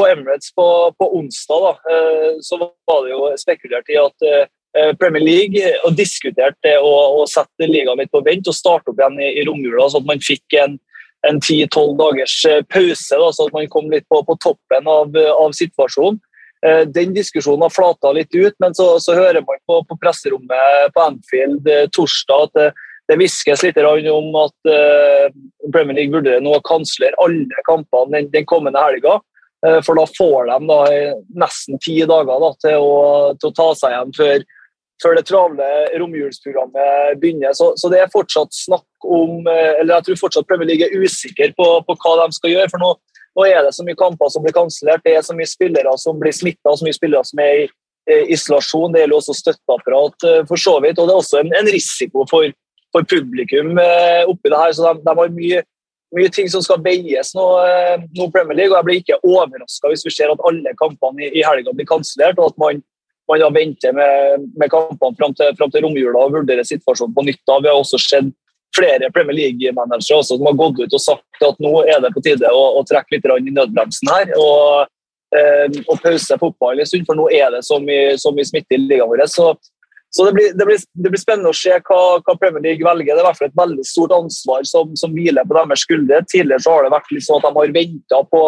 på 0.00 0.06
Emirates 0.08 0.52
på, 0.56 0.66
på 0.96 1.08
onsdag, 1.18 1.64
da, 1.66 1.96
eh, 1.96 2.36
så 2.44 2.60
var 2.60 3.04
det 3.04 3.14
jo 3.14 3.28
spekulert 3.40 3.92
i 3.92 4.00
at 4.00 4.30
Premier 5.00 5.24
League 5.24 5.70
og 5.82 5.96
diskuterte 5.98 6.76
å, 6.78 6.92
å 7.18 7.24
sette 7.26 7.66
ligaen 7.66 7.98
litt 7.98 8.12
på 8.12 8.20
vent 8.22 8.46
og 8.46 8.54
starte 8.54 8.92
opp 8.92 9.00
igjen 9.00 9.16
i, 9.18 9.32
i 9.40 9.44
romjula, 9.48 9.88
så 9.90 9.98
at 9.98 10.06
man 10.06 10.22
fikk 10.22 10.54
en 10.60 10.76
en 11.28 11.40
ti-tolv 11.44 11.98
dagers 11.98 12.34
pause, 12.72 13.16
da, 13.16 13.30
så 13.32 13.46
at 13.46 13.56
man 13.56 13.68
kom 13.72 13.90
litt 13.92 14.06
på, 14.08 14.22
på 14.24 14.36
toppen 14.40 14.88
av, 14.88 15.16
av 15.36 15.54
situasjonen. 15.56 16.20
Eh, 16.66 16.82
den 16.92 17.14
diskusjonen 17.16 17.64
har 17.64 17.72
flata 17.72 18.12
litt 18.12 18.34
ut, 18.34 18.54
men 18.60 18.76
så, 18.76 18.92
så 19.00 19.16
hører 19.16 19.40
man 19.46 19.60
på, 19.68 19.80
på, 19.88 19.96
presserommet 20.00 20.92
på 20.94 21.04
Anfield 21.06 21.68
eh, 21.68 21.86
torsdag 21.96 22.46
at 22.48 22.58
det, 22.58 22.66
det 23.08 23.16
hviskes 23.20 23.64
litt 23.64 23.80
om 23.80 24.28
at 24.38 24.68
Premier 25.72 25.96
League 25.96 26.14
vurderer 26.14 26.44
nå 26.44 26.52
å 26.54 26.62
kansellere 26.62 27.18
alle 27.18 27.64
kampene 27.66 28.20
den, 28.20 28.28
den 28.30 28.46
kommende 28.46 28.78
helga. 28.84 29.16
For 29.82 29.98
da 29.98 30.04
får 30.06 30.46
de 30.46 30.68
da, 30.68 30.76
nesten 31.42 31.80
ti 31.82 31.96
dager 32.06 32.38
da, 32.38 32.52
til, 32.62 32.78
å, 32.78 33.00
til, 33.34 33.50
å, 33.50 33.56
ta 33.58 33.66
seg 33.80 33.96
igjen 33.96 34.14
før, 34.14 34.46
før 35.02 35.16
det 35.16 35.26
travle 35.28 35.66
romjulsprogrammet 36.00 37.20
begynner. 37.22 37.54
Så, 37.56 37.72
så, 37.80 37.88
det 37.92 38.02
er 38.02 38.12
fortsatt 38.12 38.52
snakk 38.54 38.86
om 39.00 39.46
Eller 39.48 39.94
jeg 39.94 40.10
tror 40.10 40.18
fortsatt 40.26 40.48
Premier 40.48 40.68
League 40.68 40.84
er 40.86 41.04
usikker 41.04 41.54
på, 41.56 41.68
på 41.86 41.96
hva 42.02 42.18
de 42.20 42.36
skal 42.36 42.52
gjøre. 42.52 42.68
for 42.72 42.82
nå 42.82 42.90
nå 43.38 43.46
er 43.46 43.62
det 43.62 43.74
så 43.76 43.84
mye 43.86 43.98
kamper 43.98 44.30
som 44.32 44.42
blir 44.42 44.54
kansellert, 44.56 45.04
det 45.06 45.14
er 45.14 45.22
så 45.22 45.36
mye 45.38 45.48
spillere 45.48 45.92
som 46.02 46.18
blir 46.20 46.34
smitta, 46.34 46.72
så 46.74 46.86
mye 46.86 46.96
spillere 46.96 47.22
som 47.28 47.42
er 47.44 47.60
i 47.62 47.68
isolasjon. 48.34 48.92
Det 48.92 49.04
gjelder 49.04 49.18
også 49.18 49.36
støtteapparat, 49.38 50.26
eh, 50.28 50.40
for 50.48 50.60
så 50.60 50.78
vidt. 50.82 50.98
Og 50.98 51.08
det 51.08 51.14
er 51.14 51.22
også 51.22 51.42
en, 51.42 51.52
en 51.54 51.70
risiko 51.70 52.26
for, 52.30 52.50
for, 52.94 53.06
publikum 53.06 53.78
eh, 53.78 54.24
oppi 54.26 54.50
det 54.50 54.62
her. 54.62 54.72
Så 54.74 54.86
de, 54.86 55.04
de 55.06 55.16
har 55.20 55.34
mye, 55.36 55.62
mye, 56.16 56.32
ting 56.34 56.50
som 56.50 56.64
skal 56.64 56.82
veies 56.84 57.34
nå, 57.36 57.46
eh, 57.66 58.06
nå 58.18 58.30
Premier 58.34 58.58
League. 58.62 58.74
Og 58.74 58.80
jeg 58.80 58.88
blir 58.88 59.02
ikke 59.04 59.20
overraska 59.22 59.92
hvis 59.92 60.06
vi 60.08 60.14
ser 60.16 60.32
at 60.32 60.46
alle 60.48 60.74
kampene 60.80 61.28
i, 61.28 61.32
i 61.38 61.46
helga 61.46 61.74
blir 61.76 61.88
kansellert, 61.88 62.40
og 62.40 62.52
at 62.52 62.62
man, 62.62 62.82
man 63.30 63.42
da 63.42 63.50
venter 63.54 63.96
med, 63.96 64.46
med 64.58 64.70
kampene 64.72 65.16
fram 65.18 65.34
til, 65.38 65.56
fram 65.58 65.72
til 65.72 65.84
romjula 65.86 66.26
og 66.26 66.36
vurderer 66.38 66.66
situasjonen 66.66 67.16
på 67.16 67.26
nytt. 67.28 67.42
da. 67.46 67.58
Vi 67.62 67.70
har 67.70 67.78
også 67.78 68.00
sett 68.02 68.32
flere 68.76 69.10
Premier 69.14 69.36
League-managere 69.36 70.22
som 70.24 70.46
har 70.46 70.56
gått 70.58 70.80
ut 70.80 70.94
og 70.94 71.02
sagt 71.02 71.44
at 71.46 71.58
nå 71.62 71.72
er 71.82 72.00
det 72.04 72.12
på 72.14 72.22
tide 72.24 72.50
å, 72.54 72.62
å 72.78 72.86
trekke 72.86 73.16
litt 73.16 73.26
i 73.26 73.54
nødbremsen 73.56 74.12
her. 74.12 74.32
og, 74.38 74.86
eh, 75.34 75.66
og 75.86 76.00
pause 76.02 76.38
fotballen 76.38 76.84
en 76.84 76.90
stund, 76.90 77.06
for 77.08 77.18
nå 77.18 77.28
er 77.34 77.50
det 77.54 77.64
som 77.66 77.84
mye, 77.86 78.16
så 78.18 78.32
mye 78.34 78.46
smitte 78.46 78.76
i 78.76 78.82
ligaen 78.82 79.10
vår. 79.10 79.24
Så, 79.30 79.52
så 80.10 80.26
det, 80.26 80.34
blir, 80.38 80.52
det, 80.54 80.66
blir, 80.66 80.78
det, 80.78 81.10
blir, 81.10 81.22
spennende 81.22 81.54
å 81.54 81.56
se 81.56 81.74
hva, 81.74 82.02
hva, 82.18 82.36
Premier 82.38 82.62
League 82.68 82.86
velger. 82.86 83.14
Det 83.14 83.18
er 83.18 83.24
i 83.24 83.28
hvert 83.28 83.40
fall 83.40 83.50
et 83.50 83.62
veldig 83.62 83.86
stort 83.86 84.14
ansvar 84.16 84.66
som, 84.70 84.94
som 84.98 85.14
hviler 85.14 85.46
på 85.46 85.58
deres 85.58 85.86
skuldre. 85.86 86.22
Tidligere 86.30 86.76
har 86.76 86.86
det 86.86 86.94
vært 86.94 87.14
litt 87.14 87.26
sånn 87.26 87.42
at 87.42 87.48
de 87.48 87.62
har 87.62 87.74
venta 87.80 88.22
på, 88.30 88.44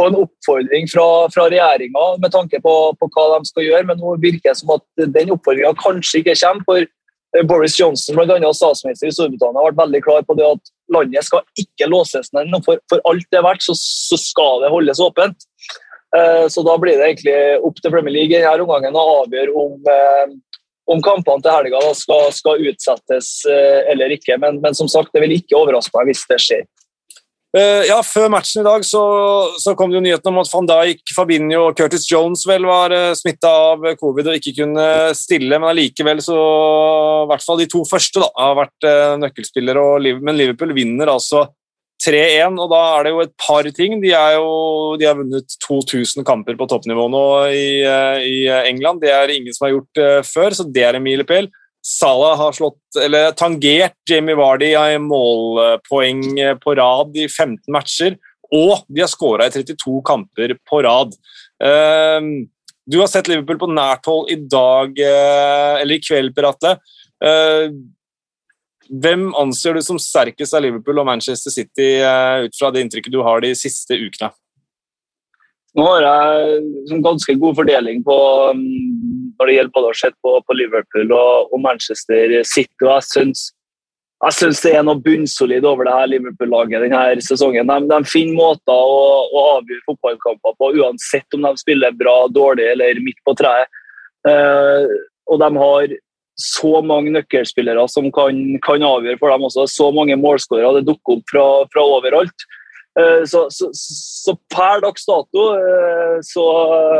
på 0.00 0.06
en 0.08 0.16
oppfordring 0.22 0.88
fra, 0.88 1.06
fra 1.34 1.44
regjeringa 1.52 2.04
med 2.22 2.32
tanke 2.32 2.60
på, 2.64 2.74
på, 2.96 3.08
hva 3.12 3.26
de 3.34 3.50
skal 3.50 3.66
gjøre, 3.66 3.88
men 3.90 4.00
nå 4.00 4.14
virker 4.22 4.48
det 4.48 4.56
som 4.62 4.72
at 4.76 5.04
den 5.18 5.34
oppfordringa 5.34 5.74
kanskje 5.82 6.22
ikke 6.22 6.36
kommer. 6.40 6.64
for 6.68 6.86
eh, 6.86 7.44
Boris 7.50 7.76
Johnson, 7.76 8.22
annet 8.24 8.56
statsminister 8.56 9.10
i 9.10 9.14
Storbritannia, 9.16 9.60
har 9.60 9.68
vært 9.68 9.82
veldig 9.82 10.02
klar 10.06 10.24
på 10.24 10.38
det 10.38 10.48
at 10.48 10.72
landet 10.96 11.28
skal 11.28 11.44
ikke 11.60 11.90
låses 11.92 12.32
ned. 12.36 12.56
For, 12.64 12.80
for 12.88 13.04
alt 13.12 13.28
det 13.28 13.42
er 13.42 13.46
verdt, 13.46 13.66
så, 13.66 13.76
så, 13.76 14.20
skal 14.20 14.64
det 14.64 14.72
holdes 14.72 15.04
åpent. 15.04 15.48
Eh, 16.16 16.46
så 16.48 16.64
da 16.64 16.80
blir 16.80 16.96
det 16.96 17.10
egentlig 17.10 17.38
opp 17.68 17.82
til 17.82 17.92
Premier 17.92 18.16
League 18.16 18.32
i 18.32 18.40
denne 18.40 18.64
omgangen 18.64 18.96
å 18.96 19.06
avgjøre 19.20 19.52
om, 19.52 19.76
eh, 19.84 20.36
om 20.90 21.04
kampene 21.04 21.44
til 21.44 21.58
helga 21.58 21.84
skal, 21.94 22.30
skal, 22.34 22.64
utsettes 22.72 23.34
eller 23.92 24.16
ikke. 24.16 24.40
Men, 24.40 24.62
men, 24.64 24.74
som 24.74 24.88
sagt, 24.90 25.12
det 25.12 25.20
vil 25.26 25.36
ikke 25.36 25.60
overraske 25.60 25.92
meg 26.00 26.14
hvis 26.14 26.24
det 26.32 26.40
skjer. 26.40 26.64
Uh, 27.50 27.82
ja, 27.82 27.96
Før 28.06 28.28
matchen 28.30 28.62
i 28.62 28.66
dag 28.66 28.84
så, 28.86 29.00
så, 29.58 29.72
kom 29.74 29.90
det 29.90 29.98
jo 29.98 30.04
nyheten 30.04 30.30
om 30.30 30.38
at 30.38 30.50
van 30.52 30.68
Dijk, 30.70 31.00
Fabinho 31.16 31.64
og 31.66 31.78
Curtis 31.80 32.04
Jones 32.06 32.44
vel 32.46 32.62
var 32.68 32.94
uh, 32.94 33.08
eh, 33.10 33.16
smitta 33.18 33.50
av 33.50 33.88
covid 33.98 34.28
og 34.30 34.36
ikke 34.38 34.52
kunne 34.60 34.84
stille, 35.18 35.58
men 35.58 35.72
allikevel 35.72 36.22
så 36.22 36.36
I 36.36 37.26
hvert 37.32 37.42
fall 37.42 37.58
de 37.58 37.66
to 37.72 37.82
første 37.90 38.22
da, 38.22 38.28
har 38.38 38.54
vært 38.60 38.86
uh, 38.86 39.16
nøkkelspillere, 39.24 39.82
og, 39.82 40.06
men 40.22 40.38
Liverpool 40.38 40.76
vinner 40.78 41.10
altså 41.10 41.48
3-1. 42.06 42.54
og 42.54 42.70
Da 42.70 42.84
er 42.92 43.08
det 43.08 43.14
jo 43.16 43.24
et 43.24 43.34
par 43.42 43.66
ting. 43.74 43.98
De, 44.00 44.14
jo, 44.14 44.46
de 45.00 45.10
har 45.10 45.18
vunnet 45.18 45.58
2000 45.66 46.24
kamper 46.24 46.54
på 46.56 46.70
toppnivå 46.70 47.10
nå 47.12 47.24
i, 47.50 47.66
i 48.24 48.36
England. 48.70 49.02
Det 49.02 49.10
er 49.12 49.34
ingen 49.34 49.52
som 49.52 49.66
har 49.66 49.74
gjort 49.74 50.24
før, 50.24 50.56
så 50.56 50.64
det 50.64 50.86
er 50.86 50.96
en 50.96 51.04
milepæl. 51.04 51.50
Salah 51.86 52.36
har 52.36 52.52
slått, 52.52 52.82
eller 53.00 53.30
tangert 53.32 53.96
Jamie 54.10 54.36
Vardy 54.36 54.74
i 54.76 54.98
målpoeng 55.00 56.24
på 56.60 56.74
rad 56.76 57.16
i 57.16 57.24
15 57.28 57.72
matcher, 57.72 58.18
og 58.52 58.82
de 58.88 59.04
har 59.04 59.10
skåra 59.10 59.46
i 59.48 59.54
32 59.54 60.00
kamper 60.04 60.56
på 60.68 60.82
rad. 60.84 61.14
Ehm, 61.64 62.50
du 62.86 62.98
har 63.00 63.08
sett 63.08 63.28
Liverpool 63.30 63.60
på 63.60 63.70
nært 63.70 64.08
hold 64.10 64.30
i 64.32 64.36
dag, 64.50 64.98
eh, 64.98 65.80
eller 65.80 65.96
i 65.96 66.02
kveld, 66.02 66.34
Per 66.34 66.50
Atle. 66.50 66.76
Ehm, 67.24 67.80
hvem 68.90 69.28
anser 69.38 69.74
du 69.74 69.82
som 69.86 70.00
sterkest 70.02 70.54
av 70.54 70.64
Liverpool 70.64 70.98
og 70.98 71.06
Manchester 71.06 71.54
City 71.54 72.00
eh, 72.02 72.46
ut 72.46 72.56
fra 72.58 72.72
det 72.74 72.82
inntrykket 72.82 73.14
du 73.14 73.22
har 73.22 73.40
de 73.40 73.54
siste 73.54 73.94
ukene? 73.94 74.32
Nå 75.78 75.84
har 75.86 76.02
jeg 76.02 77.02
ganske 77.04 77.36
god 77.38 77.54
fordeling 77.60 78.00
på 78.02 78.16
um, 78.50 78.64
når 79.40 79.48
det 79.48 79.54
gjelder 79.56 79.72
både 79.76 79.88
å 79.88 79.96
se 79.96 80.10
på, 80.20 80.34
på, 80.44 80.58
Liverpool 80.58 81.14
og, 81.16 81.48
og, 81.48 81.62
Manchester 81.64 82.36
City. 82.44 82.84
og 82.84 82.90
jeg 82.92 83.06
synes, 83.08 83.46
jeg 84.20 84.36
syns 84.36 84.60
det 84.60 84.74
er 84.76 84.84
noe 84.84 85.00
bunnsolid 85.00 85.64
over 85.64 85.88
det 85.88 85.94
her 85.96 86.10
Liverpool-laget 86.12 86.84
denne 86.84 87.24
sesongen. 87.24 87.72
De, 87.72 87.78
de 87.88 88.00
finner 88.10 88.36
måter 88.36 88.76
å, 88.76 89.00
å, 89.32 89.46
avgjøre 89.56 89.86
fotballkamper 89.88 90.58
på, 90.60 90.70
uansett 90.82 91.38
om 91.38 91.48
de 91.48 91.54
spiller 91.62 91.96
bra, 91.96 92.18
dårlig 92.28 92.68
eller 92.74 93.00
midt 93.00 93.20
på 93.24 93.34
treet. 93.40 93.72
Uh, 94.28 94.84
og 95.32 95.40
de 95.40 95.48
har 95.56 95.96
så 96.40 96.80
mange 96.84 97.12
nøkkelspillere 97.14 97.86
som 97.88 98.10
kan, 98.12 98.36
kan 98.64 98.84
avgjøre 98.84 99.20
for 99.20 99.32
dem 99.32 99.48
også. 99.48 99.64
Så 99.72 99.88
mange 99.96 100.20
målskårere. 100.20 100.80
Det 100.80 100.88
dukker 100.90 101.16
opp 101.16 101.32
fra, 101.32 101.46
fra 101.72 101.84
overalt. 101.96 102.46
Eh, 102.98 103.24
så, 103.24 103.46
så, 103.50 103.70
så, 103.72 104.34
per 104.54 104.80
dags 104.82 105.04
dato 105.06 105.44
eh, 105.54 106.16
så 106.26 106.46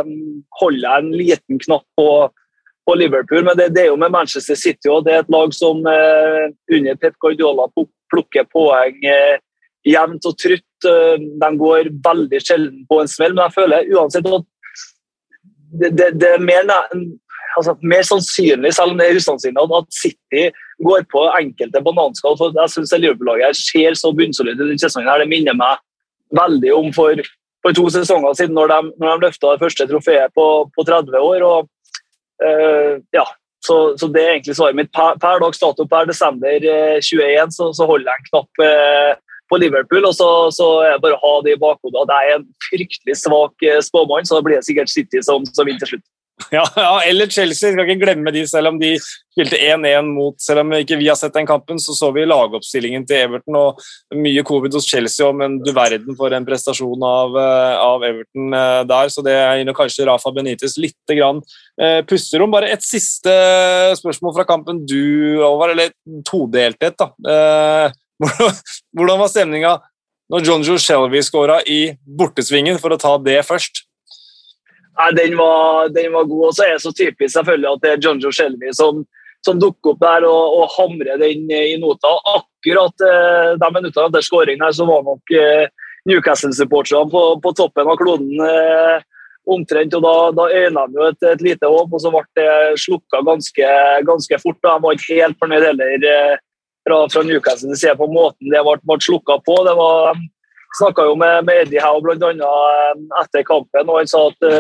um, 0.05 0.13
holder 0.61 0.85
jeg 0.85 1.03
en 1.03 1.09
liten 1.19 1.63
knapp 1.65 1.87
på, 1.99 2.09
på 2.87 2.95
Liverpool, 2.95 3.43
men 3.43 3.59
det, 3.59 3.73
det, 3.75 3.83
er 3.85 3.91
jo 3.91 3.99
med 3.99 4.15
Manchester 4.15 4.59
City 4.59 4.91
òg. 4.93 5.03
Det 5.07 5.17
er 5.17 5.25
et 5.25 5.33
lag 5.35 5.55
som 5.57 5.83
eh, 5.91 6.47
under 6.77 7.01
Pep 7.01 7.19
Guardiola 7.23 7.67
plukker 8.11 8.47
poeng 8.53 9.03
jevnt 9.87 10.27
og 10.29 10.39
trutt. 10.39 10.67
De 10.83 11.51
går 11.61 11.91
veldig 12.05 12.41
sjelden 12.43 12.87
på 12.89 13.01
en 13.01 13.11
smell, 13.11 13.35
men 13.35 13.47
jeg 13.47 13.57
føler 13.57 13.93
uansett 13.95 14.27
at 14.27 14.49
det, 15.81 15.91
det, 15.95 16.09
det 16.19 16.31
er 16.35 16.43
mer, 16.43 16.67
altså, 17.59 17.75
mer, 17.83 18.05
sannsynlig, 18.07 18.73
selv 18.77 18.95
om 18.95 19.01
det 19.01 19.09
er 19.09 19.19
usannsynlig, 19.21 19.67
at 19.79 19.89
City 19.95 20.45
går 20.87 21.05
på 21.13 21.25
enkelte 21.39 21.83
bananskall. 21.85 22.39
for 22.39 22.55
Jeg 22.57 22.75
syns 22.75 22.95
Liverpool-laget 22.97 23.59
ser 23.59 23.99
så 23.99 24.13
bunnsolid 24.17 24.59
ut 24.59 24.67
denne 24.67 24.81
sesongen. 24.81 25.11
her, 25.11 25.25
Det 25.25 25.29
minner 25.29 25.55
meg 25.55 25.83
veldig 26.37 26.73
om 26.75 26.93
for, 26.93 27.23
for 27.63 27.77
to 27.77 27.89
sesonger 27.91 28.35
siden, 28.35 28.55
når 28.55 28.73
de, 28.73 28.81
når 29.01 29.19
de 29.19 29.27
løfta 29.27 29.53
det 29.53 29.63
første 29.65 29.87
trofeet 29.87 30.35
på, 30.35 30.47
på 30.75 30.87
30 30.87 31.19
år. 31.19 31.43
og 31.43 31.69
uh, 32.45 33.01
ja, 33.13 33.27
så, 33.67 33.97
så, 33.97 34.09
det 34.09 34.23
er 34.23 34.37
egentlig 34.37 34.57
svaret 34.57 34.77
mitt. 34.77 34.93
Per, 34.93 35.19
per 35.21 35.43
dags 35.43 35.61
dato 35.61 35.85
per 35.87 36.07
desember 36.09 36.63
21 36.65 37.27
eh, 37.27 37.51
så, 37.53 37.73
så 37.77 37.89
holder 37.89 38.09
jeg 38.09 38.23
en 38.23 38.31
knapp 38.31 38.63
eh, 38.65 39.11
på 39.51 39.59
Liverpool, 39.61 40.07
og 40.07 40.15
så, 40.15 40.31
så 40.55 40.69
er 40.87 40.95
det 40.95 41.03
bare 41.03 41.19
å 41.19 41.21
ha 41.21 41.35
det 41.45 41.57
i 41.57 41.61
bakhodet 41.61 42.07
at 42.07 42.13
jeg 42.15 42.31
er 42.31 42.39
en 42.39 42.47
fryktelig 42.71 43.17
svak 43.19 43.67
spåmann, 43.83 44.25
så 44.25 44.39
da 44.39 44.47
blir 44.47 44.57
det 44.57 44.65
sikkert 44.65 44.93
City 44.93 45.21
som, 45.27 45.45
som 45.45 45.67
vinner 45.67 45.83
til 45.83 45.97
slutt. 45.97 46.07
Ja, 46.51 46.65
ja, 46.77 47.01
eller 47.07 47.27
Chelsea. 47.31 47.73
Skal 47.73 47.85
ikke 47.85 48.05
glemme 48.05 48.33
de, 48.35 48.43
selv 48.49 48.73
om 48.73 48.79
de 48.81 48.95
spilte 49.01 49.59
1-1 49.61 50.09
mot 50.11 50.37
Selv 50.43 50.63
om 50.65 50.73
ikke 50.79 50.99
vi 51.01 51.09
har 51.11 51.19
sett 51.19 51.35
den 51.37 51.49
kampen, 51.49 51.81
så 51.83 51.95
så 51.97 52.11
vi 52.15 52.27
lagoppstillingen 52.29 53.05
til 53.09 53.27
Everton 53.27 53.59
og 53.59 53.83
mye 54.17 54.45
covid 54.47 54.75
hos 54.77 54.89
Chelsea 54.91 55.27
òg, 55.27 55.37
men 55.41 55.59
du 55.63 55.73
verden 55.77 56.17
for 56.19 56.35
en 56.35 56.47
prestasjon 56.47 57.07
av, 57.07 57.37
eh, 57.39 57.77
av 57.85 58.07
Everton 58.09 58.57
eh, 58.57 58.81
der. 58.91 59.13
Så 59.13 59.25
det 59.27 59.37
gir 59.37 59.75
kanskje 59.77 60.09
Rafa 60.09 60.33
Benitez 60.35 60.79
litt 60.81 61.15
grann 61.17 61.43
eh, 61.81 62.01
pusterom. 62.09 62.53
Bare 62.55 62.73
et 62.75 62.87
siste 62.87 63.35
spørsmål 64.01 64.37
fra 64.39 64.49
kampen 64.49 64.85
du, 64.89 65.41
over, 65.47 65.75
eller 65.75 65.95
todelthet, 66.27 66.99
da. 67.01 67.13
Hvordan 68.97 69.21
var 69.23 69.31
stemninga 69.33 69.79
når 70.31 70.45
Jonjo 70.47 70.77
Shelby 70.79 71.23
skåra 71.25 71.59
i 71.67 71.95
bortesvingen, 72.05 72.79
for 72.83 72.95
å 72.95 73.01
ta 73.01 73.17
det 73.23 73.41
først? 73.49 73.87
Nei, 74.99 75.11
den 75.17 75.37
var, 75.39 75.89
den 75.95 76.13
var 76.13 76.25
god. 76.25 76.47
Og 76.49 76.55
så 76.57 76.67
er 76.67 76.77
det 76.77 76.85
så 76.85 76.93
typisk 76.93 77.35
selvfølgelig 77.37 77.71
at 77.73 77.85
det 77.85 77.93
er 77.93 78.03
John 78.05 78.23
Joe 78.23 78.35
Shelby 78.35 78.73
som, 78.77 79.05
som 79.47 79.61
dukker 79.61 79.95
opp 79.95 80.03
der 80.03 80.27
og, 80.29 80.57
og, 80.59 80.73
hamrer 80.77 81.21
den 81.21 81.47
i 81.51 81.77
nota. 81.81 82.11
Akkurat 82.35 83.07
eh, 83.07 83.53
de 83.61 83.71
minuttene 83.77 84.11
etter 84.11 84.27
skåringen 84.27 84.67
her, 84.67 84.75
så 84.77 84.89
var 84.89 85.07
nok 85.07 85.37
eh, 85.37 85.71
Newcastle-supporterne 86.09 87.11
på, 87.13 87.23
på, 87.45 87.55
toppen 87.57 87.89
av 87.89 87.99
kloden 88.01 88.45
eh, 88.45 89.07
omtrent. 89.51 89.97
og 89.97 90.05
Da, 90.05 90.15
da 90.37 90.49
øyna 90.51 90.87
de 90.89 91.01
jo 91.01 91.09
et, 91.09 91.23
et, 91.33 91.45
lite 91.45 91.71
håp, 91.71 91.93
og 91.93 92.03
så 92.03 92.13
ble 92.15 92.25
det 92.39 92.51
slukka 92.85 93.23
ganske, 93.27 93.73
ganske 94.09 94.41
fort. 94.43 94.61
Da. 94.63 94.77
De 94.77 94.87
var 94.87 94.99
ikke 94.99 95.23
helt 95.23 95.41
fornøyd 95.41 95.69
heller 95.71 96.11
eh, 96.13 96.37
fra, 96.89 97.01
fra 97.13 97.25
Newcastle 97.27 97.77
side 97.77 97.97
på 98.01 98.11
måten 98.11 98.53
det 98.53 98.65
ble, 98.67 98.77
ble 98.85 99.01
slukka 99.05 99.41
på. 99.47 99.57
det 99.69 99.77
var 99.79 100.21
snakka 100.79 101.09
jo 101.09 101.17
med, 101.19 101.45
med 101.49 101.65
Eddie 101.65 101.83
Howe 101.83 102.15
annet 102.15 102.45
eh, 102.47 103.01
etter 103.25 103.47
kampen, 103.47 103.89
og 103.89 104.01
han 104.01 104.11
sa 104.11 104.29
at 104.31 104.51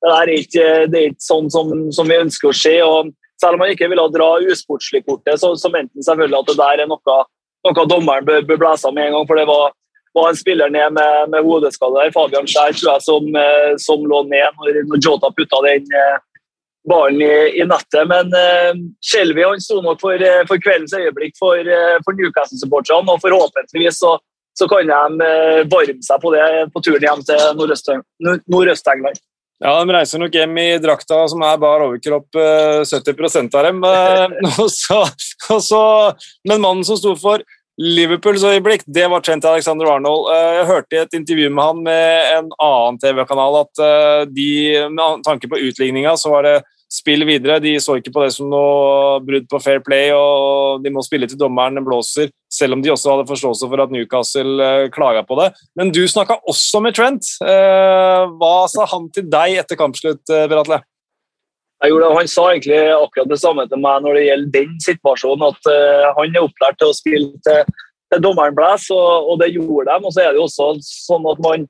det 0.00 0.12
er 0.16 0.30
ikke, 0.32 0.68
det 0.88 1.00
er 1.00 1.10
ikke 1.10 1.26
sånn 1.26 1.50
som, 1.52 1.72
som, 1.92 2.08
vi 2.08 2.20
ønsker 2.22 2.50
å 2.50 2.56
se. 2.56 2.72
og 2.84 3.10
Selv 3.40 3.58
om 3.58 3.64
han 3.64 3.74
ikke 3.74 3.90
ville 3.92 4.06
dra 4.14 4.30
usportslig 4.52 5.02
kortet, 5.04 5.40
så, 5.42 5.52
så 5.60 5.72
mente 5.72 5.92
han 5.98 6.08
selvfølgelig 6.08 6.40
at 6.40 6.48
det 6.48 6.56
der 6.62 6.84
er 6.84 6.90
noe, 6.90 7.18
noe 7.68 7.86
dommeren 7.90 8.26
bør, 8.28 8.46
bør 8.48 8.62
blæse 8.64 8.88
av 8.88 8.96
med 8.96 9.10
en 9.10 9.18
gang. 9.18 9.28
for 9.28 9.40
det 9.40 9.46
var, 9.50 9.76
var 10.16 10.30
en 10.30 10.40
spiller 10.40 10.72
ned 10.72 10.96
med, 10.96 11.28
med 11.34 11.44
hodeskade 11.44 12.00
der, 12.00 12.16
Fabian 12.16 12.48
Skjær, 12.48 12.72
tror 12.78 12.94
jeg, 12.94 13.06
som, 13.10 13.28
eh, 13.44 13.76
som, 13.84 14.08
lå 14.08 14.24
ned 14.32 14.56
når, 14.56 14.82
når 14.88 15.04
Jota 15.04 15.32
putta 15.36 15.62
den 15.68 15.94
eh, 16.00 16.18
ballen 16.88 17.20
i, 17.20 17.32
i, 17.60 17.68
nettet. 17.68 18.00
Men 18.08 18.32
uh, 18.32 18.72
Shelby 19.04 19.44
han 19.44 19.60
sto 19.60 19.82
nok 19.84 20.00
for, 20.00 20.24
for 20.48 20.64
kveldens 20.64 20.96
øyeblikk 20.96 21.36
for, 21.36 21.60
for 22.06 22.16
Newcastle-supporterne, 22.16 23.04
og 23.12 23.20
forhåpentligvis 23.20 24.00
så, 24.00 24.16
så 24.56 24.64
kan 24.64 24.88
de 24.88 25.28
varme 25.68 26.00
seg 26.08 26.24
på 26.24 26.32
det 26.32 26.46
på 26.72 26.80
turen 26.88 27.04
hjem 27.04 27.26
til 27.28 27.44
Nordøst-England. 27.60 29.20
Ja, 29.60 29.74
De 29.84 29.92
reiser 29.92 30.20
nok 30.22 30.34
hjem 30.34 30.56
i 30.56 30.68
drakta 30.80 31.20
som 31.28 31.42
er 31.44 31.58
bar 31.60 31.82
overkropp, 31.84 32.28
70 32.32 33.10
eh, 33.12 33.48
av 33.58 33.66
dem. 33.66 33.82
Og 34.62 34.68
så, 34.72 35.02
og 35.52 35.60
så, 35.64 35.80
men 36.48 36.62
mannen 36.62 36.86
som 36.86 36.96
sto 36.96 37.12
for 37.20 37.44
Liverpools 37.80 38.42
øyeblikk, 38.44 38.82
det 38.88 39.06
var 39.08 39.22
Trent 39.24 39.44
Alexander 39.48 39.88
Arnold. 39.92 40.30
Eh, 40.32 40.48
jeg 40.58 40.68
hørte 40.70 40.96
i 40.96 41.02
et 41.02 41.16
intervju 41.20 41.52
med 41.52 41.64
han 41.64 41.84
med 41.84 42.32
en 42.38 42.50
annen 42.56 43.00
TV-kanal 43.04 43.60
at 43.62 43.84
de, 44.32 44.50
med 44.88 45.24
tanke 45.28 45.48
på 45.48 45.60
utligninga, 45.68 46.16
så 46.16 46.32
var 46.32 46.48
det 46.48 46.56
spill 46.90 47.24
videre. 47.28 47.60
De 47.60 47.76
så 47.84 47.98
ikke 48.00 48.12
på 48.16 48.24
det 48.24 48.32
som 48.34 48.48
noe 48.50 49.20
brudd 49.24 49.48
på 49.50 49.60
fair 49.62 49.84
play, 49.84 50.08
og 50.16 50.80
de 50.84 50.92
må 50.92 51.04
spille 51.04 51.28
til 51.28 51.40
dommeren 51.40 51.84
blåser 51.84 52.32
selv 52.60 52.76
om 52.76 52.84
de 52.84 52.92
også 52.92 53.14
hadde 53.14 53.28
forståelse 53.30 53.68
for 53.70 53.82
at 53.82 53.94
Newcastle 53.94 54.66
eh, 54.66 54.86
klaga 54.92 55.24
på 55.26 55.38
det. 55.40 55.50
Men 55.78 55.92
du 55.94 56.02
snakka 56.08 56.40
også 56.50 56.82
med 56.84 56.96
Trent. 56.96 57.32
Uh, 57.42 58.30
hva 58.40 58.68
sa 58.70 58.86
han 58.92 59.08
til 59.14 59.28
deg 59.32 59.58
etter 59.62 59.78
kampslutt, 59.80 60.22
Beratle? 60.28 60.82
Han 61.80 62.28
sa 62.28 62.50
egentlig 62.50 62.78
akkurat 62.92 63.30
det 63.30 63.40
samme 63.40 63.64
til 63.68 63.80
meg 63.80 64.02
når 64.04 64.18
det 64.18 64.24
gjelder 64.26 64.50
den 64.58 64.72
situasjonen. 64.84 65.46
At 65.48 65.68
han 66.18 66.34
er 66.36 66.44
opplært 66.44 66.76
til 66.80 66.90
å 66.90 66.96
spille 66.96 67.30
til, 67.46 67.76
til 68.12 68.24
dommeren 68.24 68.56
blåser, 68.56 68.96
og, 68.96 69.30
og, 69.30 69.38
det 69.40 69.54
gjorde 69.54 69.88
de. 69.88 70.04
Og 70.04 70.12
så 70.12 70.26
er 70.26 70.34
det 70.34 70.42
jo 70.42 70.48
også 70.50 70.74
sånn 70.84 71.30
at 71.32 71.40
man 71.46 71.64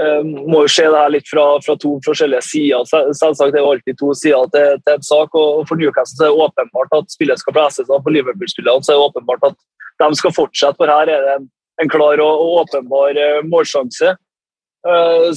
må 0.00 0.62
jo 0.64 0.70
se 0.70 0.84
det 0.86 0.96
her 0.96 1.10
litt 1.12 1.28
fra, 1.28 1.44
fra 1.64 1.74
to 1.80 1.96
forskjellige 2.04 2.46
sider. 2.46 2.86
Selvsagt 3.16 3.52
det 3.52 3.60
er 3.60 3.68
alltid 3.68 3.98
to 4.00 4.12
sider 4.16 4.46
til, 4.54 4.78
til 4.84 4.94
en 4.96 5.08
sak. 5.08 5.34
og 5.34 5.66
For 5.68 5.80
Newcastle 5.80 6.26
er 6.26 6.30
det 6.30 6.46
åpenbart 6.46 6.94
at 7.00 7.12
spillet 7.12 7.40
skal 7.40 7.56
blåses 7.56 7.90
av. 7.90 8.00
For 8.04 8.14
Liverpool-spillerne 8.14 8.84
er 8.84 8.96
det 8.96 9.08
åpenbart 9.08 9.50
at 9.50 9.58
de 10.00 10.18
skal 10.18 10.34
fortsette, 10.34 10.78
for 10.80 10.90
her 10.90 11.12
er 11.12 11.26
det 11.26 11.36
en, 11.82 11.90
klar 11.92 12.20
og, 12.20 12.42
og 12.42 12.62
åpenbar 12.64 13.16
uh, 13.16 13.40
målsjanse. 13.48 14.16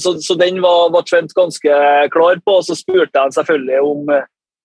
Så, 0.00 0.14
så, 0.24 0.34
den 0.40 0.56
var, 0.64 0.86
var, 0.88 1.02
Trent 1.04 1.34
ganske 1.36 1.72
klar 2.08 2.38
på. 2.40 2.52
og 2.56 2.64
Så 2.64 2.78
spurte 2.78 3.20
han 3.20 3.32
selvfølgelig 3.32 3.80
om, 3.84 4.06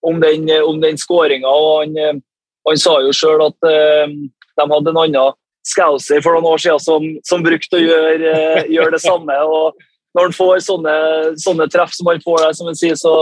om 0.08 0.22
den, 0.24 0.46
om 0.64 0.80
den 0.80 0.96
skåringa. 0.96 1.52
Han, 1.52 2.22
han 2.64 2.80
sa 2.80 2.94
jo 3.04 3.12
sjøl 3.12 3.44
at 3.44 3.58
de 3.68 4.68
hadde 4.72 4.94
en 4.94 5.02
annen 5.04 5.36
Scouser 5.68 6.24
for 6.24 6.36
noen 6.36 6.48
år 6.54 6.62
siden 6.64 6.80
som, 6.80 7.06
som 7.28 7.44
brukte 7.44 7.76
å 7.76 7.84
gjøre, 7.84 8.34
gjøre, 8.72 8.94
det 8.96 9.02
samme. 9.04 9.36
og 9.44 9.76
Når 10.16 10.30
han 10.30 10.38
får 10.38 10.64
sånne, 10.66 10.96
sånne 11.44 11.68
treff 11.72 11.92
som 11.96 12.10
han 12.12 12.24
får 12.24 12.46
der, 12.46 12.56
som 12.58 12.72
han 12.72 12.80
sier, 12.80 12.96
så, 13.00 13.14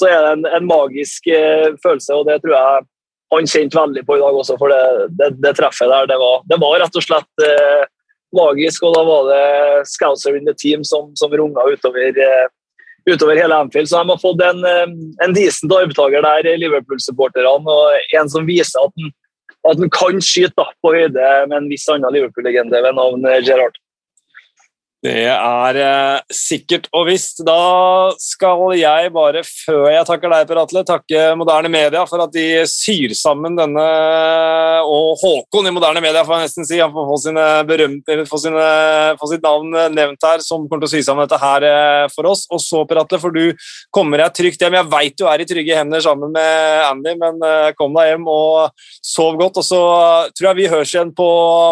så 0.00 0.08
er 0.08 0.22
det 0.24 0.32
en, 0.36 0.46
en 0.60 0.68
magisk 0.68 1.26
følelse. 1.82 2.14
og 2.16 2.30
Det 2.30 2.38
tror 2.44 2.56
jeg 2.56 2.86
han 3.30 3.46
kjente 3.46 3.78
veldig 3.78 4.04
på 4.06 4.16
i 4.16 4.22
dag 4.22 4.36
også, 4.42 4.56
for 4.58 4.72
det, 4.72 5.08
det, 5.18 5.30
det 5.44 5.54
treffet 5.58 5.90
der, 5.90 6.08
det 6.10 6.18
var, 6.18 6.42
det 6.50 6.58
var, 6.62 6.78
rett 6.82 6.96
og 6.98 7.04
slett 7.04 7.44
eh, 7.46 7.84
magisk. 8.36 8.86
Og 8.86 8.96
da 8.96 9.04
var 9.06 9.28
det 9.30 9.44
Scouser 9.90 10.38
in 10.38 10.48
the 10.48 10.54
team 10.58 10.82
som, 10.86 11.12
som 11.18 11.34
runga 11.34 11.66
utover, 11.70 12.10
eh, 12.10 12.48
utover 13.06 13.38
hele 13.38 13.60
Anfield. 13.62 13.90
Så 13.90 14.00
de 14.00 14.14
har 14.14 14.22
fått 14.22 14.42
en, 14.46 14.64
eh, 14.66 14.96
en 15.26 15.36
decent 15.36 15.74
arvtaker 15.76 16.26
der, 16.26 16.50
Liverpool-supporterne, 16.64 17.76
og 17.76 18.18
en 18.18 18.32
som 18.32 18.48
viser 18.50 18.82
at 18.82 19.10
han, 19.68 19.86
kan 19.94 20.18
skyte 20.24 20.56
da, 20.56 20.66
på 20.82 20.94
høyde 20.96 21.30
med 21.50 21.56
en 21.58 21.70
viss 21.70 21.86
annen 21.92 22.14
Liverpool-legende 22.16 22.82
ved 22.82 22.98
navn 22.98 23.30
Gerrard. 23.46 23.78
Det 25.00 25.30
er 25.32 25.76
eh, 25.80 26.18
sikkert 26.34 26.90
og 26.92 27.06
visst. 27.08 27.38
Da 27.46 28.12
skal 28.20 28.74
jeg 28.76 29.08
bare, 29.14 29.40
før 29.48 29.86
jeg 29.88 30.04
takker 30.04 30.28
deg, 30.28 30.44
Per 30.50 30.60
Atle, 30.60 30.82
takke 30.84 31.22
moderne 31.40 31.70
media 31.72 32.02
for 32.08 32.20
at 32.20 32.34
de 32.34 32.66
syr 32.68 33.14
sammen 33.16 33.56
denne 33.56 33.86
Og 34.84 35.16
Håkon 35.22 35.70
i 35.70 35.72
moderne 35.72 36.02
media, 36.04 36.20
får 36.28 36.36
jeg 36.36 36.50
nesten 36.50 36.68
si. 36.68 36.82
Han 36.84 36.92
får 36.92 37.08
få, 37.08 37.18
sine 37.24 37.46
berømte, 37.70 38.18
få, 38.28 38.42
sine, 38.44 38.68
få 39.16 39.32
sitt 39.32 39.48
navn 39.48 39.72
nevnt 39.96 40.28
her, 40.28 40.44
som 40.44 40.68
kommer 40.68 40.84
til 40.84 40.90
å 40.90 40.94
sy 40.98 41.04
sammen 41.08 41.24
dette 41.24 41.40
her 41.40 41.68
eh, 41.70 42.06
for 42.12 42.28
oss. 42.28 42.44
Og 42.52 42.60
så, 42.60 42.84
Per 42.84 43.00
Atle, 43.00 43.24
for 43.24 43.32
du 43.32 43.56
kommer 43.96 44.20
deg 44.20 44.36
trygt 44.36 44.60
hjem. 44.60 44.82
Jeg 44.82 44.92
veit 44.92 45.16
du 45.16 45.24
er 45.32 45.40
i 45.40 45.48
trygge 45.48 45.80
hender 45.80 46.04
sammen 46.04 46.36
med 46.36 46.88
Andy, 46.90 47.16
men 47.24 47.40
eh, 47.40 47.70
kom 47.78 47.96
deg 47.96 48.12
hjem 48.12 48.28
og 48.28 48.90
sov 49.00 49.40
godt. 49.40 49.64
Og 49.64 49.72
så 49.72 49.84
tror 50.36 50.52
jeg 50.52 50.60
vi 50.60 50.72
høres 50.76 50.92
igjen 50.92 51.16
på 51.16 51.30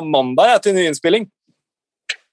mandag 0.09 0.55
ja, 0.55 0.62
til 0.64 0.81
nyinnspilling. 0.81 1.29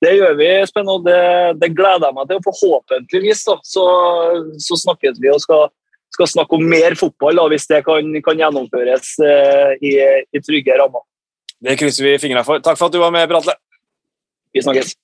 Det 0.04 0.12
gjør 0.18 0.36
vi, 0.38 0.50
Spen, 0.68 0.90
og 0.92 1.06
det, 1.06 1.22
det, 1.62 1.72
gleder 1.78 2.10
jeg 2.10 2.18
meg 2.18 2.30
til. 2.30 2.42
Forhåpentligvis 2.46 3.46
så, 3.48 3.56
så 3.64 4.80
snakkes 4.84 5.22
vi 5.24 5.32
og 5.32 5.40
skal, 5.44 5.70
skal, 6.14 6.30
snakke 6.34 6.60
om 6.60 6.68
mer 6.68 6.98
fotball, 7.00 7.40
da, 7.40 7.48
hvis 7.54 7.70
det 7.72 7.82
kan, 7.88 8.12
kan 8.26 8.44
gjennomføres 8.44 9.16
eh, 9.24 9.72
i, 9.80 9.96
i, 10.36 10.44
trygge 10.44 10.76
rammer. 10.82 11.06
Det 11.64 11.80
krysser 11.80 12.10
vi 12.10 12.20
fingrene 12.20 12.46
for. 12.46 12.60
Takk 12.60 12.80
for 12.80 12.92
at 12.92 12.98
du 12.98 13.02
var 13.02 13.16
med, 13.16 13.28
Bratle. 13.32 13.56
Vi 14.54 14.64
snakkes. 14.68 14.98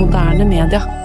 Moderne 0.00 0.48
media. 0.48 1.03